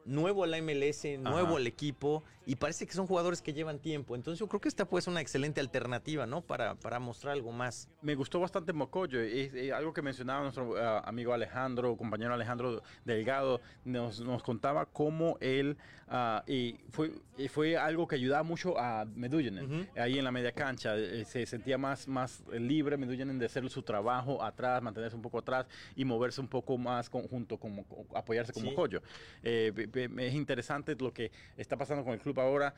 nuevo 0.08 0.46
la 0.46 0.60
MLS, 0.60 1.04
nuevo 1.20 1.56
al 1.58 1.66
equipo, 1.66 2.24
y 2.46 2.56
parece 2.56 2.86
que 2.86 2.94
son 2.94 3.06
jugadores 3.06 3.42
que 3.42 3.52
llevan 3.52 3.78
tiempo. 3.78 4.16
Entonces 4.16 4.40
yo 4.40 4.48
creo 4.48 4.60
que 4.60 4.68
esta 4.68 4.86
puede 4.86 5.02
ser 5.02 5.12
una 5.12 5.20
excelente 5.20 5.60
alternativa, 5.60 6.26
¿no? 6.26 6.40
Para, 6.40 6.74
para 6.74 6.98
mostrar 6.98 7.34
algo 7.34 7.52
más. 7.52 7.88
Me 8.00 8.14
gustó 8.14 8.40
bastante 8.40 8.72
Mocoyo, 8.72 9.20
es, 9.20 9.52
algo 9.72 9.92
que 9.92 10.02
mencionaba 10.02 10.42
nuestro 10.42 10.76
ah, 10.78 11.00
amigo 11.04 11.32
Alejandro, 11.32 11.96
compañero 11.96 12.32
Alejandro 12.32 12.82
Delgado, 13.04 13.60
nos, 13.84 14.20
nos 14.20 14.42
contaba 14.42 14.86
cómo 14.86 15.36
él, 15.40 15.76
uh, 16.08 16.40
y 16.50 16.80
fue, 16.90 17.12
fue 17.46 17.76
algo 17.76 18.08
que 18.08 18.16
ayudaba 18.16 18.42
mucho 18.42 18.78
a 18.78 19.04
Medullinen, 19.04 19.88
ahí 19.96 20.18
en 20.18 20.24
la 20.24 20.32
media 20.32 20.50
cancha, 20.50 20.96
eh, 20.96 21.24
se 21.24 21.46
sentía 21.46 21.78
más, 21.78 22.08
más 22.08 22.42
libre 22.52 22.96
Medullinen 22.96 23.38
de 23.38 23.46
hacer 23.46 23.68
su 23.70 23.82
trabajo 23.82 24.42
atrás, 24.42 24.82
mantenerse 24.82 25.14
un 25.14 25.22
poco 25.22 25.38
atrás 25.38 25.66
y 25.94 26.04
moverse 26.04 26.40
un 26.40 26.48
poco 26.48 26.76
más 26.76 27.08
junto 27.08 27.58
con, 27.58 27.84
apoyarse 28.14 28.52
con 28.52 28.64
Mocoyo. 28.64 29.02
Eh, 29.42 29.72
es 30.18 30.34
interesante 30.34 30.96
lo 30.98 31.12
que 31.12 31.30
está 31.56 31.76
pasando 31.76 32.02
con 32.02 32.14
el 32.14 32.20
club 32.20 32.40
ahora. 32.40 32.74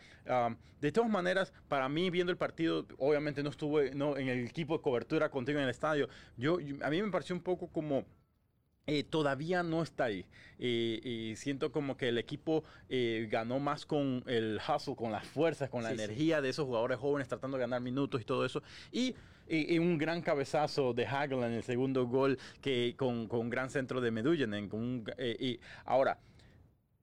de 0.81 0.93
todas 0.93 1.11
maneras, 1.11 1.53
para 1.69 1.89
mí, 1.89 2.11
viendo 2.11 2.31
el 2.31 2.37
partido, 2.37 2.87
obviamente 2.99 3.43
no 3.43 3.51
estuve 3.51 3.95
no, 3.95 4.17
en 4.17 4.29
el 4.29 4.47
equipo 4.47 4.77
de 4.77 4.83
cobertura 4.83 5.31
contigo 5.31 5.59
en 5.59 5.65
el 5.65 5.71
estadio. 5.71 6.09
Yo, 6.37 6.59
a 6.83 6.91
mí 6.91 7.03
me 7.03 7.11
pareció 7.11 7.35
un 7.35 7.43
poco 7.43 7.69
como... 7.69 8.05
Eh, 8.87 9.05
todavía 9.05 9.63
no 9.63 9.83
está 9.83 10.05
ahí. 10.05 10.27
y 10.59 11.35
siento 11.37 11.71
como 11.71 11.97
que 11.97 12.09
el 12.09 12.19
equipo 12.19 12.65
eh, 12.89 13.29
ganó 13.31 13.59
más 13.61 13.87
con 13.87 14.25
el 14.27 14.59
hustle, 14.59 14.97
con 14.97 15.13
las 15.13 15.27
fuerzas, 15.27 15.71
con 15.71 15.83
la 15.83 15.93
energía 15.93 16.41
de 16.41 16.49
esos 16.49 16.67
jugadores 16.67 16.99
jóvenes 16.99 17.29
tratando 17.29 17.57
de 17.57 17.63
ganar 17.63 17.81
minutos 17.81 18.21
y 18.21 18.25
todo 18.25 18.45
eso. 18.45 18.63
Y, 18.93 19.15
un 19.81 19.99
gran 19.99 20.23
cabezazo 20.23 20.93
de 20.93 21.05
Hagel 21.07 21.43
en 21.43 21.53
el 21.53 21.65
segundo 21.65 22.07
gol 22.07 22.39
que 22.61 22.95
con, 22.97 23.27
con 23.27 23.51
gran 23.51 23.69
centro 23.69 24.01
de 24.01 24.13
Medullinen. 24.13 24.69
Con 24.69 25.05
eh, 25.19 25.37
y 25.41 25.61
ahora, 25.85 26.21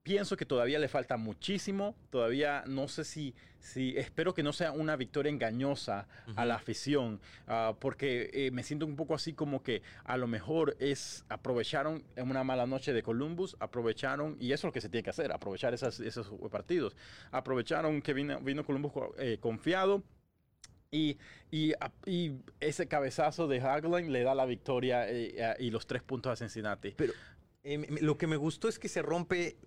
pienso 0.07 0.37
que 0.37 0.45
todavía 0.45 0.79
le 0.79 0.87
falta 0.87 1.17
muchísimo. 1.17 1.93
Todavía 2.09 2.63
no 2.65 2.87
sé 2.87 3.03
si, 3.03 3.35
si 3.59 3.97
espero 3.97 4.33
que 4.33 4.41
no 4.41 4.53
sea 4.53 4.71
una 4.71 4.95
victoria 4.95 5.29
engañosa 5.29 6.07
a 6.37 6.45
la 6.45 6.55
afición, 6.55 7.19
ah, 7.45 7.75
porque 7.77 8.29
eh, 8.31 8.51
me 8.51 8.63
siento 8.63 8.85
un 8.85 8.95
poco 8.95 9.15
así 9.15 9.33
como 9.33 9.61
que 9.61 9.81
a 10.05 10.15
lo 10.15 10.25
mejor 10.27 10.77
es 10.79 11.25
aprovecharon 11.27 12.05
en 12.15 12.29
una 12.29 12.45
mala 12.45 12.65
noche 12.65 12.93
de 12.93 13.03
Columbus, 13.03 13.57
aprovecharon, 13.59 14.37
y 14.39 14.53
eso 14.53 14.67
es 14.67 14.69
lo 14.69 14.71
que 14.71 14.79
se 14.79 14.87
tiene 14.87 15.03
que 15.03 15.09
hacer, 15.09 15.33
aprovechar 15.33 15.73
esos 15.73 16.31
partidos. 16.49 16.95
Aprovecharon 17.31 18.01
que 18.01 18.13
vino, 18.13 18.39
vino 18.39 18.65
Columbus 18.65 18.93
eh, 19.17 19.39
confiado. 19.41 20.03
Y, 20.89 21.17
y, 21.51 21.73
ese 22.61 22.87
cabezazo 22.87 23.49
de 23.49 23.59
Hagelin 23.59 24.13
le 24.13 24.23
da 24.23 24.33
la 24.33 24.45
victoria 24.45 25.03
eh, 25.09 25.57
y 25.59 25.69
los 25.69 25.85
tres 25.85 26.01
puntos 26.01 26.31
a 26.31 26.37
Cincinnati. 26.37 26.93
Pero 26.95 27.11
lo 27.99 28.17
que 28.17 28.25
me 28.25 28.37
gustó 28.37 28.69
es 28.69 28.79
que 28.79 28.87
se 28.87 29.01
rompe 29.01 29.57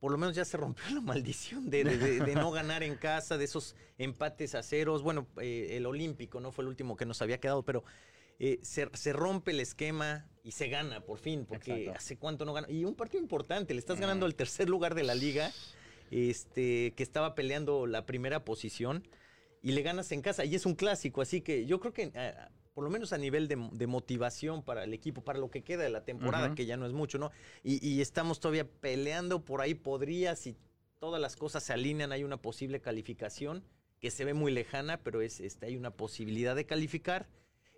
por 0.00 0.12
lo 0.12 0.18
menos 0.18 0.36
ya 0.36 0.44
se 0.44 0.56
rompió 0.56 0.84
la 0.94 1.00
maldición 1.00 1.70
de, 1.70 1.84
no 2.34 2.50
ganar 2.50 2.82
en 2.82 2.96
casa, 2.96 3.36
de 3.36 3.44
esos 3.44 3.74
empates 3.98 4.54
a 4.54 4.62
ceros. 4.62 5.02
Bueno, 5.02 5.26
eh, 5.40 5.70
el 5.72 5.86
Olímpico 5.86 6.40
no 6.40 6.52
fue 6.52 6.62
el 6.62 6.68
último 6.68 6.96
que 6.96 7.06
nos 7.06 7.20
había 7.20 7.38
quedado, 7.38 7.64
pero 7.64 7.84
eh, 8.38 8.60
se, 8.62 9.12
rompe 9.12 9.50
el 9.50 9.60
esquema 9.60 10.28
y 10.44 10.52
se 10.52 10.68
gana 10.68 11.00
por 11.00 11.18
fin, 11.18 11.44
porque 11.44 11.92
hace 11.94 12.16
cuánto 12.16 12.44
no 12.44 12.52
gana. 12.52 12.70
Y 12.70 12.84
un 12.84 12.94
partido 12.94 13.20
importante, 13.20 13.74
le 13.74 13.80
estás 13.80 13.98
ganando 13.98 14.26
al 14.26 14.36
tercer 14.36 14.68
lugar 14.68 14.94
de 14.94 15.02
la 15.02 15.16
liga, 15.16 15.50
este, 16.12 16.92
que 16.96 17.02
estaba 17.02 17.34
peleando 17.34 17.86
la 17.86 18.06
primera 18.06 18.44
posición, 18.44 19.06
y 19.60 19.72
le 19.72 19.82
ganas 19.82 20.12
en 20.12 20.22
casa. 20.22 20.44
Y 20.44 20.54
es 20.54 20.66
un 20.66 20.76
clásico, 20.76 21.20
así 21.20 21.40
que 21.40 21.66
yo 21.66 21.80
creo 21.80 21.92
que 21.92 22.12
eh, 22.14 22.34
por 22.78 22.84
lo 22.84 22.90
menos 22.90 23.12
a 23.12 23.18
nivel 23.18 23.48
de, 23.48 23.56
motivación 23.88 24.62
para 24.62 24.84
el 24.84 24.94
equipo, 24.94 25.20
para 25.20 25.40
lo 25.40 25.50
que 25.50 25.64
queda 25.64 25.82
de 25.82 25.90
la 25.90 26.04
temporada, 26.04 26.54
que 26.54 26.64
ya 26.64 26.76
no 26.76 26.86
es 26.86 26.92
mucho, 26.92 27.18
¿no? 27.18 27.32
Y, 27.64 28.00
estamos 28.00 28.38
todavía 28.38 28.70
peleando 28.70 29.44
por 29.44 29.62
ahí, 29.62 29.74
podría, 29.74 30.36
si 30.36 30.56
todas 31.00 31.20
las 31.20 31.34
cosas 31.34 31.64
se 31.64 31.72
alinean, 31.72 32.12
hay 32.12 32.22
una 32.22 32.36
posible 32.36 32.80
calificación 32.80 33.64
que 33.98 34.12
se 34.12 34.24
ve 34.24 34.32
muy 34.32 34.52
lejana, 34.52 35.00
pero 35.02 35.22
es, 35.22 35.40
este, 35.40 35.66
hay 35.66 35.76
una 35.76 35.90
posibilidad 35.90 36.54
de 36.54 36.66
calificar. 36.66 37.26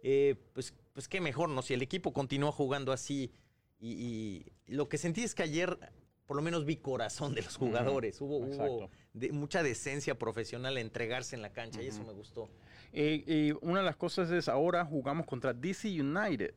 Eh, 0.03 0.35
pues, 0.53 0.75
pues 0.93 1.09
qué 1.09 1.23
mejor, 1.23 1.49
¿no? 1.49 1.63
Si 1.63 1.73
el 1.73 1.81
equipo 1.81 2.13
continúa 2.13 2.53
jugando 2.53 2.93
así 2.93 3.33
y, 3.81 4.53
lo 4.67 4.91
que 4.91 4.99
sentí 4.99 5.23
es 5.23 5.35
que 5.35 5.45
ayer 5.45 5.79
por 6.27 6.37
lo 6.37 6.43
menos 6.43 6.67
vi 6.67 6.77
corazón 6.77 7.35
de 7.35 7.41
los 7.41 7.57
jugadores. 7.57 8.21
Hubo, 8.21 8.91
mucha 9.33 9.63
decencia 9.63 10.19
profesional 10.19 10.77
a 10.77 10.81
entregarse 10.81 11.37
en 11.37 11.43
la 11.43 11.55
cancha 11.55 11.83
y 11.83 11.87
eso 11.87 12.05
me 12.05 12.13
gustó. 12.13 12.51
Eh, 12.93 13.25
y 13.27 13.67
una 13.67 13.81
de 13.81 13.87
las 13.87 13.97
cosas 13.97 14.31
es 14.31 14.49
ahora 14.49 14.85
jugamos 14.85 15.27
contra 15.27 15.53
DC 15.53 15.89
United. 16.01 16.55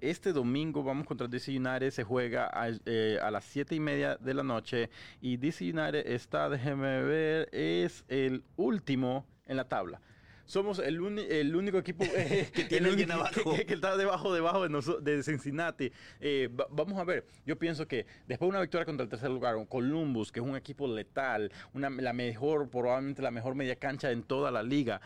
Este 0.00 0.32
domingo 0.32 0.82
vamos 0.82 1.06
contra 1.06 1.26
DC 1.28 1.56
United, 1.56 1.90
se 1.90 2.04
juega 2.04 2.50
a, 2.52 2.68
eh, 2.84 3.18
las 3.30 3.44
7 3.44 3.74
y 3.74 3.80
media 3.80 4.16
de 4.16 4.34
la 4.34 4.42
noche 4.42 4.90
y 5.20 5.36
DC 5.36 5.64
United 5.64 6.06
está, 6.06 6.48
déjeme 6.48 7.02
ver, 7.02 7.48
es 7.52 8.04
el 8.08 8.44
último 8.56 9.26
en 9.46 9.56
la 9.56 9.68
tabla 9.68 10.00
somos 10.46 10.78
el, 10.78 10.96
el, 11.30 11.56
único 11.56 11.78
equipo 11.78 12.04
que 12.54 12.64
tiene 12.64 13.12
abajo. 13.12 13.54
Que, 13.66 13.74
está 13.74 13.96
debajo, 13.96 14.32
debajo 14.32 14.68
de, 14.68 15.00
de 15.02 15.22
Cincinnati. 15.22 15.90
Eh, 16.20 16.48
vamos 16.70 16.98
a 16.98 17.04
ver, 17.04 17.26
yo 17.46 17.58
pienso 17.58 17.86
que 17.86 18.06
después 18.26 18.48
de 18.48 18.50
una 18.50 18.60
victoria 18.60 18.84
contra 18.84 19.04
el 19.04 19.10
tercer 19.10 19.30
lugar, 19.30 19.56
Columbus, 19.68 20.30
que 20.30 20.40
es 20.40 20.46
un 20.46 20.56
equipo 20.56 20.86
letal, 20.86 21.50
una, 21.72 21.90
la 21.90 22.12
mejor, 22.12 22.68
probablemente 22.68 23.22
la 23.22 23.30
mejor 23.30 23.54
media 23.54 23.76
cancha 23.76 24.10
en 24.10 24.22
toda 24.22 24.50
la 24.50 24.62
liga, 24.62 25.00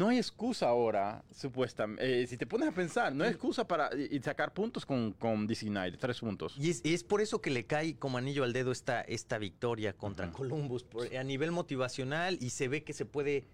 no 0.00 0.08
hay 0.08 0.16
excusa 0.16 0.66
ahora, 0.66 1.22
supuestamente. 1.30 2.22
Eh, 2.22 2.26
si 2.26 2.38
te 2.38 2.46
pones 2.46 2.66
a 2.66 2.72
pensar, 2.72 3.14
no 3.14 3.22
hay 3.22 3.30
excusa 3.32 3.68
para 3.68 3.90
sacar 4.22 4.54
puntos 4.54 4.86
con, 4.86 5.12
con 5.12 5.46
DC 5.46 5.66
United, 5.66 5.98
tres 5.98 6.20
puntos. 6.20 6.56
Y 6.58 6.70
es, 6.70 7.04
por 7.04 7.20
eso 7.20 7.42
que 7.42 7.50
le 7.50 7.66
cae 7.66 7.98
como 7.98 8.16
anillo 8.16 8.42
al 8.42 8.54
dedo 8.54 8.72
esta, 8.72 9.02
esta 9.02 9.36
victoria 9.36 9.92
contra 9.92 10.32
Columbus, 10.32 10.86
a 11.18 11.22
nivel 11.22 11.52
motivacional 11.52 12.38
y 12.40 12.48
se 12.48 12.66
ve 12.68 12.82
que 12.82 12.94
se 12.94 13.04
puede, 13.04 13.44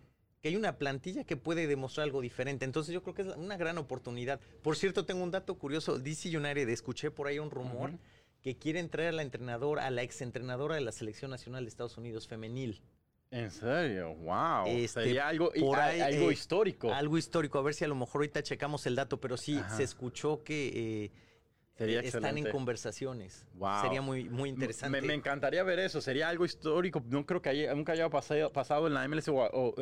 que 0.40 0.50
hay 0.50 0.56
una 0.56 0.78
plantilla 0.78 1.24
que 1.24 1.36
puede 1.36 1.66
demostrar 1.66 2.04
algo 2.04 2.20
diferente. 2.20 2.64
Entonces 2.64 2.94
yo 2.94 3.02
creo 3.02 3.16
que 3.16 3.22
es 3.22 3.36
una 3.36 3.56
gran 3.56 3.76
oportunidad. 3.76 4.38
Por 4.62 4.76
cierto, 4.76 5.04
tengo 5.04 5.24
un 5.24 5.32
dato 5.32 5.58
curioso, 5.58 5.98
DC 5.98 6.28
United, 6.28 6.68
escuché 6.68 7.10
por 7.10 7.26
ahí 7.26 7.40
un 7.40 7.50
rumor 7.50 7.98
que 8.40 8.56
quiere 8.56 8.78
entrar 8.78 9.08
a 9.08 9.12
la 9.12 9.22
entrenadora, 9.22 9.84
a 9.84 9.90
la 9.90 10.02
exentrenadora 10.02 10.76
de 10.76 10.82
la 10.82 10.92
Selección 10.92 11.32
Nacional 11.32 11.64
de 11.64 11.70
Estados 11.70 11.98
Unidos 11.98 12.28
femenil. 12.28 12.82
¿En 13.30 13.50
serio? 13.50 14.14
¡Wow! 14.14 14.66
Este, 14.66 15.02
Sería 15.02 15.28
algo, 15.28 15.50
algo 15.52 16.30
eh, 16.30 16.32
histórico. 16.32 16.92
Algo 16.92 17.18
histórico. 17.18 17.58
A 17.58 17.62
ver 17.62 17.74
si 17.74 17.84
a 17.84 17.88
lo 17.88 17.94
mejor 17.94 18.20
ahorita 18.20 18.42
checamos 18.42 18.86
el 18.86 18.94
dato, 18.94 19.20
pero 19.20 19.36
sí, 19.36 19.60
se 19.76 19.82
escuchó 19.82 20.44
que 20.44 21.04
eh, 21.04 21.10
Sería 21.76 22.00
eh, 22.00 22.06
están 22.06 22.38
en 22.38 22.50
conversaciones. 22.50 23.46
Sería 23.82 24.00
muy, 24.00 24.30
muy 24.30 24.48
interesante. 24.48 25.02
Me, 25.02 25.12
encantaría 25.12 25.62
ver 25.62 25.78
eso. 25.78 26.00
Sería 26.00 26.28
algo 26.28 26.46
histórico. 26.46 27.02
No 27.08 27.26
creo 27.26 27.42
que 27.42 27.50
haya, 27.50 27.74
nunca 27.74 27.92
haya 27.92 28.08
pasado, 28.08 28.50
pasado 28.50 28.86
en 28.86 28.94
la 28.94 29.06
MLS 29.06 29.28
o, 29.28 29.74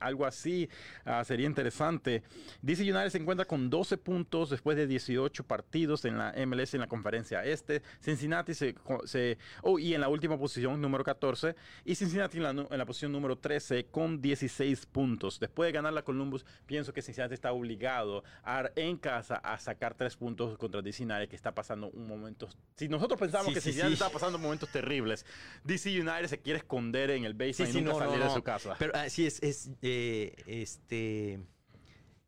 algo 0.00 0.26
así. 0.26 0.68
Ah, 1.04 1.22
sería 1.24 1.46
interesante. 1.46 2.24
DC 2.62 2.82
United 2.82 3.10
se 3.10 3.18
encuentra 3.18 3.46
con 3.46 3.70
12 3.70 3.98
puntos 3.98 4.50
después 4.50 4.76
de 4.76 4.88
18 4.88 5.44
partidos 5.44 6.04
en 6.04 6.18
la 6.18 6.34
MLS 6.44 6.74
en 6.74 6.80
la 6.80 6.88
conferencia 6.88 7.44
este. 7.44 7.82
Cincinnati 8.00 8.52
se... 8.54 8.74
se 9.04 9.38
oh, 9.62 9.78
y 9.78 9.94
en 9.94 10.00
la 10.00 10.08
última 10.08 10.36
posición, 10.36 10.80
número 10.80 11.04
14. 11.04 11.54
Y 11.84 11.94
Cincinnati 11.94 12.38
en 12.38 12.42
la, 12.42 12.50
en 12.50 12.78
la 12.78 12.84
posición 12.84 13.12
número 13.12 13.38
13 13.38 13.86
con 13.86 14.20
16 14.20 14.86
puntos. 14.86 15.38
Después 15.38 15.68
de 15.68 15.72
ganar 15.72 15.92
la 15.92 16.02
Columbus, 16.02 16.44
pienso 16.66 16.92
que 16.92 17.00
Cincinnati 17.00 17.34
está 17.34 17.52
obligado 17.52 18.24
a, 18.42 18.70
en 18.74 18.96
casa 18.96 19.36
a 19.36 19.56
sacar 19.60 19.94
3 19.94 20.16
puntos 20.16 20.58
contra 20.58 20.82
DC 20.82 21.04
Que 21.28 21.36
está 21.36 21.54
pasando 21.54 21.90
un 21.90 22.06
momento. 22.06 22.48
Si 22.76 22.88
nosotros 22.88 23.18
pensamos 23.20 23.52
que 23.52 23.60
si 23.60 23.72
sí. 23.72 23.80
está 23.80 24.08
pasando 24.08 24.38
momentos 24.38 24.70
terribles, 24.70 25.26
DC 25.64 25.90
United 26.00 26.26
se 26.26 26.40
quiere 26.40 26.58
esconder 26.58 27.10
en 27.10 27.24
el 27.24 27.34
basement 27.34 27.74
y 27.74 27.80
nunca 27.82 28.06
salir 28.06 28.22
de 28.22 28.30
su 28.30 28.42
casa. 28.42 28.76
Pero 28.78 28.94
así 28.96 29.24
ah, 29.24 29.28
es, 29.28 29.42
es 29.42 29.70
eh, 29.82 30.34
este. 30.46 31.40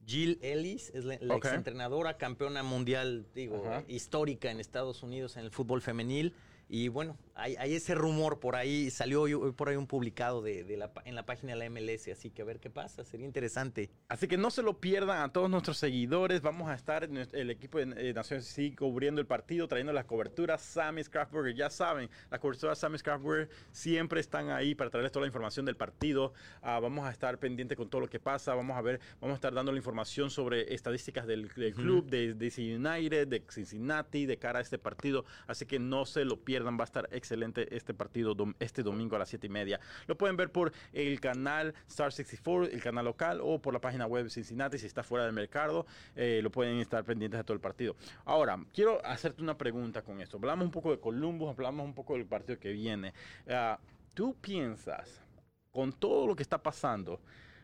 Jill 0.06 0.38
Ellis 0.42 0.90
es 0.92 1.04
la, 1.04 1.14
ex 1.14 1.52
entrenadora, 1.52 2.16
campeona 2.16 2.62
mundial, 2.62 3.28
digo, 3.32 3.62
histórica 3.86 4.50
en 4.50 4.58
Estados 4.58 5.02
Unidos 5.02 5.36
en 5.36 5.44
el 5.44 5.50
fútbol 5.50 5.82
femenil. 5.82 6.34
Y 6.68 6.88
bueno, 6.88 7.16
hay, 7.40 7.74
ese 7.74 7.94
rumor 7.94 8.38
por 8.38 8.54
ahí, 8.54 8.90
salió 8.90 9.54
por 9.54 9.68
ahí 9.68 9.76
un 9.76 9.86
publicado 9.86 10.42
de, 10.42 10.76
la, 10.76 10.90
en 11.04 11.14
la 11.14 11.24
página 11.24 11.54
de 11.54 11.58
la 11.58 11.70
MLS, 11.70 12.08
así 12.08 12.30
que 12.30 12.42
a 12.42 12.44
ver 12.44 12.60
qué 12.60 12.68
pasa, 12.68 13.04
sería 13.04 13.26
interesante. 13.26 13.90
Así 14.08 14.28
que 14.28 14.36
no 14.36 14.50
se 14.50 14.62
lo 14.62 14.78
pierdan 14.78 15.22
a 15.22 15.32
todos 15.32 15.48
nuestros 15.48 15.78
seguidores, 15.78 16.42
vamos 16.42 16.68
a 16.68 16.74
estar 16.74 17.04
en 17.04 17.16
el 17.16 17.50
equipo 17.50 17.78
de 17.78 18.12
Naciones 18.12 18.44
sí 18.46 18.74
cubriendo 18.74 19.20
el 19.20 19.26
partido, 19.26 19.68
trayendo 19.68 19.92
las 19.92 20.04
coberturas 20.04 20.60
Sammy's 20.60 21.08
Craftburger, 21.08 21.54
ya 21.54 21.70
saben, 21.70 22.10
las 22.30 22.40
coberturas 22.40 22.78
Sammy's 22.78 23.02
Craftburger 23.02 23.48
siempre 23.72 24.20
están 24.20 24.50
ahí 24.50 24.74
para 24.74 24.90
traerles 24.90 25.12
toda 25.12 25.22
la 25.22 25.28
información 25.28 25.64
del 25.64 25.76
partido, 25.76 26.34
ah, 26.60 26.78
vamos 26.78 27.06
a 27.06 27.10
estar 27.10 27.38
pendientes 27.38 27.76
con 27.76 27.88
todo 27.88 28.02
lo 28.02 28.08
que 28.08 28.20
pasa, 28.20 28.54
vamos 28.54 28.76
a 28.76 28.82
ver, 28.82 29.00
vamos 29.20 29.34
a 29.34 29.36
estar 29.36 29.54
dando 29.54 29.72
la 29.72 29.78
información 29.78 30.30
sobre 30.30 30.74
estadísticas 30.74 31.26
del, 31.26 31.48
club, 31.48 32.06
de 32.06 32.34
DC 32.34 32.76
United, 32.76 33.28
de 33.28 33.42
Cincinnati, 33.48 34.26
de 34.26 34.38
cara 34.38 34.58
a 34.58 34.62
este 34.62 34.78
partido, 34.78 35.24
así 35.46 35.64
que 35.64 35.78
no 35.78 36.04
se 36.04 36.24
lo 36.24 36.40
pierdan, 36.40 36.76
va 36.76 36.82
a 36.82 36.84
estar 36.84 37.08
excelente 37.12 37.29
este 37.70 37.94
partido 37.94 38.34
este 38.58 38.82
domingo 38.82 39.16
a 39.16 39.18
las 39.18 39.28
7 39.28 39.46
y 39.46 39.50
media. 39.50 39.80
Lo 40.06 40.16
pueden 40.16 40.36
ver 40.36 40.50
por 40.50 40.72
el 40.92 41.20
canal 41.20 41.74
Star 41.88 42.12
64, 42.12 42.72
el 42.72 42.82
canal 42.82 43.04
local, 43.04 43.40
o 43.42 43.60
por 43.60 43.74
la 43.74 43.80
página 43.80 44.06
web 44.06 44.28
Cincinnati, 44.30 44.78
si 44.78 44.86
está 44.86 45.02
fuera 45.02 45.24
del 45.24 45.32
mercado, 45.32 45.86
eh, 46.16 46.40
lo 46.42 46.50
pueden 46.50 46.78
estar 46.78 47.04
pendientes 47.04 47.38
de 47.38 47.44
todo 47.44 47.54
el 47.54 47.60
partido. 47.60 47.96
Ahora, 48.24 48.58
quiero 48.72 49.04
hacerte 49.04 49.42
una 49.42 49.56
pregunta 49.56 50.02
con 50.02 50.20
esto. 50.20 50.36
Hablamos 50.36 50.64
un 50.64 50.70
poco 50.70 50.90
de 50.90 51.00
Columbus, 51.00 51.50
hablamos 51.50 51.84
un 51.84 51.94
poco 51.94 52.14
del 52.14 52.26
partido 52.26 52.58
que 52.58 52.72
viene. 52.72 53.12
Ah, 53.48 53.78
¿Tú 54.14 54.34
piensas, 54.40 55.22
con 55.70 55.92
todo 55.92 56.26
lo 56.26 56.36
que 56.36 56.42
está 56.42 56.62
pasando, 56.62 57.20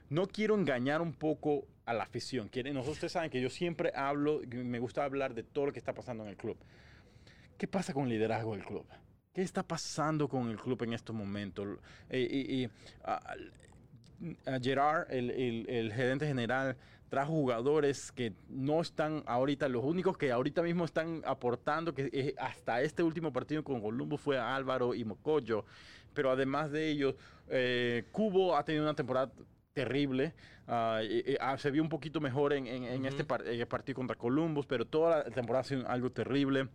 no 0.08 0.26
quiero 0.28 0.54
engañar 0.54 1.02
un 1.02 1.12
poco 1.12 1.66
a 1.84 1.94
la 1.94 2.04
afición. 2.04 2.50
Nosotros 2.52 2.88
ustedes 2.88 3.12
saben 3.12 3.30
que 3.30 3.40
yo 3.40 3.48
siempre 3.48 3.92
hablo, 3.94 4.40
me 4.50 4.78
gusta 4.78 5.04
hablar 5.04 5.34
de 5.34 5.42
todo 5.42 5.66
lo 5.66 5.72
que 5.72 5.78
está 5.78 5.94
pasando 5.94 6.24
en 6.24 6.30
el 6.30 6.36
club. 6.36 6.56
¿Qué 7.56 7.66
pasa 7.66 7.94
con 7.94 8.04
el 8.04 8.10
liderazgo 8.10 8.54
del 8.54 8.64
club? 8.64 8.84
¿Qué 9.36 9.42
está 9.42 9.62
pasando 9.62 10.28
con 10.28 10.48
el 10.48 10.56
club 10.56 10.82
en 10.84 10.94
estos 10.94 11.14
momentos? 11.14 11.78
Eh, 12.08 12.26
y, 12.48 12.70
Gerard, 14.62 15.10
el, 15.10 15.92
gerente 15.94 16.26
general, 16.26 16.74
trajo 17.10 17.32
jugadores 17.32 18.12
que 18.12 18.32
no 18.48 18.80
están 18.80 19.22
ahorita, 19.26 19.68
los 19.68 19.84
únicos 19.84 20.16
que 20.16 20.32
ahorita 20.32 20.62
mismo 20.62 20.86
están 20.86 21.20
aportando, 21.26 21.92
que 21.92 22.34
hasta 22.38 22.80
este 22.80 23.02
último 23.02 23.30
partido 23.30 23.62
con 23.62 23.82
Columbus 23.82 24.22
fue 24.22 24.38
Álvaro 24.38 24.94
y 24.94 25.04
Mocoyo, 25.04 25.66
pero 26.14 26.30
además 26.30 26.70
de 26.70 26.88
ellos, 26.88 27.14
eh, 27.50 28.04
Cubo 28.12 28.56
ha 28.56 28.64
tenido 28.64 28.84
una 28.84 28.94
temporada 28.94 29.30
terrible. 29.74 30.32
Ah, 30.66 31.02
ah, 31.40 31.58
se 31.58 31.70
vio 31.70 31.82
un 31.82 31.90
poquito 31.90 32.22
mejor 32.22 32.54
en, 32.54 33.04
este 33.04 33.22
partido 33.22 33.94
contra 33.96 34.16
Columbus, 34.16 34.64
pero 34.64 34.86
toda 34.86 35.18
la 35.18 35.30
temporada 35.30 35.60
ha 35.60 35.64
sido 35.64 35.86
algo 35.86 36.10
terrible. 36.10 36.68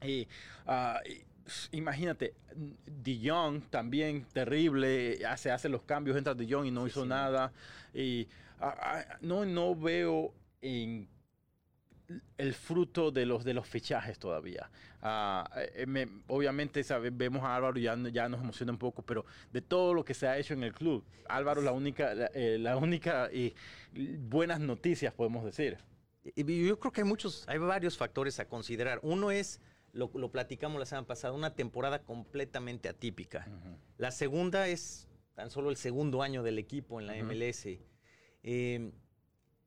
Y, 0.00 0.28
uh, 0.68 1.26
imagínate, 1.72 2.34
De 2.54 3.20
Jong 3.22 3.62
también 3.70 4.24
terrible, 4.32 5.18
se 5.36 5.50
hace 5.50 5.68
los 5.68 5.82
cambios, 5.82 6.16
entra 6.16 6.34
De 6.34 6.46
Jong 6.50 6.66
y 6.66 6.70
no 6.70 6.86
hizo 6.86 7.04
nada. 7.04 7.52
Y 7.94 8.28
no, 9.20 9.44
no 9.44 9.74
veo 9.74 10.32
en 10.60 11.08
el 12.38 12.54
fruto 12.54 13.10
de 13.10 13.26
los 13.26 13.44
de 13.44 13.54
los 13.54 13.66
fichajes 13.66 14.18
todavía. 14.18 14.70
Eh, 15.56 16.06
obviamente 16.26 16.82
vemos 17.12 17.44
a 17.44 17.54
Álvaro 17.54 17.78
ya, 17.78 17.96
ya 18.10 18.28
nos 18.28 18.40
emociona 18.40 18.72
un 18.72 18.78
poco, 18.78 19.02
pero 19.02 19.24
de 19.52 19.60
todo 19.60 19.94
lo 19.94 20.04
que 20.04 20.14
se 20.14 20.26
ha 20.26 20.38
hecho 20.38 20.54
en 20.54 20.64
el 20.64 20.72
club, 20.72 21.04
Álvaro 21.28 21.60
la 21.60 21.72
única, 21.72 22.14
la, 22.14 22.30
eh, 22.34 22.74
única 22.80 23.30
y 23.32 23.54
buenas 23.92 24.60
noticias 24.60 25.12
podemos 25.12 25.44
decir. 25.44 25.78
Yo 26.34 26.78
creo 26.78 26.92
que 26.92 27.00
hay 27.02 27.06
muchos, 27.06 27.44
hay 27.48 27.58
varios 27.58 27.96
factores 27.96 28.38
a 28.40 28.46
considerar. 28.46 29.00
Uno 29.02 29.30
es 29.30 29.60
lo, 29.92 30.10
platicamos 30.30 30.78
la 30.78 30.86
semana 30.86 31.06
pasada, 31.06 31.32
una 31.34 31.54
temporada 31.54 32.02
completamente 32.02 32.88
atípica. 32.88 33.46
La 33.96 34.10
segunda 34.10 34.68
es 34.68 35.08
tan 35.34 35.50
solo 35.50 35.70
el 35.70 35.76
segundo 35.76 36.22
año 36.22 36.42
del 36.42 36.58
equipo 36.58 37.00
en 37.00 37.06
la 37.06 37.14
MLS. 37.22 37.80
Em, 38.42 38.92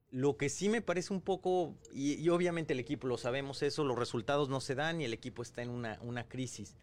lo 0.10 0.36
que 0.38 0.50
sí 0.50 0.68
me 0.68 0.82
parece 0.82 1.14
un 1.14 1.22
poco, 1.22 1.78
y, 1.94 2.28
obviamente 2.30 2.74
el 2.74 2.80
equipo 2.80 3.08
lo 3.08 3.18
sabemos 3.18 3.62
eso, 3.64 3.84
los 3.84 3.98
resultados 3.98 4.50
no 4.50 4.60
se 4.60 4.76
dan 4.76 5.00
y 5.02 5.06
el 5.06 5.14
equipo 5.14 5.42
está 5.42 5.62
en 5.62 5.70
una, 5.70 5.98
una 6.02 6.28
crisis. 6.28 6.76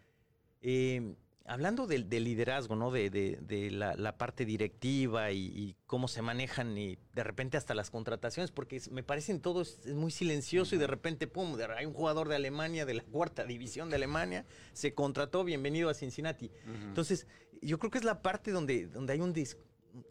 Eh, 0.61 1.15
hablando 1.49 1.87
del, 1.87 2.07
liderazgo, 2.09 2.75
¿no? 2.75 2.91
De, 2.91 3.69
la, 3.71 4.17
parte 4.17 4.45
directiva 4.45 5.31
y, 5.31 5.75
cómo 5.87 6.07
se 6.07 6.21
manejan 6.21 6.77
y 6.77 6.97
de 7.13 7.23
repente 7.23 7.57
hasta 7.57 7.73
las 7.73 7.89
contrataciones, 7.89 8.51
porque 8.51 8.79
me 8.91 9.01
parecen 9.01 9.41
todo 9.41 9.61
es, 9.61 9.87
muy 9.87 10.11
silencioso 10.11 10.75
y 10.75 10.77
de 10.77 10.85
repente, 10.85 11.25
pum, 11.27 11.57
hay 11.75 11.85
un 11.85 11.93
jugador 11.93 12.29
de 12.29 12.35
Alemania, 12.35 12.85
de 12.85 12.93
la 12.93 13.03
cuarta 13.03 13.43
división 13.45 13.89
de 13.89 13.95
Alemania, 13.95 14.45
se 14.73 14.93
contrató, 14.93 15.43
bienvenido 15.43 15.89
a 15.89 15.95
Cincinnati. 15.95 16.51
Entonces, 16.65 17.25
yo 17.61 17.79
creo 17.79 17.89
que 17.89 17.97
es 17.97 18.03
la 18.03 18.21
parte 18.21 18.51
donde, 18.51 18.85
donde 18.87 19.13
hay 19.13 19.21
un, 19.21 19.33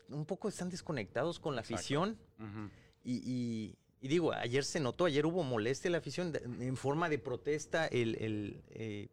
un 0.09 0.27
poco 0.27 0.49
están 0.49 0.69
desconectados 0.69 1.39
con 1.39 1.55
la 1.55 1.61
afición. 1.61 2.19
Y, 3.05 3.77
digo, 4.01 4.33
ayer 4.33 4.65
se 4.65 4.81
notó, 4.81 5.05
ayer 5.05 5.25
hubo 5.25 5.45
molestia 5.45 5.89
en 5.89 5.93
la 5.93 5.99
afición 5.99 6.33
en 6.61 6.77
forma 6.77 7.09
de 7.09 7.19
protesta, 7.19 7.87
el, 7.87 8.17
el 8.17 8.63
eh, 8.71 9.09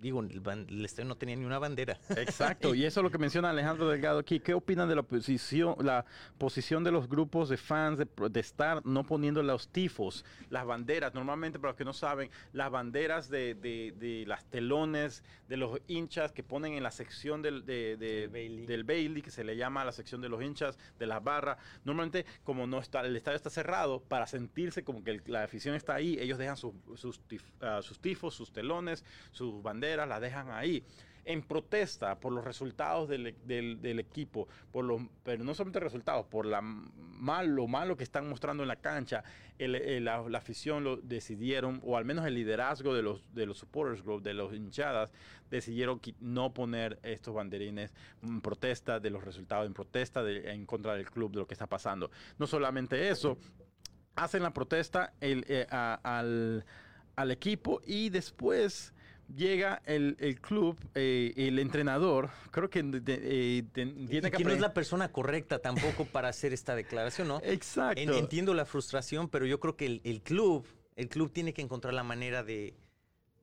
digo, 0.00 0.20
el, 0.20 0.84
estadio 0.84 1.08
no 1.08 1.16
tenía 1.16 1.36
ni 1.36 1.44
una 1.44 1.58
bandera. 1.58 1.98
Exacto, 2.16 2.74
y 2.74 2.84
eso 2.84 3.00
es 3.00 3.04
lo 3.04 3.10
que 3.10 3.18
menciona 3.18 3.50
Alejandro 3.50 3.88
Delgado 3.88 4.18
aquí. 4.18 4.40
¿Qué 4.40 4.54
opinan 4.54 4.88
de 4.88 4.96
la 4.96 5.02
posición, 5.02 5.76
la 5.80 6.04
posición 6.38 6.82
de 6.82 6.90
los 6.90 7.08
grupos 7.08 7.48
de 7.48 7.56
fans 7.56 7.98
de, 7.98 8.40
estar 8.40 8.84
no 8.86 9.04
poniendo 9.04 9.42
los 9.42 9.68
tifos, 9.68 10.24
las 10.48 10.64
banderas? 10.64 11.14
Normalmente, 11.14 11.58
para 11.58 11.72
los 11.72 11.76
que 11.76 11.84
no 11.84 11.92
saben, 11.92 12.30
las 12.52 12.70
banderas 12.70 13.28
de, 13.28 13.54
de, 13.54 14.24
las 14.26 14.44
telones 14.46 15.22
de 15.48 15.56
los 15.56 15.78
hinchas 15.86 16.32
que 16.32 16.42
ponen 16.42 16.74
en 16.74 16.82
la 16.82 16.90
sección 16.90 17.42
del, 17.42 17.62
Bailey. 17.62 18.66
del 18.66 18.84
Bailey, 18.84 19.22
que 19.22 19.30
se 19.30 19.44
le 19.44 19.56
llama 19.56 19.84
la 19.84 19.92
sección 19.92 20.20
de 20.20 20.28
los 20.28 20.42
hinchas, 20.42 20.78
de 20.98 21.06
las 21.06 21.22
barras. 21.22 21.58
Normalmente, 21.84 22.24
como 22.44 22.66
no 22.66 22.78
está, 22.78 23.00
el 23.00 23.16
estadio 23.16 23.36
está 23.36 23.50
cerrado, 23.50 24.00
para 24.00 24.26
sentirse 24.26 24.82
como 24.82 25.04
que 25.04 25.20
la 25.26 25.44
afición 25.44 25.74
está 25.74 25.94
ahí, 25.94 26.18
ellos 26.20 26.38
dejan 26.38 26.56
sus, 26.56 26.72
sus, 26.96 27.20
ah, 27.60 27.80
sus 27.82 27.98
tifos, 27.98 28.34
sus 28.34 28.52
telones, 28.52 29.04
sus 29.32 29.62
banderas 29.62 29.89
la 29.96 30.20
dejan 30.20 30.50
ahí 30.50 30.84
en 31.24 31.42
protesta 31.42 32.18
por 32.18 32.32
los 32.32 32.44
resultados 32.44 33.08
del, 33.08 33.34
del, 33.44 33.98
equipo, 34.00 34.48
por 34.72 34.84
los, 34.84 35.02
pero 35.22 35.44
no 35.44 35.54
solamente 35.54 35.80
resultados, 35.80 36.26
por 36.26 36.46
la 36.46 36.60
mal, 36.60 37.48
lo 37.54 37.66
malo 37.66 37.96
que 37.96 38.04
están 38.04 38.28
mostrando 38.28 38.62
en 38.62 38.68
la 38.68 38.76
cancha, 38.76 39.22
la, 39.58 40.16
afición 40.36 40.84
lo 40.84 40.96
decidieron, 40.96 41.80
o 41.84 41.96
al 41.96 42.04
menos 42.04 42.26
el 42.26 42.34
liderazgo 42.34 42.94
de 42.94 43.02
los, 43.02 43.22
de 43.34 43.46
los 43.46 43.58
supporters 43.58 44.02
group, 44.02 44.22
de 44.22 44.34
los 44.34 44.54
hinchadas, 44.54 45.12
decidieron 45.50 46.00
no 46.20 46.54
poner 46.54 46.98
estos 47.02 47.34
banderines 47.34 47.92
en 48.22 48.40
protesta 48.40 49.00
de 49.00 49.10
los 49.10 49.22
resultados, 49.22 49.66
en 49.66 49.74
protesta 49.74 50.28
en 50.28 50.64
contra 50.66 50.94
del 50.94 51.10
club, 51.10 51.32
de 51.32 51.38
lo 51.38 51.46
que 51.46 51.54
está 51.54 51.66
pasando. 51.66 52.10
No 52.38 52.46
solamente 52.46 53.10
eso, 53.10 53.36
hacen 54.16 54.42
la 54.42 54.52
protesta 54.52 55.12
el, 55.20 55.44
eh, 55.48 55.66
al, 55.70 56.64
al 57.16 57.30
equipo 57.30 57.82
y 57.84 58.08
después 58.08 58.94
llega 59.34 59.82
el, 59.84 60.38
club, 60.40 60.78
eh, 60.94 61.32
el 61.36 61.58
entrenador, 61.58 62.30
creo 62.50 62.70
que 62.70 62.80
eh, 62.80 63.62
tiene 63.72 64.30
que... 64.30 64.44
no 64.44 64.50
es 64.50 64.60
la 64.60 64.74
persona 64.74 65.12
correcta 65.12 65.58
tampoco 65.58 66.04
para 66.04 66.28
hacer 66.28 66.52
esta 66.52 66.74
declaración, 66.74 67.28
¿no? 67.28 67.40
Exacto. 67.44 68.00
entiendo 68.00 68.54
la 68.54 68.64
frustración, 68.64 69.28
pero 69.28 69.46
yo 69.46 69.60
creo 69.60 69.76
que 69.76 70.00
el, 70.02 70.22
club, 70.22 70.66
el 70.96 71.08
club 71.08 71.32
tiene 71.32 71.52
que 71.52 71.62
encontrar 71.62 71.94
la 71.94 72.02
manera 72.02 72.42
de, 72.42 72.74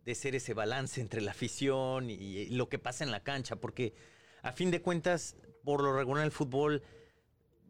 de 0.05 0.15
ser 0.15 0.35
ese 0.35 0.53
balance 0.53 1.01
entre 1.01 1.21
la 1.21 1.31
afición 1.31 2.09
y, 2.09 2.45
lo 2.49 2.69
que 2.69 2.79
pasa 2.79 3.03
en 3.03 3.11
la 3.11 3.21
cancha, 3.21 3.55
porque 3.55 3.93
a 4.41 4.51
fin 4.51 4.71
de 4.71 4.81
cuentas, 4.81 5.35
por 5.63 5.81
lo 5.81 5.95
regular 5.95 6.23
el 6.23 6.31
fútbol 6.31 6.83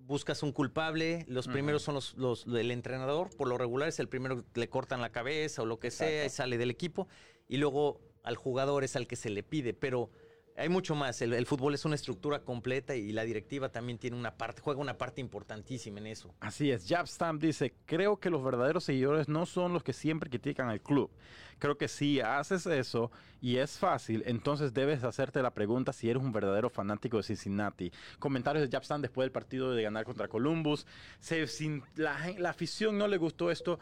buscas 0.05 0.41
un 0.41 0.53
culpable, 0.53 1.25
los 1.27 1.47
primeros 1.47 1.81
son 1.81 1.95
los, 1.95 2.13
los, 2.15 2.45
del 2.45 2.71
entrenador, 2.71 3.29
por 3.35 3.49
lo 3.49 3.57
regular 3.57 3.89
es 3.89 3.99
el 3.99 4.07
primero 4.07 4.37
que 4.53 4.61
le 4.61 4.69
cortan 4.69 5.01
la 5.01 5.11
cabeza 5.11 5.63
o 5.63 5.65
lo 5.65 5.79
que 5.79 5.91
sea 5.91 6.25
y 6.25 6.29
sale 6.29 6.57
del 6.57 6.71
equipo, 6.71 7.09
y 7.49 7.57
luego 7.57 7.99
al 8.27 8.35
jugador 8.35 8.83
es 8.83 8.95
al 8.95 9.07
que 9.07 9.15
se 9.15 9.29
le 9.29 9.41
pide, 9.41 9.73
pero 9.73 10.09
hay 10.57 10.69
mucho 10.69 10.95
más. 10.95 11.21
El, 11.21 11.45
fútbol 11.45 11.75
es 11.75 11.85
una 11.85 11.95
estructura 11.95 12.39
completa 12.39 12.95
y 12.95 13.11
la 13.11 13.23
directiva 13.23 13.69
también 13.69 13.99
tiene 13.99 14.17
una 14.17 14.35
parte, 14.35 14.61
juega 14.61 14.81
una 14.81 14.97
parte 14.97 15.21
importantísima 15.21 15.99
en 15.99 16.07
eso. 16.07 16.33
Así 16.39 16.71
es. 16.71 16.87
Stamp 16.87 17.41
dice, 17.41 17.75
creo 17.85 18.17
que 18.17 18.29
los 18.29 18.43
verdaderos 18.43 18.83
seguidores 18.83 19.29
no 19.29 19.45
son 19.45 19.73
los 19.73 19.83
que 19.83 19.93
siempre 19.93 20.29
critican 20.29 20.67
al 20.69 20.81
club. 20.81 21.11
Creo 21.59 21.77
que 21.77 21.87
si 21.87 22.19
haces 22.19 22.65
eso 22.65 23.11
y 23.39 23.57
es 23.57 23.77
fácil, 23.77 24.23
entonces 24.25 24.73
debes 24.73 25.03
hacerte 25.03 25.41
la 25.41 25.53
pregunta 25.53 25.93
si 25.93 26.09
eres 26.09 26.21
un 26.21 26.31
verdadero 26.31 26.69
fanático 26.69 27.17
de 27.17 27.23
Cincinnati. 27.23 27.91
Comentarios 28.19 28.69
de 28.69 28.77
Stamp 28.83 29.01
después 29.03 29.25
del 29.25 29.31
partido 29.31 29.71
de 29.71 29.83
ganar 29.83 30.05
contra 30.05 30.27
Columbus. 30.27 30.85
Si 31.19 31.81
la, 31.95 32.33
la 32.37 32.49
afición 32.49 32.97
no 32.97 33.07
le 33.07 33.17
gustó 33.17 33.51
esto, 33.51 33.79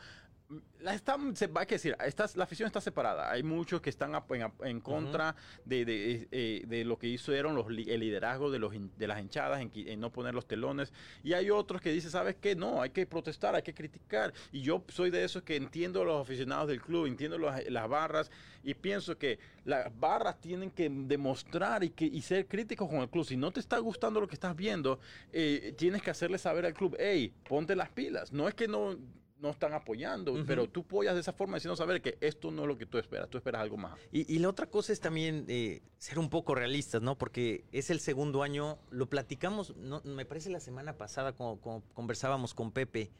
la 0.80 0.93
está, 0.93 1.18
se 1.34 1.48
va 1.48 1.62
a 1.62 1.66
decir, 1.66 1.96
la 2.36 2.43
afición 2.43 2.68
está 2.68 2.80
separada. 2.80 3.32
Hay 3.32 3.41
muchos 3.41 3.82
que 3.82 3.89
están 3.89 4.14
en, 4.14 4.52
en 4.64 4.80
contra 4.80 5.36
de, 5.66 5.84
de, 5.84 6.28
eh, 6.32 6.64
de, 6.68 6.86
lo 6.86 7.00
que 7.00 7.08
hicieron 7.08 7.56
los, 7.56 7.68
el 7.68 8.00
liderazgo 8.00 8.52
de, 8.52 8.60
los, 8.60 8.74
de 8.96 9.08
las 9.08 9.20
hinchadas 9.20 9.62
en, 9.62 10.00
no 10.00 10.12
poner 10.12 10.36
los 10.36 10.48
telones. 10.48 10.93
Y 11.24 11.34
hay 11.34 11.50
otros 11.50 11.82
que 11.82 11.91
dicen, 11.91 12.12
¿sabes 12.12 12.36
qué? 12.39 12.56
No, 12.56 12.82
hay 12.82 12.91
que 12.91 13.08
protestar, 13.08 13.56
hay 13.56 13.64
que 13.64 13.74
criticar. 13.74 14.34
Y 14.52 14.62
yo 14.62 14.84
soy 14.89 15.10
de 15.10 15.24
esos 15.24 15.41
que 15.41 15.56
entiendo 15.56 16.04
a 16.04 16.06
los 16.06 16.22
aficionados 16.22 16.68
del 16.68 16.82
club, 16.82 17.08
entiendo 17.08 17.39
las 17.39 17.89
barras 17.89 18.30
y 18.64 18.76
pienso 18.76 19.18
que 19.18 19.39
las 19.64 19.98
barras 20.00 20.39
tienen 20.39 20.70
que 20.70 20.89
demostrar 20.89 21.84
y, 21.84 21.89
que, 21.89 22.06
y 22.06 22.22
ser 22.22 22.48
críticos 22.48 22.88
con 22.88 23.00
el 23.00 23.10
club. 23.10 23.26
Si 23.26 23.36
no 23.36 23.52
te 23.52 23.60
está 23.60 23.80
gustando 23.80 24.22
lo 24.22 24.28
que 24.28 24.36
estás 24.36 24.56
viendo, 24.56 25.00
eh, 25.34 25.74
tienes 25.76 26.04
que 26.04 26.12
hacerle 26.12 26.38
saber 26.38 26.68
al 26.68 26.76
club, 26.76 26.96
hey, 27.00 27.34
ponte 27.50 27.76
las 27.76 27.89
pilas. 27.89 28.32
No 28.32 28.48
es 28.48 28.54
que 28.54 28.68
no 28.68 28.96
no 29.38 29.49
están 29.49 29.73
apoyando, 29.73 30.33
pero 30.45 30.69
tú 30.69 30.81
apoyas 30.81 31.13
de 31.13 31.21
esa 31.21 31.33
forma 31.33 31.57
diciendo 31.57 31.75
saber 31.75 32.01
que 32.01 32.17
esto 32.21 32.51
no 32.51 32.63
es 32.63 32.67
lo 32.67 32.77
que 32.77 32.86
tú 32.86 32.97
esperas, 32.97 33.29
tú 33.29 33.38
esperas 33.38 33.61
algo 33.61 33.77
más. 33.77 33.99
Y, 34.11 34.39
la 34.39 34.49
otra 34.49 34.67
cosa 34.67 34.93
es 34.93 34.99
también 34.99 35.45
eh, 35.47 35.81
ser 35.97 36.19
un 36.19 36.29
poco 36.29 36.55
realistas, 36.55 37.01
¿no? 37.01 37.17
Porque 37.17 37.65
es 37.71 37.89
el 37.89 37.99
segundo 37.99 38.43
año, 38.43 38.79
lo 38.89 39.09
platicamos, 39.09 39.75
no, 39.75 40.01
me 40.03 40.25
parece 40.25 40.49
la 40.49 40.59
semana 40.59 40.97
pasada 40.97 41.33
cuando, 41.33 41.83
conversábamos 41.93 42.53
con 42.53 42.71
Pepe, 42.71 43.11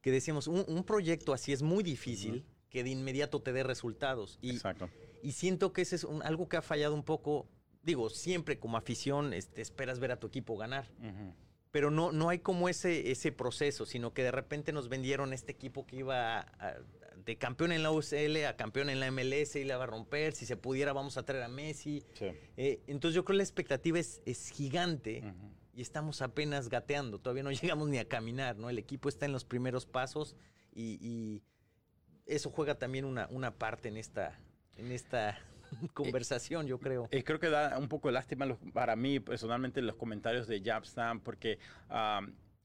que 0.00 0.10
decíamos, 0.10 0.46
un, 0.46 0.84
proyecto 0.84 1.34
así 1.34 1.52
es 1.52 1.62
muy 1.62 1.84
difícil 1.84 2.44
que 2.70 2.82
de 2.82 2.90
inmediato 2.90 3.42
te 3.42 3.52
dé 3.52 3.62
resultados. 3.62 4.38
Y, 4.40 4.50
Exacto. 4.50 4.88
Y 5.22 5.32
siento 5.32 5.72
que 5.72 5.82
ese 5.82 5.96
es 5.96 6.06
algo 6.22 6.48
que 6.48 6.56
ha 6.56 6.62
fallado 6.62 6.94
un 6.94 7.04
poco, 7.04 7.48
digo, 7.82 8.08
siempre 8.08 8.58
como 8.58 8.78
afición 8.78 9.34
este, 9.34 9.60
esperas 9.60 9.98
ver 9.98 10.12
a 10.12 10.16
tu 10.18 10.26
equipo 10.26 10.56
ganar 10.56 10.88
pero 11.70 11.90
no, 11.90 12.12
no 12.12 12.28
hay 12.28 12.40
como 12.40 12.68
ese, 12.68 13.10
ese 13.10 13.32
proceso, 13.32 13.86
sino 13.86 14.12
que 14.12 14.22
de 14.22 14.32
repente 14.32 14.72
nos 14.72 14.88
vendieron 14.88 15.32
este 15.32 15.52
equipo 15.52 15.86
que 15.86 15.96
iba 15.96 16.46
de 17.24 17.36
campeón 17.36 17.72
en 17.72 17.82
la 17.82 17.92
UCL 17.92 18.44
a 18.46 18.56
campeón 18.56 18.90
en 18.90 19.00
la 19.00 19.10
MLS 19.10 19.56
y 19.56 19.64
la 19.64 19.76
va 19.76 19.84
a 19.84 19.86
romper, 19.86 20.32
si 20.32 20.46
se 20.46 20.56
pudiera 20.56 20.92
vamos 20.92 21.16
a 21.16 21.24
traer 21.24 21.44
a 21.44 21.48
Messi. 21.48 22.02
Eh, 22.56 22.82
entonces 22.86 23.14
yo 23.14 23.24
creo 23.24 23.34
que 23.34 23.38
la 23.38 23.42
expectativa 23.42 23.98
es, 23.98 24.22
es 24.24 24.50
gigante 24.50 25.22
y 25.72 25.82
estamos 25.82 26.22
apenas 26.22 26.68
gateando, 26.68 27.18
todavía 27.18 27.42
no 27.42 27.52
llegamos 27.52 27.88
ni 27.88 27.98
a 27.98 28.08
caminar, 28.08 28.56
¿no? 28.56 28.70
El 28.70 28.78
equipo 28.78 29.08
está 29.08 29.26
en 29.26 29.32
los 29.32 29.44
primeros 29.44 29.86
pasos 29.86 30.36
y, 30.74 31.42
eso 32.26 32.48
juega 32.50 32.76
también 32.76 33.06
una, 33.06 33.26
una 33.32 33.58
parte 33.58 33.88
en 33.88 33.96
esta, 33.96 34.38
en 34.76 34.92
esta 34.92 35.36
conversación, 35.94 36.66
yo 36.66 36.78
creo. 36.78 37.08
Y 37.10 37.22
creo 37.22 37.38
que 37.38 37.48
da 37.50 37.78
un 37.78 37.88
poco 37.88 38.08
de 38.08 38.14
lástima 38.14 38.46
para 38.72 38.96
mí 38.96 39.20
personalmente 39.20 39.82
los 39.82 39.96
comentarios 39.96 40.46
de 40.46 40.62
Jabstam 40.62 41.20
porque 41.20 41.58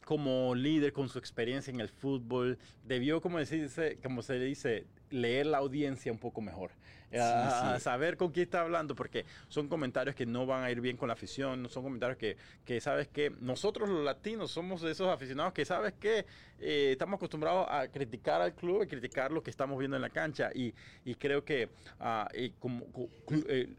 como 0.05 0.55
líder 0.55 0.93
con 0.93 1.09
su 1.09 1.19
experiencia 1.19 1.71
en 1.71 1.81
el 1.81 1.89
fútbol 1.89 2.57
debió, 2.83 3.21
como, 3.21 3.39
decirse, 3.39 3.97
como 4.01 4.21
se 4.21 4.39
dice, 4.39 4.85
leer 5.09 5.47
la 5.47 5.57
audiencia 5.57 6.11
un 6.11 6.19
poco 6.19 6.41
mejor. 6.41 6.71
a, 7.19 7.79
saber 7.79 8.17
con 8.17 8.31
quién 8.31 8.43
está 8.45 8.61
hablando, 8.61 8.95
porque 8.95 9.25
son 9.47 9.67
comentarios 9.67 10.15
que 10.15 10.25
no 10.25 10.45
van 10.45 10.63
a 10.63 10.71
ir 10.71 10.81
bien 10.81 10.97
con 10.97 11.07
la 11.07 11.13
afición, 11.13 11.67
son 11.69 11.83
comentarios 11.83 12.17
que, 12.17 12.37
que 12.65 12.79
sabes 12.81 13.07
que 13.07 13.31
nosotros 13.39 13.89
los 13.89 14.03
latinos 14.03 14.51
somos 14.51 14.81
de 14.81 14.91
esos 14.91 15.07
aficionados 15.07 15.53
que 15.53 15.65
sabes 15.65 15.93
que 15.93 16.25
eh, 16.59 16.91
estamos 16.91 17.17
acostumbrados 17.17 17.67
a 17.69 17.87
criticar 17.87 18.41
al 18.41 18.53
club 18.53 18.83
y 18.83 18.87
criticar 18.87 19.31
lo 19.31 19.41
que 19.41 19.49
estamos 19.49 19.79
viendo 19.79 19.95
en 19.95 20.01
la 20.01 20.09
cancha 20.09 20.51
y, 20.53 20.73
y 21.03 21.15
creo 21.15 21.43
que 21.43 21.69
uh, 21.99 22.37
y 22.37 22.49
como, 22.51 22.85
eh, 23.49 23.73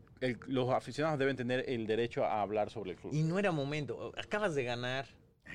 los 0.46 0.70
aficionados 0.70 1.18
deben 1.18 1.36
tener 1.36 1.64
el 1.68 1.86
derecho 1.86 2.24
a 2.24 2.40
hablar 2.40 2.70
sobre 2.70 2.92
el 2.92 2.96
club. 2.96 3.12
Y 3.12 3.22
no 3.22 3.38
era 3.38 3.52
momento, 3.52 4.12
acabas 4.16 4.54
de 4.54 4.64
ganar. 4.64 5.06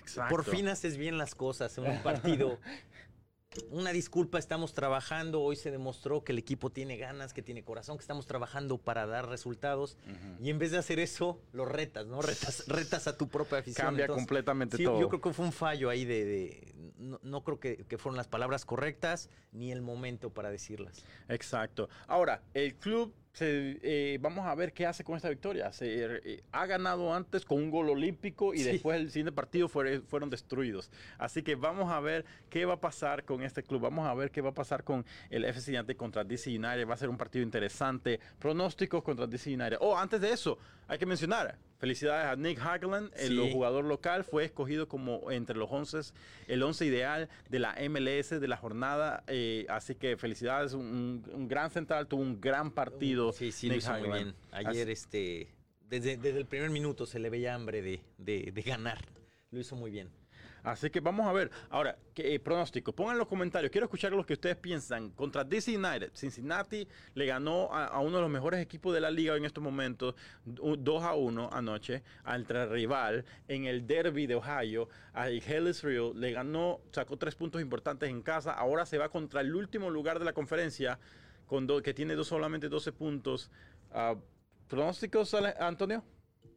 Exacto. 0.02 0.36
Por 0.36 0.44
fin 0.44 0.68
haces 0.68 0.98
bien 0.98 1.18
las 1.18 1.36
cosas 1.36 1.78
en 1.78 1.86
un 1.86 2.04
partido 2.04 2.60
una 3.70 3.92
disculpa, 3.92 4.40
estamos 4.40 4.74
trabajando, 4.74 5.42
hoy 5.42 5.56
se 5.56 5.72
demostró 5.72 6.24
que 6.24 6.32
el 6.32 6.38
equipo 6.38 6.70
tiene 6.70 6.98
ganas, 6.98 7.34
que 7.34 7.42
tiene 7.42 7.64
corazón, 7.64 7.98
que 7.98 8.02
estamos 8.02 8.26
trabajando 8.26 8.78
para 8.78 9.06
dar 9.06 9.28
resultados 9.28 9.98
y 10.40 10.50
en 10.50 10.60
vez 10.60 10.72
de 10.72 10.78
hacer 10.78 11.00
eso, 11.00 11.42
lo 11.52 11.66
retas, 11.66 12.08
¿no? 12.08 12.22
Retas, 12.22 12.66
retas 12.68 13.08
a 13.08 13.18
tu 13.18 13.28
propia 13.28 13.60
afición. 13.60 13.88
Cambia 13.88 14.08
completamente 14.08 14.78
todo. 14.78 15.00
Yo 15.00 15.10
creo 15.10 15.22
que 15.22 15.34
fue 15.34 15.46
un 15.46 15.52
fallo 15.52 15.90
ahí 15.90 16.06
de... 16.06 16.74
no, 16.98 17.44
creo 17.44 17.60
que, 17.60 17.78
que, 17.86 17.98
fueron 17.98 18.16
las 18.16 18.28
palabras 18.28 18.66
correctas 18.66 19.30
ni 19.52 19.72
el 19.72 19.82
momento 19.82 20.30
para 20.30 20.50
decirlas. 20.50 21.04
Exacto. 21.28 21.90
Ahora, 22.08 22.42
el 22.54 22.76
club 22.76 23.14
eh, 23.40 24.18
vamos 24.22 24.46
a 24.46 24.54
ver 24.56 24.74
qué 24.74 24.86
hace 24.86 25.04
con 25.04 25.16
esta 25.16 25.30
victoria. 25.30 25.72
Se 25.72 26.20
eh, 26.24 26.44
ha 26.52 26.66
ganado 26.66 27.14
antes 27.14 27.46
con 27.46 27.58
un 27.58 27.72
gol 27.72 27.90
olímpico 27.90 28.54
y 28.54 28.64
después 28.64 29.00
el 29.00 29.10
siguiente 29.10 29.32
partido 29.32 29.68
fueron 29.68 30.30
destruidos. 30.30 30.92
Así 31.18 31.42
que 31.44 31.56
vamos 31.56 31.92
a 31.92 32.00
ver 32.00 32.26
qué 32.50 32.66
va 32.66 32.76
a 32.76 32.82
pasar 32.82 33.24
con 33.24 33.42
este 33.44 33.64
club. 33.64 33.82
Vamos 33.82 34.08
a 34.08 34.14
ver 34.14 34.32
qué 34.32 34.42
va 34.42 34.50
a 34.50 34.54
pasar 34.54 34.84
con 34.84 35.06
el 35.30 35.46
FC 35.46 35.78
United 35.78 35.96
contra 35.96 36.24
DC 36.24 36.50
United. 36.50 36.88
Va 36.88 36.94
a 36.94 36.98
ser 36.98 37.10
un 37.10 37.18
partido 37.18 37.44
interesante. 37.44 38.20
Pronósticos 38.40 39.04
contra 39.04 39.28
DC 39.28 39.54
United. 39.54 39.78
Oh, 39.80 39.98
antes 39.98 40.20
de 40.20 40.32
eso, 40.32 40.58
hay 40.92 40.98
que 40.98 41.06
mencionar, 41.06 41.58
felicidades 41.78 42.28
a 42.28 42.36
Nick 42.36 42.60
Hagland, 42.60 43.14
el 43.16 43.54
jugador 43.54 43.86
local, 43.86 44.26
fue 44.26 44.44
escogido 44.44 44.90
como 44.90 45.32
entre 45.32 45.56
los 45.56 45.72
11, 45.72 46.14
el 46.48 46.62
11 46.62 46.86
ideal 46.86 47.30
de 47.50 47.60
la 47.60 47.78
MLS 47.90 48.42
de 48.42 48.48
la 48.50 48.58
jornada, 48.58 49.24
eh, 49.28 49.66
así 49.70 49.96
que 49.96 50.18
felicidades, 50.18 50.74
un, 50.74 51.24
gran 51.48 51.72
central, 51.72 52.08
tuvo 52.08 52.24
un 52.24 52.42
gran 52.42 52.72
partido. 52.72 53.21
Sí, 53.32 53.52
sí, 53.52 53.70
lo 53.70 53.76
hizo 53.76 53.94
muy 53.94 54.10
bien. 54.10 54.36
Ayer, 54.52 54.90
este, 54.90 55.48
desde, 55.90 56.18
desde, 56.18 56.40
el 56.40 56.46
primer 56.46 56.70
minuto 56.70 57.06
se 57.06 57.20
le 57.20 57.30
veía 57.30 57.54
hambre 57.54 57.82
de, 57.82 58.02
de, 58.18 58.52
de 58.52 58.62
ganar, 58.62 59.00
lo 59.52 59.60
hizo 59.60 59.76
muy 59.76 59.92
bien. 59.92 60.10
Así 60.64 60.90
que 60.90 61.00
vamos 61.00 61.28
a 61.28 61.32
ver. 61.32 61.50
Ahora, 61.70 61.98
¿qué, 62.14 62.36
eh, 62.36 62.40
pronóstico. 62.40 62.94
Pongan 62.94 63.14
en 63.14 63.20
los 63.20 63.28
comentarios. 63.28 63.72
Quiero 63.72 63.86
escuchar 63.86 64.12
lo 64.12 64.26
que 64.26 64.34
ustedes 64.34 64.58
piensan. 64.58 65.10
Contra 65.12 65.44
DC 65.44 65.76
United, 65.76 66.12
Cincinnati 66.14 66.88
le 67.16 67.26
ganó 67.26 67.74
a, 67.74 68.00
uno 68.00 68.18
de 68.18 68.22
los 68.22 68.30
mejores 68.30 68.62
equipos 68.62 68.94
de 68.94 69.02
la 69.02 69.10
liga 69.10 69.36
en 69.36 69.46
estos 69.46 69.64
momentos, 69.64 70.16
2 70.46 71.04
a 71.04 71.14
1 71.14 71.50
anoche, 71.52 72.04
al 72.24 72.46
rival 72.46 73.26
en 73.48 73.66
el 73.66 73.88
derby 73.88 74.28
de 74.28 74.36
Ohio. 74.36 74.88
A 75.14 75.30
Hellis 75.30 75.84
Real 75.84 76.12
le 76.16 76.32
ganó, 76.32 76.82
sacó 76.92 77.18
tres 77.18 77.36
puntos 77.36 77.62
importantes 77.62 78.10
en 78.10 78.22
casa. 78.22 78.52
Ahora 78.52 78.86
se 78.86 78.98
va 78.98 79.10
contra 79.10 79.42
el 79.42 79.56
último 79.56 79.90
lugar 79.90 80.20
de 80.20 80.26
la 80.26 80.34
conferencia, 80.34 81.00
con 81.52 81.68
que 81.84 81.94
tiene 81.94 82.16
dos, 82.16 82.30
solamente 82.30 82.70
12 82.70 82.94
puntos. 82.94 83.52
Uh, 83.94 84.18
¿Pronósticos, 84.70 85.34
Antonio? 85.34 86.02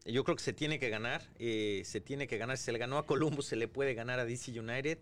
Yo 0.05 0.23
creo 0.23 0.37
que 0.37 0.43
se 0.45 0.53
tiene 0.53 0.79
que 0.79 0.89
ganar. 0.89 1.21
Eh, 1.41 1.83
se 1.85 2.01
tiene 2.01 2.29
que 2.29 2.39
ganar. 2.39 2.57
Si 2.59 2.63
se 2.63 2.71
le 2.71 2.79
ganó 2.79 2.99
a 2.99 3.05
Columbus, 3.05 3.47
se 3.47 3.57
le 3.57 3.67
puede 3.67 3.95
ganar 3.95 4.21
a 4.21 4.25
DC 4.25 4.57
United. 4.57 4.99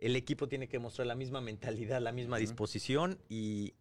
El 0.00 0.16
equipo 0.16 0.48
tiene 0.48 0.66
que 0.66 0.80
mostrar 0.80 1.06
la 1.06 1.14
misma 1.14 1.40
mentalidad, 1.40 2.00
la 2.00 2.10
misma 2.10 2.38
disposición. 2.38 3.20
Y 3.28 3.74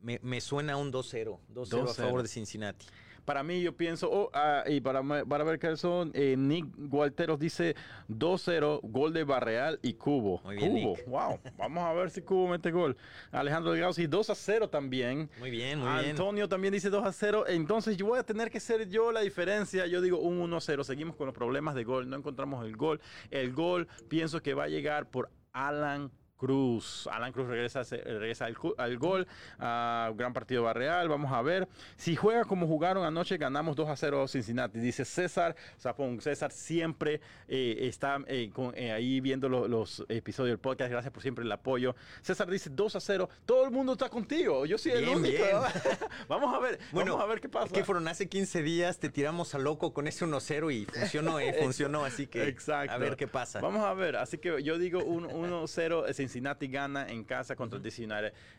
me, 0.00 0.18
me 0.22 0.40
suena 0.40 0.78
un 0.78 0.90
2-0. 0.90 1.40
2-0 1.52 1.90
a 1.90 1.92
favor 1.92 2.22
de 2.22 2.28
Cincinnati. 2.28 2.86
Para 3.24 3.42
mí, 3.42 3.62
yo 3.62 3.76
pienso, 3.76 4.10
oh, 4.10 4.30
ah, 4.34 4.64
y 4.66 4.80
para, 4.80 5.02
para 5.24 5.44
ver 5.44 5.58
qué 5.58 5.76
son, 5.76 6.10
eh, 6.14 6.36
Nick 6.36 6.66
Gualteros 6.76 7.38
dice 7.38 7.74
2-0, 8.08 8.80
gol 8.82 9.12
de 9.12 9.24
Barreal 9.24 9.78
y 9.82 9.94
Cubo. 9.94 10.40
Muy 10.44 10.56
bien, 10.56 10.72
Cubo, 10.72 10.96
wow. 11.06 11.38
Vamos 11.56 11.84
a 11.84 11.92
ver 11.92 12.10
si 12.10 12.22
Cubo 12.22 12.48
mete 12.48 12.70
gol. 12.70 12.96
Alejandro 13.32 13.72
Delgado 13.72 13.92
sí, 13.92 14.06
2-0 14.06 14.70
también. 14.70 15.30
Muy 15.38 15.50
bien, 15.50 15.78
muy 15.78 15.88
bien. 15.88 16.10
Antonio 16.10 16.48
también 16.48 16.72
dice 16.72 16.90
2-0. 16.90 17.44
Entonces, 17.48 17.96
yo 17.96 18.06
voy 18.06 18.18
a 18.18 18.24
tener 18.24 18.50
que 18.50 18.60
ser 18.60 18.88
yo 18.88 19.12
la 19.12 19.20
diferencia. 19.20 19.86
Yo 19.86 20.00
digo 20.00 20.18
un 20.18 20.50
1-0. 20.50 20.84
Seguimos 20.84 21.16
con 21.16 21.26
los 21.26 21.34
problemas 21.34 21.74
de 21.74 21.84
gol. 21.84 22.08
No 22.08 22.16
encontramos 22.16 22.64
el 22.64 22.76
gol. 22.76 23.00
El 23.30 23.52
gol, 23.52 23.88
pienso 24.08 24.42
que 24.42 24.54
va 24.54 24.64
a 24.64 24.68
llegar 24.68 25.10
por 25.10 25.30
Alan 25.52 26.10
Cruz. 26.36 27.08
Alan 27.10 27.32
Cruz 27.32 27.46
regresa, 27.46 27.82
regresa 27.82 28.46
al, 28.76 28.98
gol. 28.98 29.26
Ah, 29.58 30.12
gran 30.14 30.32
partido 30.32 30.64
Barreal. 30.64 31.08
Vamos 31.08 31.32
a 31.32 31.42
ver. 31.42 31.68
Si 31.96 32.16
juega 32.16 32.44
como 32.44 32.66
jugaron 32.66 33.04
anoche, 33.04 33.36
ganamos 33.36 33.76
2 33.76 33.88
a 33.88 33.96
0 33.96 34.28
Cincinnati. 34.28 34.78
Dice 34.78 35.04
César 35.04 35.54
Zapón. 35.78 36.20
César 36.20 36.50
siempre 36.50 37.20
eh, 37.48 37.78
está 37.82 38.18
eh, 38.26 38.50
eh, 38.74 38.92
ahí 38.92 39.20
viendo 39.20 39.48
los 39.48 40.04
episodios 40.08 40.52
del 40.52 40.58
podcast. 40.58 40.90
Gracias 40.90 41.12
por 41.12 41.22
siempre 41.22 41.44
el 41.44 41.52
apoyo. 41.52 41.94
César 42.22 42.50
dice 42.50 42.70
2 42.70 42.96
a 42.96 43.00
0. 43.00 43.28
Todo 43.46 43.64
el 43.64 43.70
mundo 43.70 43.92
está 43.92 44.08
contigo. 44.08 44.66
Yo 44.66 44.78
soy 44.78 44.92
el 44.92 45.08
único. 45.08 45.44
vamos 46.28 46.54
a 46.54 46.58
ver. 46.58 46.78
Bueno, 46.92 47.12
vamos 47.12 47.24
a 47.24 47.28
ver 47.28 47.40
qué 47.40 47.48
pasa. 47.48 47.72
Que 47.72 47.84
fueron 47.84 48.08
hace 48.08 48.28
15 48.28 48.62
días. 48.62 48.98
Te 48.98 49.08
tiramos 49.08 49.54
a 49.54 49.58
loco 49.58 49.92
con 49.92 50.06
ese 50.06 50.26
1-0 50.26 50.72
y 50.72 50.84
funcionó, 50.86 51.38
funcionó. 51.60 52.04
Así 52.04 52.26
que 52.26 52.48
Exacto. 52.48 52.92
a 52.92 52.98
ver 52.98 53.16
qué 53.16 53.28
pasa. 53.28 53.60
Vamos 53.60 53.84
a 53.84 53.94
ver. 53.94 54.16
Así 54.16 54.38
que 54.38 54.62
yo 54.62 54.78
digo 54.78 55.00
1-0 55.00 56.23
Cincinnati 56.24 56.68
gana 56.68 57.06
en 57.08 57.22
casa 57.22 57.54
contra 57.54 57.76
el 57.76 57.82
DC 57.82 58.08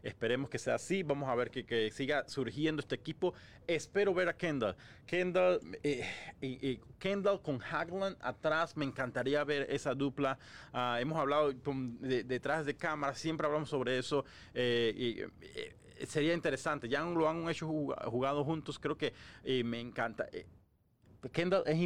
Esperemos 0.03 0.49
que 0.49 0.59
sea 0.59 0.76
así. 0.76 1.03
Vamos 1.03 1.30
a 1.30 1.36
ver 1.36 1.49
que, 1.49 1.91
siga 1.91 2.28
surgiendo 2.28 2.80
este 2.80 2.95
equipo. 2.95 3.34
Espero 3.68 4.13
ver 4.13 4.30
a 4.30 4.34
Kendall. 4.38 4.76
Kendall, 5.05 5.59
eh, 5.84 6.80
Kendall 6.99 7.41
con 7.41 7.59
Hagland 7.61 8.18
atrás. 8.22 8.78
Me 8.78 8.86
encantaría 8.86 9.43
ver 9.43 9.68
esa 9.70 9.93
dupla. 9.95 10.38
Ah, 10.74 10.97
hemos 11.01 11.18
hablado 11.18 11.53
detrás 11.53 12.66
de 12.66 12.76
cámara. 12.76 13.16
Siempre 13.16 13.47
hablamos 13.47 13.70
sobre 13.70 13.97
eso. 13.97 14.26
Eh, 14.53 15.28
eh, 15.41 16.05
sería 16.05 16.34
interesante. 16.34 16.88
Ya 16.88 17.01
lo 17.01 17.28
han 17.28 17.49
hecho 17.49 17.68
jugado 17.68 18.43
juntos. 18.43 18.78
Creo 18.80 18.97
que 18.97 19.13
me 19.63 19.80
encanta 19.80 20.28
Kendall 21.32 21.64
es 21.66 21.78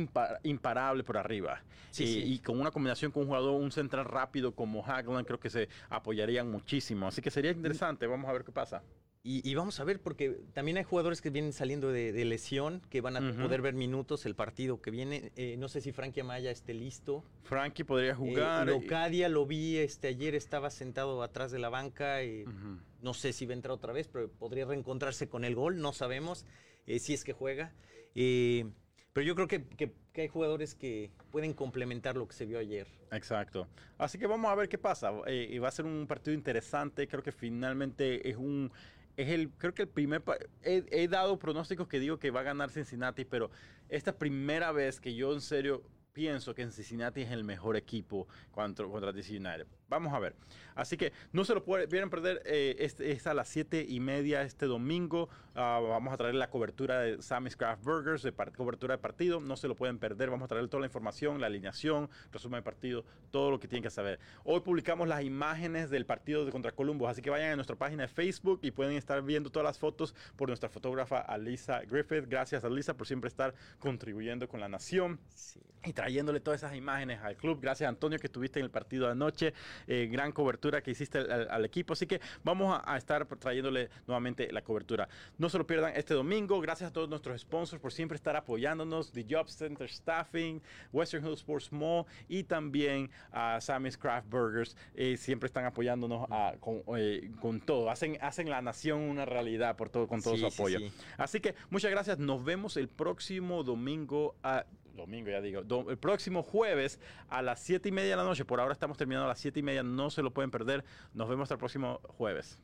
imparable 0.44 1.04
por 1.04 1.18
arriba. 1.18 1.62
Sí, 1.92 2.04
y, 2.04 2.08
sí. 2.08 2.24
y, 2.34 2.40
con 2.40 2.60
una 2.60 2.72
combinación 2.72 3.12
con 3.12 3.24
un 3.24 3.28
jugador, 3.28 3.60
un 3.60 3.72
central 3.72 4.06
rápido 4.06 4.54
como 4.54 4.86
Hagland, 4.86 5.26
creo 5.26 5.40
que 5.40 5.50
se 5.50 5.70
apoyarían 5.90 6.50
muchísimo. 6.52 7.08
Así 7.08 7.22
que 7.22 7.32
sería 7.32 7.52
interesante. 7.52 8.06
Vamos 8.08 8.30
a 8.30 8.34
ver 8.34 8.44
qué 8.44 8.52
pasa. 8.52 8.84
Y, 9.22 9.48
y, 9.50 9.54
vamos 9.54 9.80
a 9.80 9.84
ver, 9.84 10.00
porque 10.00 10.40
también 10.54 10.78
hay 10.78 10.84
jugadores 10.86 11.22
que 11.22 11.30
vienen 11.30 11.52
saliendo 11.52 11.92
de, 11.92 12.14
de 12.14 12.24
lesión, 12.24 12.82
que 12.90 13.02
van 13.02 13.18
a 13.18 13.20
uh 13.20 13.24
-huh. 13.24 13.42
poder 13.44 13.62
ver 13.62 13.74
minutos 13.74 14.26
el 14.26 14.34
partido 14.34 14.82
que 14.82 14.92
viene. 14.92 15.34
Eh, 15.36 15.58
no 15.58 15.68
sé 15.68 15.82
si 15.82 15.92
Frankie 15.92 16.22
Amaya 16.22 16.52
esté 16.52 16.74
listo. 16.74 17.24
Frankie 17.44 17.84
podría 17.84 18.16
jugar. 18.16 18.70
Eh, 18.70 18.72
Locadia 18.72 19.28
lo 19.28 19.46
vi 19.46 19.78
este, 19.78 20.08
ayer, 20.08 20.36
estaba 20.36 20.70
sentado 20.70 21.22
atrás 21.22 21.52
de 21.52 21.60
la 21.60 21.70
banca. 21.70 22.24
Y 22.24 22.44
uh 22.44 22.50
-huh. 22.50 22.80
No 23.02 23.14
sé 23.14 23.34
si 23.34 23.46
va 23.46 23.52
a 23.52 23.56
entrar 23.56 23.74
otra 23.74 23.94
vez, 23.94 24.08
pero 24.08 24.30
podría 24.30 24.66
reencontrarse 24.66 25.30
con 25.30 25.44
el 25.46 25.56
gol, 25.56 25.80
no 25.80 25.94
sabemos 25.94 26.46
eh, 26.86 27.00
si 27.00 27.14
es 27.14 27.24
que 27.24 27.34
juega. 27.34 27.74
Eh, 28.16 28.66
pero 29.14 29.26
yo 29.26 29.36
creo 29.36 29.48
que, 29.48 29.64
que, 29.64 29.92
hay 30.22 30.28
jugadores 30.28 30.76
que 30.76 31.12
pueden 31.32 31.54
complementar 31.54 32.16
lo 32.16 32.28
que 32.28 32.34
se 32.34 32.46
vio 32.46 32.60
ayer. 32.60 32.88
Exacto. 33.12 33.68
Así 33.98 34.18
que 34.18 34.28
vamos 34.28 34.52
a 34.52 34.56
ver 34.56 34.68
qué 34.68 34.78
pasa. 34.78 35.12
Eh, 35.28 35.58
va 35.60 35.70
a 35.70 35.72
ser 35.72 35.86
un 35.86 36.06
partido 36.08 36.34
interesante. 36.34 37.08
Creo 37.08 37.24
que 37.24 37.32
finalmente 37.32 38.30
es 38.30 38.36
un 38.36 38.72
es 39.16 39.30
el, 39.30 39.50
creo 39.52 39.74
que 39.74 39.82
el 39.82 39.90
primer, 39.90 40.24
he, 40.64 40.86
he, 40.92 41.08
dado 41.10 41.38
pronósticos 41.38 41.90
que 41.90 42.00
digo 42.00 42.20
que 42.20 42.32
va 42.32 42.40
a 42.40 42.44
ganar 42.44 42.70
Cincinnati, 42.70 43.26
pero 43.26 43.52
esta 43.90 44.18
primera 44.18 44.72
vez 44.72 45.02
que 45.02 45.14
yo 45.14 45.34
en 45.34 45.42
serio 45.42 45.84
pienso 46.14 46.56
que 46.56 46.70
Cincinnati 46.72 47.22
es 47.22 47.32
el 47.32 47.44
mejor 47.44 47.76
equipo 47.76 48.28
contra, 48.52 48.86
contra 48.88 49.12
DC 49.12 49.38
United. 49.38 49.68
Vamos 49.90 50.14
a 50.14 50.20
ver. 50.20 50.36
Así 50.76 50.96
que 50.96 51.12
no 51.34 51.44
se 51.44 51.54
lo 51.54 51.64
pueden 51.64 52.10
perder. 52.10 52.42
Eh, 52.46 52.76
es, 52.80 53.00
es, 53.00 53.28
a 53.28 53.34
las 53.34 53.50
7 53.50 53.86
y 53.88 54.00
media 54.00 54.44
este 54.44 54.66
domingo. 54.66 55.30
Uh, 55.56 55.90
vamos 55.90 56.14
a 56.14 56.18
traer 56.18 56.36
la 56.36 56.50
cobertura 56.50 57.02
de 57.02 57.22
Sammy's 57.22 57.58
Craft 57.58 57.84
Burgers, 57.84 58.24
de 58.24 58.32
cobertura 58.32 58.96
de 58.96 58.98
partido. 58.98 59.42
No 59.42 59.58
se 59.58 59.68
lo 59.68 59.76
pueden 59.76 60.00
perder. 60.00 60.30
Vamos 60.30 60.46
a 60.46 60.48
traer 60.48 60.68
toda 60.70 60.82
la 60.82 60.88
información, 60.88 61.42
la 61.42 61.48
alineación, 61.48 62.10
resumen 62.32 62.60
de 62.60 62.64
partido, 62.64 63.04
todo 63.32 63.52
lo 63.52 63.60
que 63.60 63.68
tienen 63.68 63.84
que 63.84 63.90
saber. 63.90 64.20
Hoy 64.46 64.62
publicamos 64.62 65.08
las 65.08 65.24
imágenes 65.24 65.90
del 65.90 66.06
partido 66.06 66.46
de 66.46 66.52
contra 66.52 66.72
Columbus. 66.72 67.10
Así 67.10 67.22
que 67.22 67.30
vayan 67.30 67.52
a 67.52 67.56
nuestra 67.56 67.76
página 67.76 68.04
de 68.04 68.08
Facebook 68.08 68.60
y 68.64 68.72
pueden 68.72 68.96
estar 68.96 69.22
viendo 69.22 69.50
todas 69.50 69.66
las 69.66 69.80
fotos 69.80 70.16
por 70.38 70.48
nuestra 70.48 70.70
fotógrafa 70.70 71.20
Alisa 71.20 71.82
Griffith. 71.82 72.26
Gracias, 72.30 72.64
Alisa, 72.64 72.96
por 72.96 73.08
siempre 73.08 73.28
estar 73.28 73.54
contribuyendo 73.80 74.48
con 74.48 74.60
la 74.60 74.70
nación 74.70 75.20
sí. 75.34 75.60
y 75.84 75.94
trayéndole 75.94 76.40
todas 76.40 76.62
esas 76.64 76.76
imágenes 76.76 77.20
al 77.22 77.36
club. 77.36 77.60
Gracias, 77.62 77.90
Antonio, 77.90 78.20
que 78.20 78.28
estuviste 78.28 78.60
en 78.60 78.66
el 78.66 78.72
partido 78.72 79.08
de 79.08 79.12
anoche. 79.12 79.54
Eh, 79.88 80.08
gran 80.12 80.32
cobertura 80.32 80.82
que 80.82 80.92
hiciste 80.92 81.20
al, 81.20 81.50
al, 81.50 81.66
equipo. 81.66 81.94
Así 81.94 82.08
que 82.08 82.22
vamos 82.44 82.78
a, 82.78 82.94
a, 82.94 82.98
estar 82.98 83.26
trayéndole 83.26 83.90
nuevamente 84.08 84.52
la 84.52 84.62
cobertura. 84.62 85.08
No 85.38 85.50
se 85.50 85.58
lo 85.58 85.68
pierdan 85.68 85.94
este 85.96 86.14
domingo. 86.14 86.60
Gracias 86.62 86.90
a 86.90 86.94
todos 86.94 87.10
nuestros 87.10 87.42
sponsors 87.42 87.82
por 87.82 87.92
siempre 87.92 88.16
estar 88.16 88.36
apoyándonos. 88.36 89.12
The 89.12 89.26
Job 89.30 89.48
Center 89.50 89.90
Staffing, 89.90 90.62
Western 90.92 91.26
Hills 91.26 91.40
Sports 91.40 91.72
Mall 91.72 92.06
y 92.28 92.44
también 92.44 93.10
a 93.32 93.60
Sammy's 93.62 93.98
Craft 93.98 94.30
Burgers. 94.30 94.76
Eh, 94.96 95.18
siempre 95.18 95.48
están 95.48 95.66
apoyándonos 95.66 96.28
a, 96.30 96.54
con, 96.60 96.84
eh, 96.98 97.32
con, 97.40 97.60
todo. 97.62 97.90
Hacen, 97.90 98.18
hacen 98.22 98.50
la 98.50 98.62
nación 98.62 99.02
una 99.02 99.26
realidad 99.26 99.76
por 99.76 99.90
todo, 99.90 100.08
con 100.08 100.22
todo 100.22 100.36
sí, 100.36 100.42
su 100.42 100.48
apoyo. 100.48 100.80
Sí, 100.80 100.90
sí. 100.90 101.06
Así 101.18 101.40
que 101.40 101.56
muchas 101.70 101.92
gracias. 101.92 102.20
Nos 102.20 102.44
vemos 102.44 102.78
el 102.78 102.88
próximo 102.88 103.64
domingo 103.64 104.36
a 104.44 104.66
domingo 105.00 105.30
ya 105.30 105.42
digo, 105.42 105.62
el 105.90 105.98
próximo 105.98 106.44
jueves 106.44 107.00
a 107.30 107.42
las 107.42 107.60
7 107.62 107.90
y 107.90 107.92
media 107.92 108.12
de 108.12 108.16
la 108.18 108.24
noche. 108.24 108.46
Por 108.46 108.60
ahora 108.60 108.74
estamos 108.74 108.98
terminando 108.98 109.26
a 109.26 109.30
las 109.30 109.40
7 109.40 109.60
y 109.60 109.64
media, 109.64 109.84
no 109.84 110.10
se 110.10 110.22
lo 110.22 110.32
pueden 110.32 110.52
perder. 110.52 110.84
Nos 111.14 111.30
vemos 111.30 111.44
hasta 111.44 111.56
el 111.56 111.60
próximo 111.60 112.00
jueves. 112.08 112.60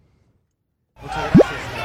Muchas 1.01 1.33
gracias. 1.33 1.75